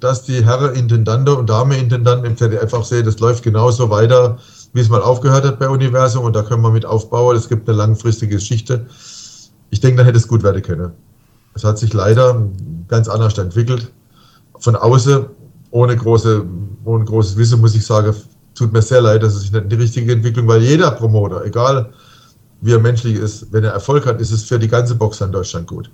dass 0.00 0.24
die 0.24 0.44
Herren 0.44 0.74
Intendante 0.74 1.34
und 1.34 1.48
Dame 1.48 1.76
Intendant 1.76 2.24
im 2.24 2.36
ZDF 2.36 2.72
auch 2.72 2.84
sehen, 2.84 3.04
das 3.04 3.20
läuft 3.20 3.44
genauso 3.44 3.90
weiter, 3.90 4.38
wie 4.72 4.80
es 4.80 4.88
mal 4.88 5.02
aufgehört 5.02 5.44
hat 5.44 5.58
bei 5.58 5.68
Universum 5.68 6.24
und 6.24 6.34
da 6.34 6.42
können 6.42 6.62
wir 6.62 6.70
mit 6.70 6.86
aufbauen. 6.86 7.36
Es 7.36 7.48
gibt 7.48 7.68
eine 7.68 7.78
langfristige 7.78 8.36
Geschichte. 8.36 8.86
Ich 9.70 9.80
denke, 9.80 9.98
da 9.98 10.04
hätte 10.04 10.18
es 10.18 10.28
gut 10.28 10.42
werden 10.42 10.62
können. 10.62 10.92
Es 11.54 11.64
hat 11.64 11.78
sich 11.78 11.92
leider 11.92 12.48
ganz 12.88 13.08
anders 13.08 13.36
entwickelt. 13.38 13.92
Von 14.58 14.76
außen, 14.76 15.26
ohne, 15.70 15.96
große, 15.96 16.44
ohne 16.84 17.04
großes 17.04 17.36
Wissen, 17.36 17.60
muss 17.60 17.74
ich 17.74 17.84
sagen, 17.84 18.14
tut 18.54 18.72
mir 18.72 18.82
sehr 18.82 19.00
leid, 19.00 19.22
dass 19.22 19.34
es 19.34 19.50
nicht 19.52 19.70
die 19.72 19.76
richtige 19.76 20.12
Entwicklung, 20.12 20.46
weil 20.48 20.62
jeder 20.62 20.90
Promoter, 20.90 21.44
egal 21.44 21.92
wie 22.60 22.72
er 22.72 22.78
menschlich 22.78 23.16
ist, 23.16 23.52
wenn 23.52 23.64
er 23.64 23.72
Erfolg 23.72 24.06
hat, 24.06 24.20
ist 24.20 24.30
es 24.30 24.44
für 24.44 24.58
die 24.58 24.68
ganze 24.68 24.94
Boxer 24.94 25.26
in 25.26 25.32
Deutschland 25.32 25.66
gut. 25.66 25.90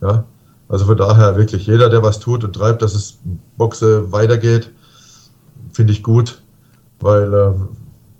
Ja? 0.00 0.24
Also 0.68 0.84
von 0.86 0.96
daher 0.96 1.36
wirklich, 1.36 1.66
jeder, 1.66 1.88
der 1.90 2.02
was 2.02 2.18
tut 2.20 2.44
und 2.44 2.52
treibt, 2.54 2.80
dass 2.82 2.94
es 2.94 3.18
Boxe 3.56 4.10
weitergeht, 4.12 4.70
finde 5.72 5.92
ich 5.92 6.02
gut. 6.02 6.40
weil 7.00 7.32
äh, 7.34 7.50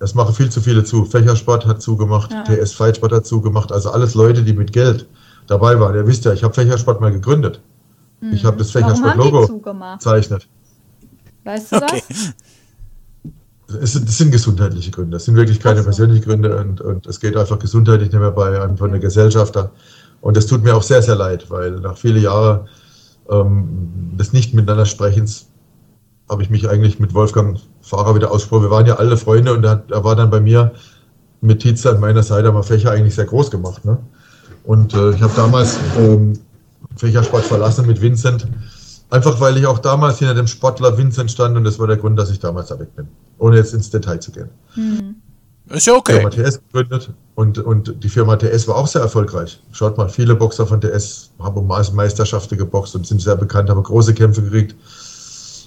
es 0.00 0.14
machen 0.14 0.34
viel 0.34 0.50
zu 0.50 0.60
viele 0.60 0.82
zu. 0.82 1.04
Fächersport 1.04 1.64
hat 1.66 1.80
zugemacht, 1.80 2.32
Ja. 2.32 2.42
TS 2.42 2.72
Fightsport 2.72 3.12
hat 3.12 3.24
zugemacht, 3.26 3.70
also 3.70 3.90
alles 3.92 4.14
Leute, 4.14 4.42
die 4.42 4.52
mit 4.52 4.72
Geld 4.72 5.06
dabei 5.46 5.78
waren. 5.78 5.94
Ihr 5.94 6.04
wisst 6.08 6.24
ja, 6.24 6.32
ich 6.32 6.42
habe 6.42 6.52
Fächersport 6.54 7.00
mal 7.00 7.12
gegründet. 7.12 7.60
Ich 8.32 8.44
habe 8.44 8.56
das 8.56 8.70
Fächersport-Logo 8.72 9.60
gezeichnet. 9.94 10.48
Weißt 11.44 11.70
du 11.72 11.76
Okay. 11.76 12.02
das? 12.08 12.34
Es 13.80 13.92
sind, 13.92 14.08
das 14.08 14.18
sind 14.18 14.30
gesundheitliche 14.30 14.90
Gründe. 14.90 15.12
Das 15.12 15.24
sind 15.24 15.36
wirklich 15.36 15.60
keine 15.60 15.78
so. 15.78 15.84
persönlichen 15.84 16.24
Gründe 16.24 16.56
und, 16.56 16.80
und 16.80 17.06
es 17.06 17.20
geht 17.20 17.36
einfach 17.36 17.58
gesundheitlich 17.58 18.10
nicht 18.10 18.20
mehr 18.20 18.30
bei 18.30 18.60
einem 18.60 18.76
von 18.76 18.90
der 18.90 19.00
Gesellschaft. 19.00 19.56
da. 19.56 19.70
Und 20.20 20.36
das 20.36 20.46
tut 20.46 20.62
mir 20.62 20.76
auch 20.76 20.82
sehr, 20.82 21.02
sehr 21.02 21.16
leid, 21.16 21.50
weil 21.50 21.72
nach 21.80 21.96
vielen 21.96 22.22
Jahren 22.22 22.68
ähm, 23.30 24.12
des 24.18 24.32
nicht 24.32 24.54
miteinander 24.54 24.86
Sprechens 24.86 25.46
habe 26.30 26.42
ich 26.42 26.50
mich 26.50 26.68
eigentlich 26.68 26.98
mit 26.98 27.14
Wolfgang 27.14 27.58
Fahrer 27.82 28.14
wieder 28.14 28.30
ausgesprochen. 28.30 28.64
Wir 28.64 28.70
waren 28.70 28.86
ja 28.86 28.96
alle 28.96 29.16
Freunde 29.16 29.52
und 29.52 29.64
er, 29.64 29.82
er 29.90 30.04
war 30.04 30.16
dann 30.16 30.30
bei 30.30 30.40
mir 30.40 30.72
mit 31.40 31.60
Tietze 31.60 31.90
an 31.90 32.00
meiner 32.00 32.22
Seite, 32.22 32.48
haben 32.48 32.54
wir 32.54 32.62
Fächer 32.62 32.92
eigentlich 32.92 33.14
sehr 33.14 33.26
groß 33.26 33.50
gemacht. 33.50 33.84
Ne? 33.84 33.98
Und 34.64 34.94
äh, 34.94 35.10
ich 35.10 35.22
habe 35.22 35.32
damals 35.34 35.78
ähm, 35.98 36.34
Fächersport 36.96 37.44
verlassen 37.44 37.86
mit 37.86 38.00
Vincent, 38.00 38.46
einfach 39.12 39.40
weil 39.40 39.56
ich 39.58 39.66
auch 39.66 39.78
damals 39.78 40.18
hinter 40.18 40.34
dem 40.34 40.46
Sportler 40.46 40.96
Vincent 40.96 41.30
stand 41.30 41.56
und 41.56 41.64
das 41.64 41.78
war 41.78 41.86
der 41.86 41.96
Grund, 41.96 42.18
dass 42.18 42.30
ich 42.30 42.40
damals 42.40 42.68
da 42.68 42.78
weg 42.78 42.94
bin. 42.96 43.08
Ohne 43.38 43.56
jetzt 43.56 43.74
ins 43.74 43.90
Detail 43.90 44.18
zu 44.20 44.32
gehen. 44.32 44.48
Ist 45.68 45.86
ja 45.86 45.94
okay. 45.94 46.14
Firma 46.14 46.30
TS 46.30 46.60
gegründet 46.60 47.10
und, 47.34 47.58
und 47.58 48.02
die 48.02 48.08
Firma 48.08 48.36
TS 48.36 48.66
war 48.68 48.76
auch 48.76 48.86
sehr 48.86 49.02
erfolgreich. 49.02 49.60
Schaut 49.72 49.96
mal, 49.96 50.08
viele 50.08 50.34
Boxer 50.34 50.66
von 50.66 50.80
TS 50.80 51.30
haben 51.38 51.56
um 51.56 51.66
Meis- 51.66 51.92
Meisterschaften 51.92 52.58
geboxt 52.58 52.94
und 52.96 53.06
sind 53.06 53.20
sehr 53.22 53.36
bekannt, 53.36 53.70
haben 53.70 53.82
große 53.82 54.14
Kämpfe 54.14 54.42
gekriegt. 54.42 54.74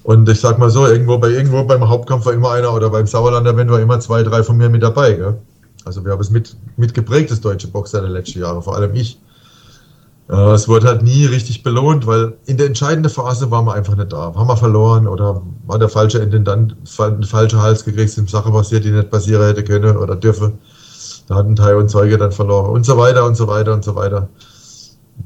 Und 0.03 0.29
ich 0.29 0.39
sag 0.39 0.59
mal 0.59 0.69
so, 0.69 0.85
irgendwo 0.85 1.17
bei 1.17 1.29
irgendwo 1.29 1.63
beim 1.63 1.87
Hauptkampf 1.87 2.25
war 2.25 2.33
immer 2.33 2.51
einer 2.51 2.71
oder 2.73 2.89
beim 2.89 3.07
Sauerlander 3.07 3.51
Event 3.51 3.71
war 3.71 3.79
immer 3.79 3.99
zwei, 3.99 4.21
drei 4.21 4.43
von 4.43 4.57
mir 4.57 4.69
mit 4.69 4.83
dabei. 4.83 5.13
Gell? 5.13 5.37
Also 5.83 6.03
wir 6.05 6.11
haben 6.11 6.21
es 6.21 6.29
mit, 6.29 6.55
mit 6.77 6.93
geprägt, 6.93 7.31
das 7.31 7.41
deutsche 7.41 7.67
Boxer 7.67 8.01
der 8.01 8.09
letzten 8.11 8.39
Jahre, 8.39 8.61
vor 8.61 8.75
allem 8.75 8.93
ich. 8.93 9.19
Äh, 10.29 10.53
es 10.53 10.67
wurde 10.67 10.87
halt 10.87 11.03
nie 11.03 11.25
richtig 11.25 11.63
belohnt, 11.63 12.07
weil 12.07 12.33
in 12.45 12.57
der 12.57 12.67
entscheidenden 12.67 13.11
Phase 13.11 13.51
waren 13.51 13.65
wir 13.65 13.73
einfach 13.73 13.95
nicht 13.95 14.11
da. 14.11 14.33
Haben 14.33 14.47
wir 14.47 14.57
verloren 14.57 15.07
oder 15.07 15.41
war 15.65 15.79
der 15.79 15.89
falsche 15.89 16.19
Intendant, 16.19 16.75
den 16.97 17.23
falschen 17.23 17.61
Hals 17.61 17.85
gekriegt, 17.85 18.11
sind 18.11 18.29
Sachen 18.29 18.51
passiert, 18.51 18.83
die 18.83 18.91
nicht 18.91 19.11
passieren 19.11 19.43
hätte 19.43 19.63
können 19.63 19.97
oder 19.97 20.15
dürfen. 20.15 20.59
Da 21.27 21.35
hat 21.35 21.47
ein 21.47 21.55
Teil 21.55 21.75
und 21.75 21.89
Zeuge 21.89 22.17
dann 22.17 22.31
verloren 22.31 22.71
und 22.71 22.85
so 22.85 22.97
weiter 22.97 23.25
und 23.25 23.35
so 23.35 23.47
weiter 23.47 23.73
und 23.73 23.83
so 23.83 23.95
weiter. 23.95 24.29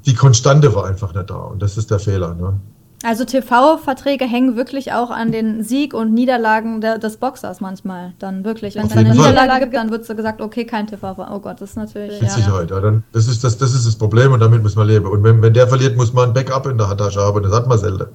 Die 0.06 0.14
Konstante 0.14 0.74
war 0.76 0.86
einfach 0.86 1.14
nicht 1.14 1.30
da 1.30 1.36
und 1.36 1.62
das 1.62 1.78
ist 1.78 1.92
der 1.92 2.00
Fehler. 2.00 2.36
Ne? 2.36 2.60
Also 3.02 3.24
TV-Verträge 3.24 4.26
hängen 4.26 4.58
wirklich 4.58 4.92
auch 4.92 5.10
an 5.10 5.32
den 5.32 5.64
Sieg 5.64 5.94
und 5.94 6.14
Niederlagen 6.14 6.82
der, 6.82 6.98
des 6.98 7.16
Boxers 7.16 7.62
manchmal. 7.62 8.14
Dann 8.20 8.44
wirklich. 8.44 8.76
Wenn 8.76 8.88
es 8.88 8.92
eine 8.92 9.16
Fall. 9.16 9.30
Niederlage 9.30 9.66
gibt, 9.66 9.76
dann 9.76 9.90
wird 9.90 10.06
so 10.06 10.16
gesagt, 10.16 10.42
okay, 10.42 10.66
kein 10.66 10.86
TV. 10.86 11.16
Oh 11.32 11.40
Gott, 11.40 11.62
das 11.62 11.72
ist 11.72 11.76
natürlich. 11.78 12.20
Mit 12.20 12.30
ja. 12.30 12.36
Sicherheit. 12.36 12.72
Ja, 12.72 12.82
dann, 12.82 13.04
das, 13.14 13.28
ist 13.28 13.44
das, 13.44 13.58
das 13.58 13.74
ist 13.74 13.88
das 13.88 13.96
Problem 13.96 14.34
und 14.34 14.42
damit 14.42 14.62
muss 14.64 14.76
man 14.76 14.88
leben. 14.88 15.06
Und 15.06 15.24
wenn, 15.24 15.42
wenn 15.42 15.54
der 15.54 15.68
verliert, 15.68 15.96
muss 15.96 16.12
man 16.12 16.30
ein 16.30 16.34
Backup 16.34 16.68
in 16.68 16.78
der 16.78 16.96
Tasche 16.98 17.22
haben. 17.22 17.42
Das 17.42 17.54
hat 17.54 17.68
man 17.68 17.78
selten. 17.78 18.08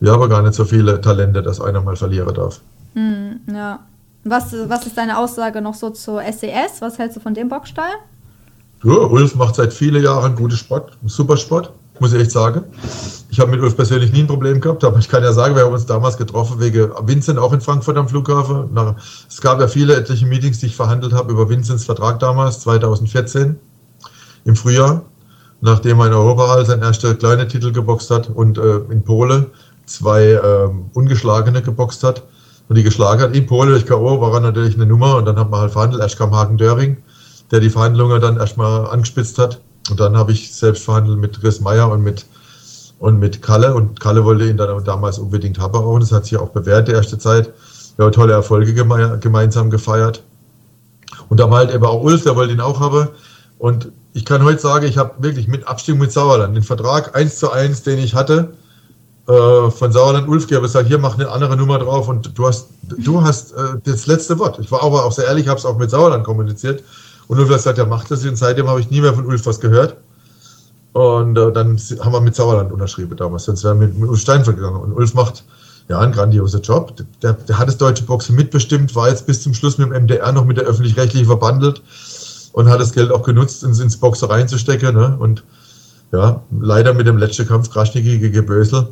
Wir 0.00 0.12
haben 0.12 0.28
gar 0.30 0.42
nicht 0.42 0.54
so 0.54 0.64
viele 0.64 1.00
Talente, 1.00 1.42
dass 1.42 1.60
einer 1.60 1.82
mal 1.82 1.96
verlieren 1.96 2.34
darf. 2.34 2.60
Hm, 2.94 3.40
ja. 3.52 3.80
Was, 4.24 4.54
was 4.68 4.86
ist 4.86 4.96
deine 4.96 5.18
Aussage 5.18 5.60
noch 5.60 5.74
so 5.74 5.90
zur 5.90 6.22
SES? 6.22 6.80
Was 6.80 6.98
hältst 6.98 7.18
du 7.18 7.20
von 7.20 7.34
dem 7.34 7.50
Boxstall? 7.50 7.92
Ja, 8.82 8.92
Ulf 8.92 9.34
macht 9.34 9.54
seit 9.54 9.72
vielen 9.72 10.02
Jahren 10.02 10.34
guten 10.34 10.56
Sport, 10.56 10.96
super 11.04 11.36
Sport, 11.36 11.72
muss 12.00 12.12
ich 12.12 12.20
echt 12.20 12.30
sagen. 12.30 12.64
Ich 13.30 13.40
habe 13.40 13.50
mit 13.50 13.60
Ulf 13.60 13.76
persönlich 13.76 14.12
nie 14.12 14.20
ein 14.20 14.26
Problem 14.26 14.60
gehabt, 14.60 14.84
aber 14.84 14.98
ich 14.98 15.08
kann 15.08 15.22
ja 15.22 15.32
sagen, 15.32 15.56
wir 15.56 15.64
haben 15.64 15.72
uns 15.72 15.86
damals 15.86 16.16
getroffen 16.16 16.60
wegen 16.60 16.90
Vincent 17.02 17.38
auch 17.38 17.52
in 17.52 17.60
Frankfurt 17.60 17.96
am 17.96 18.08
Flughafen. 18.08 18.72
Nach, 18.72 18.94
es 19.28 19.40
gab 19.40 19.60
ja 19.60 19.68
viele 19.68 19.96
etliche 19.96 20.26
Meetings, 20.26 20.58
die 20.58 20.66
ich 20.66 20.76
verhandelt 20.76 21.12
habe 21.12 21.32
über 21.32 21.48
Vincents 21.48 21.84
Vertrag 21.84 22.18
damals, 22.20 22.60
2014, 22.60 23.56
im 24.44 24.56
Frühjahr, 24.56 25.02
nachdem 25.60 26.00
er 26.00 26.06
in 26.08 26.12
Europa 26.12 26.64
sein 26.64 26.82
erster 26.82 27.14
kleiner 27.14 27.48
Titel 27.48 27.72
geboxt 27.72 28.10
hat 28.10 28.28
und 28.28 28.58
äh, 28.58 28.76
in 28.90 29.02
Polen 29.02 29.46
zwei 29.86 30.40
ähm, 30.44 30.90
ungeschlagene 30.94 31.62
geboxt 31.62 32.04
hat. 32.04 32.22
Und 32.68 32.76
die 32.76 32.82
geschlagen 32.82 33.20
hat 33.20 33.36
in 33.36 33.46
Polen 33.46 33.70
durch 33.70 33.84
K.O. 33.84 34.20
war 34.20 34.32
er 34.34 34.40
natürlich 34.40 34.74
eine 34.74 34.86
Nummer 34.86 35.16
und 35.16 35.26
dann 35.26 35.38
hat 35.38 35.50
man 35.50 35.60
halt 35.60 35.72
verhandelt. 35.72 36.02
Erst 36.02 36.18
kam 36.18 36.34
Hagen 36.34 36.56
Döring, 36.56 36.98
der 37.50 37.60
die 37.60 37.68
Verhandlungen 37.68 38.20
dann 38.20 38.38
erstmal 38.38 38.86
angespitzt 38.86 39.38
hat. 39.38 39.60
Und 39.90 40.00
dann 40.00 40.16
habe 40.16 40.32
ich 40.32 40.54
selbst 40.54 40.84
verhandelt 40.84 41.18
mit 41.18 41.40
Chris 41.40 41.60
Meyer 41.60 41.90
und 41.90 42.02
mit, 42.02 42.24
und 42.98 43.18
mit 43.18 43.42
Kalle. 43.42 43.74
Und 43.74 44.00
Kalle 44.00 44.24
wollte 44.24 44.48
ihn 44.48 44.56
dann 44.56 44.84
damals 44.84 45.18
unbedingt 45.18 45.58
haben 45.58 46.00
das 46.00 46.12
hat 46.12 46.24
sich 46.24 46.36
auch 46.36 46.50
bewährt, 46.50 46.88
die 46.88 46.92
erste 46.92 47.18
Zeit. 47.18 47.52
Wir 47.96 48.06
haben 48.06 48.12
tolle 48.12 48.32
Erfolge 48.32 48.74
geme 48.74 49.18
gemeinsam 49.20 49.70
gefeiert. 49.70 50.22
Und 51.28 51.38
da 51.38 51.50
war 51.50 51.58
halt 51.58 51.74
eben 51.74 51.84
auch 51.84 52.02
Ulf, 52.02 52.24
der 52.24 52.36
wollte 52.36 52.54
ihn 52.54 52.60
auch 52.60 52.80
haben. 52.80 53.08
Und 53.58 53.92
ich 54.14 54.24
kann 54.24 54.42
heute 54.44 54.60
sagen, 54.60 54.86
ich 54.86 54.98
habe 54.98 55.22
wirklich 55.22 55.48
mit 55.48 55.66
Abstimmung 55.66 56.02
mit 56.02 56.12
Sauerland 56.12 56.56
den 56.56 56.62
Vertrag 56.62 57.16
eins 57.16 57.38
zu 57.38 57.50
eins, 57.50 57.82
den 57.82 57.98
ich 57.98 58.14
hatte, 58.14 58.54
äh, 59.26 59.70
von 59.70 59.92
Sauerland 59.92 60.28
Ulf 60.28 60.46
gegeben, 60.46 60.62
gesagt, 60.62 60.86
hier 60.86 60.98
mach 60.98 61.14
eine 61.14 61.30
andere 61.30 61.56
Nummer 61.56 61.78
drauf 61.78 62.08
und 62.08 62.36
du 62.36 62.46
hast, 62.46 62.68
du 62.82 63.22
hast 63.22 63.52
äh, 63.52 63.78
das 63.84 64.06
letzte 64.06 64.38
Wort. 64.38 64.58
Ich 64.58 64.70
war 64.70 64.82
aber 64.82 65.04
auch 65.04 65.12
sehr 65.12 65.26
ehrlich, 65.26 65.48
habe 65.48 65.58
es 65.58 65.64
auch 65.64 65.78
mit 65.78 65.90
Sauerland 65.90 66.24
kommuniziert. 66.24 66.82
Und 67.28 67.38
Ulf 67.38 67.48
hat 67.48 67.56
gesagt, 67.56 67.78
ja, 67.78 67.86
macht 67.86 68.10
das. 68.10 68.24
Und 68.24 68.36
seitdem 68.36 68.68
habe 68.68 68.80
ich 68.80 68.90
nie 68.90 69.00
mehr 69.00 69.14
von 69.14 69.26
Ulf 69.26 69.46
was 69.46 69.60
gehört. 69.60 69.96
Und 70.92 71.36
äh, 71.36 71.52
dann 71.52 71.78
haben 72.00 72.12
wir 72.12 72.20
mit 72.20 72.36
Sauerland 72.36 72.72
unterschrieben 72.72 73.16
damals. 73.16 73.44
Sonst 73.44 73.64
wären 73.64 73.80
wir 73.80 73.88
mit, 73.88 73.98
mit 73.98 74.08
Ulf 74.08 74.20
Steinfeld 74.20 74.56
gegangen. 74.56 74.80
Und 74.80 74.92
Ulf 74.92 75.14
macht 75.14 75.44
ja 75.88 75.98
einen 75.98 76.12
grandiosen 76.12 76.62
Job. 76.62 76.94
Der, 77.22 77.32
der 77.32 77.58
hat 77.58 77.68
das 77.68 77.76
deutsche 77.76 78.04
Boxen 78.04 78.36
mitbestimmt, 78.36 78.94
war 78.94 79.08
jetzt 79.08 79.26
bis 79.26 79.42
zum 79.42 79.54
Schluss 79.54 79.78
mit 79.78 79.88
dem 79.88 80.04
MDR 80.04 80.32
noch 80.32 80.44
mit 80.44 80.56
der 80.56 80.64
öffentlich-rechtlichen 80.64 81.26
verbandelt 81.26 81.82
und 82.52 82.68
hat 82.68 82.80
das 82.80 82.92
Geld 82.92 83.10
auch 83.10 83.22
genutzt, 83.22 83.64
ins, 83.64 83.80
ins 83.80 83.96
Boxen 83.96 84.28
reinzustecken. 84.28 84.94
Ne? 84.94 85.16
Und 85.18 85.42
ja, 86.12 86.42
leider 86.60 86.94
mit 86.94 87.06
dem 87.06 87.18
letzten 87.18 87.46
Kampf 87.46 87.70
Kraschniki 87.70 88.18
gegen 88.18 88.46
Bösel. 88.46 88.88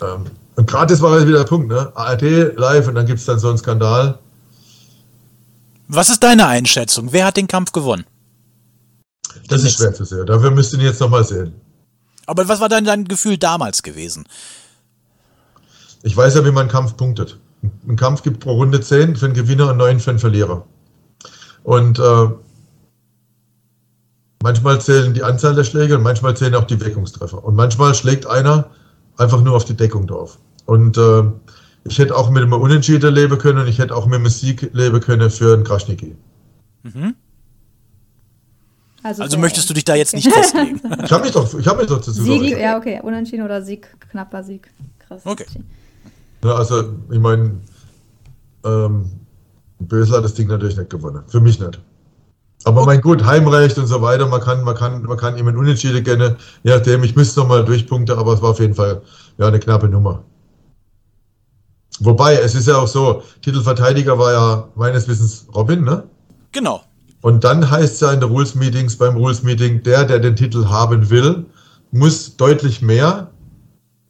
Ähm, 0.00 0.26
und 0.54 0.68
gerade 0.68 0.92
das 0.92 1.02
war 1.02 1.26
wieder 1.26 1.38
der 1.38 1.44
Punkt, 1.44 1.68
ne? 1.68 1.90
ARD 1.94 2.56
live 2.56 2.88
und 2.88 2.94
dann 2.94 3.06
gibt 3.06 3.18
es 3.18 3.26
dann 3.26 3.38
so 3.38 3.48
einen 3.48 3.58
Skandal. 3.58 4.18
Was 5.88 6.10
ist 6.10 6.22
deine 6.22 6.46
Einschätzung? 6.46 7.12
Wer 7.12 7.24
hat 7.24 7.38
den 7.38 7.48
Kampf 7.48 7.72
gewonnen? 7.72 8.04
Das 9.48 9.64
ist 9.64 9.78
schwer 9.78 9.94
zu 9.94 10.04
sehen. 10.04 10.26
Dafür 10.26 10.50
müsst 10.50 10.72
ihr 10.74 10.78
ihn 10.78 10.84
jetzt 10.84 11.00
nochmal 11.00 11.24
sehen. 11.24 11.54
Aber 12.26 12.46
was 12.46 12.60
war 12.60 12.68
dein, 12.68 12.84
dein 12.84 13.06
Gefühl 13.06 13.38
damals 13.38 13.82
gewesen? 13.82 14.28
Ich 16.02 16.14
weiß 16.14 16.34
ja, 16.34 16.44
wie 16.44 16.50
man 16.50 16.62
einen 16.62 16.70
Kampf 16.70 16.96
punktet. 16.96 17.38
Ein 17.88 17.96
Kampf 17.96 18.22
gibt 18.22 18.40
pro 18.40 18.52
Runde 18.52 18.80
10 18.80 19.16
für 19.16 19.26
einen 19.26 19.34
Gewinner 19.34 19.70
und 19.70 19.78
9 19.78 19.98
für 19.98 20.10
einen 20.10 20.18
Verlierer. 20.18 20.66
Und 21.64 21.98
äh, 21.98 22.28
manchmal 24.42 24.80
zählen 24.80 25.14
die 25.14 25.22
Anzahl 25.22 25.54
der 25.54 25.64
Schläge 25.64 25.96
und 25.96 26.02
manchmal 26.02 26.36
zählen 26.36 26.54
auch 26.54 26.64
die 26.64 26.80
Wirkungstreffer. 26.80 27.42
Und 27.42 27.56
manchmal 27.56 27.94
schlägt 27.94 28.26
einer 28.26 28.70
einfach 29.16 29.40
nur 29.40 29.56
auf 29.56 29.64
die 29.64 29.74
Deckung 29.74 30.06
drauf. 30.06 30.38
Und 30.66 30.98
äh, 30.98 31.22
ich 31.84 31.98
hätte 31.98 32.16
auch 32.16 32.30
mit 32.30 32.42
einem 32.42 32.52
Unentschieden 32.52 33.14
leben 33.14 33.38
können 33.38 33.60
und 33.60 33.68
ich 33.68 33.78
hätte 33.78 33.94
auch 33.94 34.06
mit 34.06 34.16
einem 34.16 34.28
Sieg 34.28 34.70
leben 34.72 35.00
können 35.00 35.30
für 35.30 35.54
einen 35.54 35.64
Kraschniki. 35.64 36.16
Also 39.02 39.38
möchtest 39.38 39.70
du 39.70 39.74
dich 39.74 39.84
da 39.84 39.94
jetzt 39.94 40.14
nicht 40.14 40.30
festlegen? 40.30 40.80
Ich 41.04 41.12
habe 41.12 41.24
mich 41.24 41.32
doch, 41.32 41.58
ich 41.58 41.66
habe 41.66 41.78
mich 41.78 41.88
doch 41.88 41.98
dazu 41.98 42.12
Sieg, 42.12 42.58
ja, 42.58 42.76
okay. 42.76 43.00
Unentschieden 43.02 43.44
oder 43.44 43.62
Sieg, 43.62 43.88
knapper 44.10 44.42
Sieg. 44.42 44.70
Krass. 45.06 45.22
Okay. 45.24 45.46
Ja, 46.44 46.54
also, 46.54 46.92
ich 47.10 47.18
meine, 47.18 47.58
ähm, 48.64 49.10
Bösel 49.78 50.16
hat 50.16 50.24
das 50.24 50.34
Ding 50.34 50.48
natürlich 50.48 50.76
nicht 50.76 50.90
gewonnen. 50.90 51.22
Für 51.28 51.40
mich 51.40 51.58
nicht. 51.58 51.80
Aber 52.64 52.84
mein 52.84 53.00
gut, 53.00 53.24
Heimrecht 53.24 53.78
und 53.78 53.86
so 53.86 54.02
weiter, 54.02 54.26
man 54.26 54.40
kann, 54.40 54.64
man 54.64 54.74
kann, 54.74 55.02
man 55.02 55.16
kann 55.16 55.38
ihm 55.38 55.46
einen 55.46 55.56
Unentschieden 55.56 56.02
gönnen, 56.02 56.36
je 56.64 56.72
nachdem, 56.72 57.04
ich 57.04 57.14
müsste 57.14 57.40
nochmal 57.40 57.64
durchpunkten, 57.64 58.18
aber 58.18 58.34
es 58.34 58.42
war 58.42 58.50
auf 58.50 58.60
jeden 58.60 58.74
Fall 58.74 59.00
ja, 59.38 59.46
eine 59.46 59.60
knappe 59.60 59.88
Nummer. 59.88 60.24
Wobei, 62.00 62.36
es 62.36 62.54
ist 62.54 62.68
ja 62.68 62.76
auch 62.76 62.88
so, 62.88 63.22
Titelverteidiger 63.42 64.18
war 64.18 64.32
ja 64.32 64.68
meines 64.74 65.08
Wissens 65.08 65.46
Robin, 65.54 65.84
ne? 65.84 66.04
Genau. 66.52 66.82
Und 67.20 67.44
dann 67.44 67.68
heißt 67.68 67.94
es 67.94 68.00
ja 68.00 68.12
in 68.12 68.20
der 68.20 68.28
Rules 68.28 68.54
Meetings, 68.54 68.96
beim 68.96 69.16
Rules 69.16 69.42
Meeting, 69.42 69.82
der, 69.82 70.04
der 70.04 70.20
den 70.20 70.36
Titel 70.36 70.66
haben 70.66 71.10
will, 71.10 71.46
muss 71.90 72.36
deutlich 72.36 72.82
mehr 72.82 73.30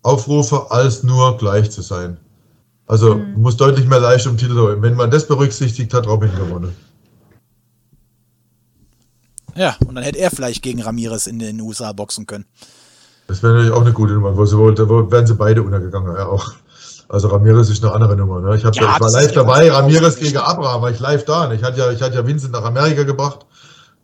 aufrufen, 0.02 0.58
als 0.68 1.02
nur 1.02 1.38
gleich 1.38 1.70
zu 1.70 1.82
sein. 1.82 2.18
Also 2.86 3.20
muss 3.36 3.56
deutlich 3.56 3.86
mehr 3.86 4.00
Leistung 4.00 4.32
im 4.32 4.38
Titel 4.38 4.58
holen. 4.58 4.82
Wenn 4.82 4.94
man 4.94 5.10
das 5.10 5.26
berücksichtigt, 5.26 5.92
hat 5.92 6.06
Robin 6.06 6.30
gewonnen. 6.34 6.74
Ja, 9.54 9.76
und 9.86 9.94
dann 9.94 10.04
hätte 10.04 10.18
er 10.18 10.30
vielleicht 10.30 10.62
gegen 10.62 10.80
Ramirez 10.82 11.26
in 11.26 11.38
den 11.38 11.60
USA 11.60 11.92
boxen 11.92 12.26
können. 12.26 12.46
Das 13.26 13.42
wäre 13.42 13.54
natürlich 13.54 13.74
auch 13.74 13.82
eine 13.82 13.92
gute 13.92 14.14
Nummer. 14.14 14.36
Wo 14.36 14.46
sie, 14.46 14.56
wo, 14.56 14.68
wo 14.88 15.10
wären 15.10 15.26
sie 15.26 15.34
beide 15.34 15.62
untergegangen, 15.62 16.16
ja 16.16 16.26
auch. 16.26 16.52
Also 17.08 17.28
Ramirez 17.28 17.70
ist 17.70 17.82
eine 17.82 17.92
andere 17.94 18.16
Nummer. 18.16 18.40
Ne? 18.40 18.56
Ich, 18.56 18.62
Ja, 18.62 18.70
ja, 18.70 18.94
ich 18.94 19.00
war 19.00 19.10
live 19.10 19.32
dabei, 19.32 19.70
Ramirez 19.70 20.16
gegen 20.16 20.36
Abraham, 20.36 20.82
war 20.82 20.90
ich 20.90 21.00
live 21.00 21.24
da. 21.24 21.50
Ich 21.52 21.62
hatte 21.62 21.78
ja, 21.78 21.90
ich 21.90 22.02
hatte 22.02 22.16
ja 22.16 22.26
Vincent 22.26 22.52
nach 22.52 22.64
Amerika 22.64 23.02
gebracht. 23.04 23.46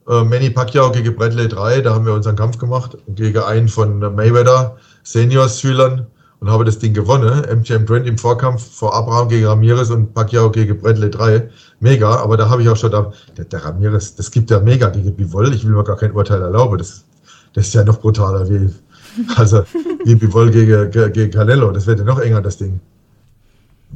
Äh, 0.09 0.25
Manny 0.25 0.51
Pacquiao 0.51 0.91
gegen 0.91 1.15
Bradley 1.15 1.49
3, 1.49 1.83
da 1.83 1.95
haben 1.95 2.07
wir 2.07 2.15
unseren 2.15 2.37
Kampf 2.37 2.59
gemacht. 2.59 2.97
Gegen 3.09 3.39
einen 3.39 3.69
von 3.69 3.99
Mayweather, 3.99 4.77
Seniors-Schülern. 5.03 6.07
und 6.41 6.51
habe 6.51 6.65
das 6.65 6.79
Ding 6.79 6.95
gewonnen. 6.95 7.45
MGM 7.45 7.87
Grand 7.87 8.07
im 8.07 8.19
Vorkampf 8.19 8.75
vor 8.75 8.95
Abraham 8.95 9.29
gegen 9.29 9.47
Ramirez 9.47 9.91
und 9.91 10.15
Pacquiao 10.15 10.51
gegen 10.51 10.79
Bradley 10.79 11.11
3. 11.11 11.49
Mega, 11.81 12.17
aber 12.17 12.37
da 12.39 12.49
habe 12.49 12.63
ich 12.63 12.69
auch 12.69 12.77
schon 12.77 12.91
da, 12.91 13.13
der, 13.37 13.45
der 13.45 13.65
Ramirez, 13.65 14.15
das 14.15 14.31
gibt 14.31 14.51
ja 14.51 14.61
mega 14.61 14.89
gegen 14.89 15.15
Bivol. 15.15 15.55
Ich 15.55 15.65
will 15.65 15.73
mir 15.73 15.85
gar 15.85 15.97
kein 15.97 16.13
Urteil 16.13 16.41
erlauben. 16.41 16.79
Das, 16.79 17.05
das 17.55 17.67
ist 17.67 17.75
ja 17.75 17.85
noch 17.85 17.99
brutaler 17.99 18.49
wie, 18.49 18.71
also, 19.37 19.65
wie 20.05 20.15
Bivol 20.15 20.51
gegen, 20.51 20.91
gegen 20.91 21.31
Canelo. 21.31 21.71
Das 21.71 21.87
wird 21.87 21.99
ja 21.99 22.05
noch 22.05 22.19
enger, 22.19 22.41
das 22.41 22.57
Ding. 22.57 22.81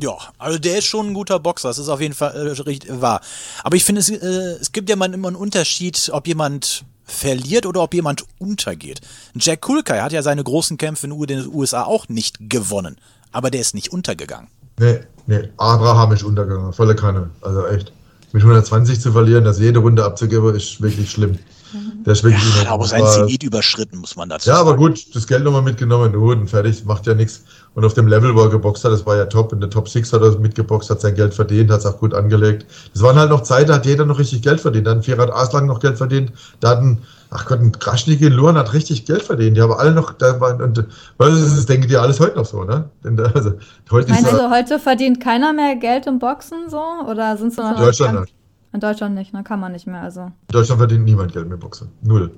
Ja, 0.01 0.17
also 0.39 0.59
der 0.59 0.79
ist 0.79 0.85
schon 0.85 1.09
ein 1.09 1.15
guter 1.15 1.39
Boxer, 1.39 1.69
das 1.69 1.79
ist 1.79 1.89
auf 1.89 2.01
jeden 2.01 2.15
Fall 2.15 2.35
äh, 2.35 2.63
richtig 2.63 3.01
wahr. 3.01 3.21
Aber 3.65 3.77
ich 3.77 3.85
finde, 3.85 4.01
es, 4.01 4.11
äh, 4.11 4.17
es 4.61 4.73
gibt 4.73 4.89
ja 4.89 4.95
immer 4.95 5.07
einen 5.07 5.35
Unterschied, 5.35 6.11
ob 6.13 6.27
jemand 6.27 6.85
verliert 7.05 7.67
oder 7.67 7.83
ob 7.83 7.95
jemand 7.95 8.25
untergeht. 8.39 9.01
Jack 9.35 9.63
Kulkai 9.63 10.01
hat 10.01 10.13
ja 10.13 10.23
seine 10.23 10.45
großen 10.45 10.77
Kämpfe 10.77 11.07
in 11.07 11.19
den 11.27 11.47
USA 11.53 11.85
auch 11.85 12.09
nicht 12.09 12.37
gewonnen, 12.39 12.97
aber 13.33 13.51
der 13.51 13.61
ist 13.61 13.75
nicht 13.75 13.93
untergegangen. 13.93 14.49
Nee, 14.79 15.01
nee, 15.27 15.49
Abraham 15.57 16.13
ist 16.13 16.23
untergegangen, 16.23 16.73
volle 16.73 16.95
Kanne, 16.95 17.31
also 17.41 17.67
echt. 17.67 17.93
Mit 18.33 18.43
120 18.43 19.01
zu 19.01 19.11
verlieren, 19.13 19.45
das 19.45 19.59
jede 19.59 19.79
Runde 19.79 20.05
abzugeben, 20.05 20.55
ist 20.55 20.83
wirklich 20.83 21.11
schlimm. 21.11 21.39
Der 21.73 22.13
ist 22.13 22.25
wirklich 22.25 22.43
ja, 22.65 22.71
aber 22.71 22.87
sein 22.87 23.05
Zenit 23.07 23.43
überschritten, 23.43 23.99
muss 23.99 24.17
man 24.17 24.29
dazu 24.29 24.49
ja, 24.49 24.57
sagen. 24.57 24.67
Ja, 24.67 24.73
aber 24.73 24.79
gut, 24.79 25.15
das 25.15 25.27
Geld 25.27 25.45
nochmal 25.45 25.63
mitgenommen, 25.63 26.13
gut 26.13 26.39
und 26.39 26.49
fertig, 26.49 26.85
macht 26.85 27.07
ja 27.07 27.15
nichts. 27.15 27.45
Und 27.75 27.85
auf 27.85 27.95
dem 27.95 28.09
Level, 28.09 28.35
wo 28.35 28.41
er 28.41 28.49
geboxt 28.49 28.85
hat, 28.85 28.93
das 28.93 29.07
war 29.07 29.17
ja 29.17 29.27
top. 29.27 29.53
In 29.53 29.61
der 29.61 29.71
Top 29.71 29.89
6 29.89 30.13
hat 30.13 30.23
er 30.23 30.39
mitgeboxt, 30.39 30.91
hat 30.91 31.01
sein 31.01 31.15
Geld 31.15 31.35
verdient, 31.35 31.71
hat 31.71 31.81
es 31.81 31.87
auch 31.87 31.99
gut 31.99 32.15
angelegt. 32.15 32.67
Das 32.93 33.03
waren 33.03 33.17
halt 33.17 33.31
noch 33.31 33.43
Zeiten, 33.43 33.69
da 33.69 33.75
hat 33.75 33.87
jeder 33.87 34.05
noch 34.05 34.19
richtig 34.19 34.43
Geld 34.43 34.61
verdient. 34.61 34.87
Dann 34.87 35.03
Firat 35.03 35.31
Aslan 35.31 35.67
noch 35.67 35.79
Geld 35.79 35.99
verdient. 35.99 36.33
Da 36.61 36.71
hatten, 36.71 36.99
ach 37.31 37.47
Gott, 37.47 37.61
ein 37.61 37.73
Kraschnik 37.73 38.21
in 38.23 38.33
Luan 38.33 38.57
hat 38.57 38.73
richtig 38.73 39.05
Geld 39.05 39.23
verdient. 39.23 39.57
Die 39.57 39.61
haben 39.61 39.73
alle 39.73 39.93
noch, 39.93 40.13
da 40.13 40.41
waren, 40.41 40.61
und, 40.61 40.79
das, 40.79 40.87
das 41.19 41.67
denken 41.67 41.89
die 41.89 41.97
alles 41.97 42.19
heute 42.19 42.37
noch 42.37 42.47
so, 42.47 42.65
ne? 42.65 42.89
Also, 43.35 43.53
heute 43.91 44.11
Meinst 44.11 44.33
du, 44.33 44.51
heute 44.51 44.79
verdient 44.79 45.21
keiner 45.21 45.53
mehr 45.53 45.77
Geld 45.77 46.07
im 46.07 46.19
Boxen 46.19 46.69
so? 46.69 46.83
Oder 47.07 47.37
sind 47.37 47.53
sie 47.53 47.61
noch 47.61 47.77
Deutschland 47.77 48.21
nicht. 48.23 48.38
In 48.79 48.81
Deutschland 48.81 49.17
nicht, 49.17 49.35
ne? 49.35 49.43
Kann 49.43 49.59
man 49.59 49.73
nicht 49.73 49.89
mehr, 49.89 50.03
also. 50.03 50.21
In 50.21 50.53
Deutschland 50.53 50.79
verdient 50.79 51.05
niemand 51.05 51.33
Geld 51.33 51.49
mit 51.49 51.59
Boxen. 51.59 51.91
Null. 52.01 52.31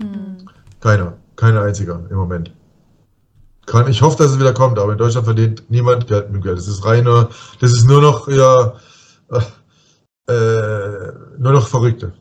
Hm. 0.00 0.38
Keiner. 0.80 1.12
Keiner 1.36 1.62
einziger 1.62 2.02
im 2.10 2.16
Moment. 2.16 2.50
Kann, 3.66 3.86
ich 3.88 4.02
hoffe, 4.02 4.18
dass 4.18 4.32
es 4.32 4.40
wieder 4.40 4.52
kommt, 4.52 4.80
aber 4.80 4.90
in 4.90 4.98
Deutschland 4.98 5.26
verdient 5.26 5.62
niemand 5.70 6.08
Geld 6.08 6.32
mit 6.32 6.42
Geld. 6.42 6.58
Das 6.58 6.66
ist 6.66 6.84
reiner, 6.84 7.28
das 7.60 7.70
ist 7.72 7.84
nur 7.84 8.02
noch 8.02 8.26
ja, 8.26 8.72
äh, 10.28 11.12
nur 11.38 11.52
noch 11.52 11.68
Verrückte. 11.68 12.12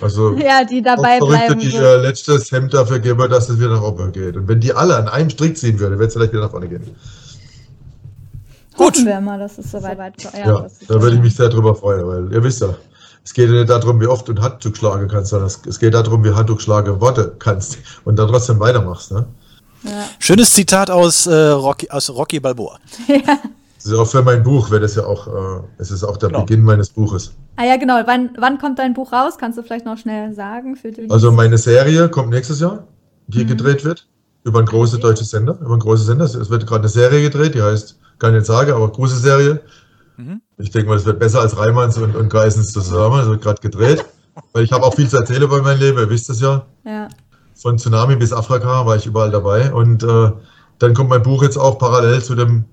Also 0.00 0.32
ja, 0.38 0.64
die 0.64 0.80
dabei 0.80 1.18
Verrückte, 1.18 1.56
bleiben. 1.56 1.60
die 1.60 1.74
ihr 1.74 1.98
letztes 1.98 2.50
Hemd 2.50 2.72
dafür 2.72 3.00
geben, 3.00 3.28
dass 3.28 3.50
es 3.50 3.58
wieder 3.58 3.68
nach 3.68 3.82
oben 3.82 4.12
geht. 4.12 4.34
Und 4.34 4.48
wenn 4.48 4.60
die 4.60 4.72
alle 4.72 4.96
an 4.96 5.08
einem 5.08 5.28
Strick 5.28 5.58
ziehen 5.58 5.78
würden, 5.78 5.98
wird 5.98 6.08
es 6.08 6.14
vielleicht 6.14 6.32
wieder 6.32 6.44
nach 6.44 6.52
vorne 6.52 6.68
gehen. 6.68 6.96
Gut. 8.78 8.94
Hoffen 8.94 9.06
wir 9.06 9.20
mal, 9.20 9.38
dass 9.38 9.58
es 9.58 9.72
soweit 9.72 9.98
weit 9.98 10.22
Ja, 10.22 10.38
ja 10.38 10.66
da 10.86 11.02
würde 11.02 11.16
ich 11.16 11.22
mich 11.22 11.34
sehr 11.34 11.48
drüber 11.48 11.74
freuen, 11.74 12.06
weil 12.06 12.32
ihr 12.32 12.42
wisst 12.42 12.60
ja, 12.60 12.74
es 13.24 13.34
geht 13.34 13.50
ja 13.50 13.56
nicht 13.56 13.68
darum, 13.68 14.00
wie 14.00 14.06
oft 14.06 14.28
und 14.28 14.40
hart 14.40 14.64
du 14.64 14.72
schlagen 14.72 15.08
kannst, 15.08 15.30
sondern 15.30 15.48
es 15.48 15.78
geht 15.78 15.94
darum, 15.94 16.22
wie 16.24 16.32
hart 16.32 16.48
du 16.48 16.54
geschlagen 16.54 17.00
Worte 17.00 17.34
kannst 17.40 17.78
und 18.04 18.16
dann 18.16 18.28
trotzdem 18.28 18.60
weitermachst. 18.60 19.10
Ne? 19.10 19.26
Ja. 19.82 20.04
Schönes 20.20 20.52
Zitat 20.52 20.90
aus, 20.90 21.26
äh, 21.26 21.34
Rocky, 21.34 21.90
aus 21.90 22.08
Rocky 22.08 22.40
Balboa. 22.40 22.78
Ja. 23.08 23.38
Das 23.76 23.86
ist 23.86 23.94
auch 23.96 24.08
für 24.08 24.22
mein 24.22 24.42
Buch, 24.42 24.72
wäre 24.72 24.80
das 24.80 24.96
ja 24.96 25.04
auch, 25.04 25.28
äh, 25.28 25.60
es 25.78 25.92
ist 25.92 26.02
auch 26.02 26.16
der 26.16 26.30
genau. 26.30 26.40
Beginn 26.40 26.64
meines 26.64 26.90
Buches. 26.90 27.32
Ah 27.54 27.64
ja, 27.64 27.76
genau. 27.76 28.00
Wann, 28.06 28.30
wann 28.36 28.58
kommt 28.58 28.80
dein 28.80 28.92
Buch 28.92 29.12
raus? 29.12 29.34
Kannst 29.38 29.56
du 29.56 29.62
vielleicht 29.62 29.84
noch 29.84 29.96
schnell 29.96 30.34
sagen? 30.34 30.74
Für 30.74 30.90
die 30.90 31.08
also 31.08 31.30
meine 31.30 31.58
Serie 31.58 32.08
kommt 32.08 32.30
nächstes 32.30 32.58
Jahr, 32.58 32.88
die 33.28 33.44
mhm. 33.44 33.48
gedreht 33.48 33.84
wird, 33.84 34.08
über 34.44 34.60
ein 34.60 34.66
großes 34.66 34.94
okay. 34.94 35.02
deutsches 35.02 35.30
Sender, 35.30 35.58
über 35.60 35.74
ein 35.74 35.80
großes 35.80 36.06
Sender. 36.06 36.24
Es 36.24 36.50
wird 36.50 36.66
gerade 36.66 36.80
eine 36.80 36.88
Serie 36.88 37.22
gedreht, 37.22 37.54
die 37.54 37.62
heißt, 37.62 37.98
kann 38.18 38.30
ich 38.30 38.40
nicht 38.40 38.46
sagen, 38.46 38.72
aber 38.72 38.90
große 38.90 39.16
Serie. 39.16 39.60
Mhm. 40.16 40.40
Ich 40.56 40.70
denke 40.70 40.88
mal, 40.88 40.96
es 40.96 41.04
wird 41.04 41.18
besser 41.18 41.40
als 41.40 41.56
Reimanns 41.56 41.96
und, 41.98 42.16
und 42.16 42.28
Geissens 42.28 42.72
zusammen. 42.72 43.20
Es 43.20 43.26
wird 43.26 43.42
gerade 43.42 43.60
gedreht. 43.60 44.04
Weil 44.52 44.62
ich 44.62 44.72
habe 44.72 44.84
auch 44.84 44.94
viel 44.94 45.08
zu 45.08 45.16
erzählen 45.16 45.42
über 45.42 45.60
mein 45.62 45.78
Leben, 45.78 45.98
ihr 45.98 46.08
wisst 46.10 46.30
es 46.30 46.40
ja. 46.40 46.64
Ja 46.84 47.08
von 47.58 47.76
Tsunami 47.76 48.16
bis 48.16 48.32
Afrika 48.32 48.86
war 48.86 48.96
ich 48.96 49.06
überall 49.06 49.30
dabei. 49.30 49.72
Und 49.72 50.02
äh, 50.02 50.32
dann 50.78 50.94
kommt 50.94 51.10
mein 51.10 51.22
Buch 51.22 51.42
jetzt 51.42 51.56
auch 51.56 51.78
parallel 51.78 52.22
zu 52.22 52.34
dem 52.34 52.64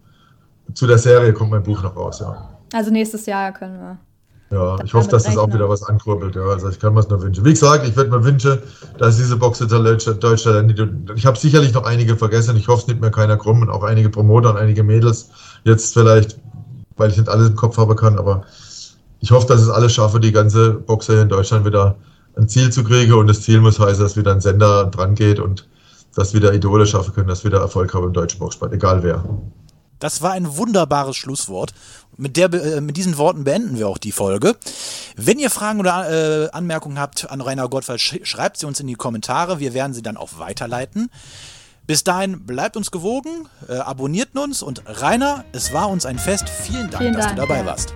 zu 0.73 0.87
der 0.87 0.97
Serie 0.97 1.31
kommt 1.31 1.51
mein 1.51 1.61
Buch 1.61 1.83
noch 1.83 1.95
raus, 1.95 2.19
ja. 2.19 2.49
Also 2.73 2.89
nächstes 2.89 3.27
Jahr 3.27 3.53
können 3.53 3.79
wir. 3.79 3.97
Ja, 4.55 4.77
ich 4.85 4.93
hoffe, 4.93 5.09
dass 5.09 5.23
das 5.23 5.37
auch 5.37 5.53
wieder 5.53 5.67
was 5.67 5.83
ankurbelt. 5.83 6.37
Ja. 6.37 6.43
Also 6.43 6.69
ich 6.69 6.79
kann 6.79 6.93
mir 6.93 7.01
es 7.01 7.09
nur 7.09 7.21
wünschen. 7.21 7.43
Wie 7.43 7.49
gesagt, 7.49 7.85
ich 7.85 7.93
würde 7.97 8.09
mir 8.09 8.23
wünschen, 8.23 8.57
dass 8.97 9.17
diese 9.17 9.35
Boxer 9.35 9.65
Deutschland, 9.65 10.79
ich 11.13 11.25
habe 11.25 11.37
sicherlich 11.37 11.73
noch 11.73 11.83
einige 11.83 12.15
vergessen, 12.15 12.55
ich 12.55 12.69
hoffe 12.69 12.83
es 12.83 12.87
nicht 12.87 13.01
mehr 13.01 13.11
keiner 13.11 13.35
krumm 13.35 13.63
und 13.63 13.69
auch 13.69 13.83
einige 13.83 14.09
Promoter 14.09 14.51
und 14.51 14.57
einige 14.57 14.81
Mädels 14.81 15.29
jetzt 15.65 15.93
vielleicht, 15.93 16.39
weil 16.95 17.11
ich 17.11 17.17
nicht 17.17 17.27
alles 17.27 17.49
im 17.49 17.57
Kopf 17.57 17.77
haben 17.77 17.97
kann, 17.97 18.17
aber 18.17 18.45
ich 19.19 19.31
hoffe, 19.31 19.45
dass 19.47 19.59
es 19.59 19.69
alles 19.69 19.91
schaffe, 19.91 20.21
die 20.21 20.31
ganze 20.31 20.71
Boxer 20.71 21.13
hier 21.13 21.23
in 21.23 21.29
Deutschland 21.29 21.65
wieder 21.65 21.97
ein 22.37 22.47
Ziel 22.47 22.71
zu 22.71 22.85
kriegen 22.85 23.11
und 23.11 23.27
das 23.27 23.41
Ziel 23.41 23.59
muss 23.59 23.77
heißen, 23.77 24.01
dass 24.01 24.15
wieder 24.15 24.31
ein 24.31 24.39
Sender 24.39 24.85
dran 24.85 25.15
geht 25.15 25.41
und 25.41 25.67
dass 26.15 26.33
wieder 26.33 26.53
Idole 26.53 26.85
schaffen 26.85 27.13
können, 27.13 27.27
dass 27.27 27.43
wieder 27.43 27.59
Erfolg 27.59 27.93
haben 27.93 28.05
im 28.05 28.13
deutschen 28.13 28.39
Boxsport, 28.39 28.71
egal 28.71 29.03
wer. 29.03 29.21
Das 29.99 30.21
war 30.21 30.31
ein 30.31 30.57
wunderbares 30.57 31.15
Schlusswort. 31.15 31.73
Mit, 32.17 32.37
der, 32.37 32.53
äh, 32.53 32.81
mit 32.81 32.97
diesen 32.97 33.17
Worten 33.17 33.43
beenden 33.43 33.77
wir 33.77 33.87
auch 33.87 33.97
die 33.97 34.11
Folge. 34.11 34.55
Wenn 35.15 35.39
ihr 35.39 35.49
Fragen 35.49 35.79
oder 35.79 36.45
äh, 36.45 36.49
Anmerkungen 36.51 36.99
habt 36.99 37.29
an 37.29 37.41
Rainer 37.41 37.67
Gottwald, 37.67 37.99
sch 37.99 38.19
schreibt 38.23 38.57
sie 38.57 38.65
uns 38.65 38.79
in 38.79 38.87
die 38.87 38.95
Kommentare. 38.95 39.59
Wir 39.59 39.73
werden 39.73 39.93
sie 39.93 40.01
dann 40.01 40.17
auch 40.17 40.37
weiterleiten. 40.37 41.09
Bis 41.87 42.03
dahin 42.03 42.45
bleibt 42.45 42.77
uns 42.77 42.89
gewogen, 42.89 43.47
äh, 43.69 43.75
abonniert 43.75 44.35
uns 44.35 44.63
und 44.63 44.81
Rainer, 44.87 45.45
es 45.51 45.71
war 45.71 45.89
uns 45.89 46.05
ein 46.07 46.17
Fest. 46.17 46.49
Vielen 46.49 46.89
Dank, 46.89 46.97
Vielen 46.97 47.13
dass 47.13 47.25
Dank, 47.25 47.35
du 47.35 47.41
dabei 47.43 47.63
warst. 47.63 47.93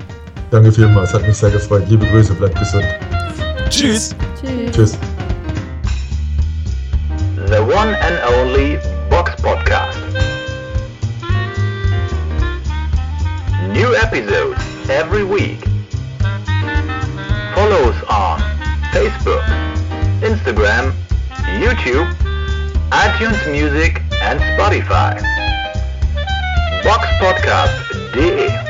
Danke 0.52 0.72
vielmals, 0.72 1.12
hat 1.14 1.26
mich 1.26 1.38
sehr 1.38 1.50
gefreut. 1.50 1.86
Liebe 1.90 2.06
Grüße, 2.06 2.34
bleibt 2.36 2.60
gesund. 2.60 2.86
Tschüss. 3.70 4.16
Tschüss. 4.40 4.72
Tschüss. 4.72 4.98
The 7.48 7.60
one 7.62 7.98
and 7.98 8.20
only 8.38 8.78
Box 9.10 9.32
Podcast. 9.42 9.98
New 13.72 13.96
episodes 13.96 14.60
every 14.90 15.24
week. 15.24 15.64
Follow 17.54 17.92
us 17.92 18.04
on 18.10 18.40
Facebook, 18.92 19.44
Instagram, 20.22 20.92
YouTube, 21.62 22.12
iTunes 22.90 23.52
Music 23.52 24.02
and 24.22 24.40
Spotify. 24.40 25.22
Box 26.84 27.06
Podcast 27.22 27.74
Boxpodcast.de 28.14 28.69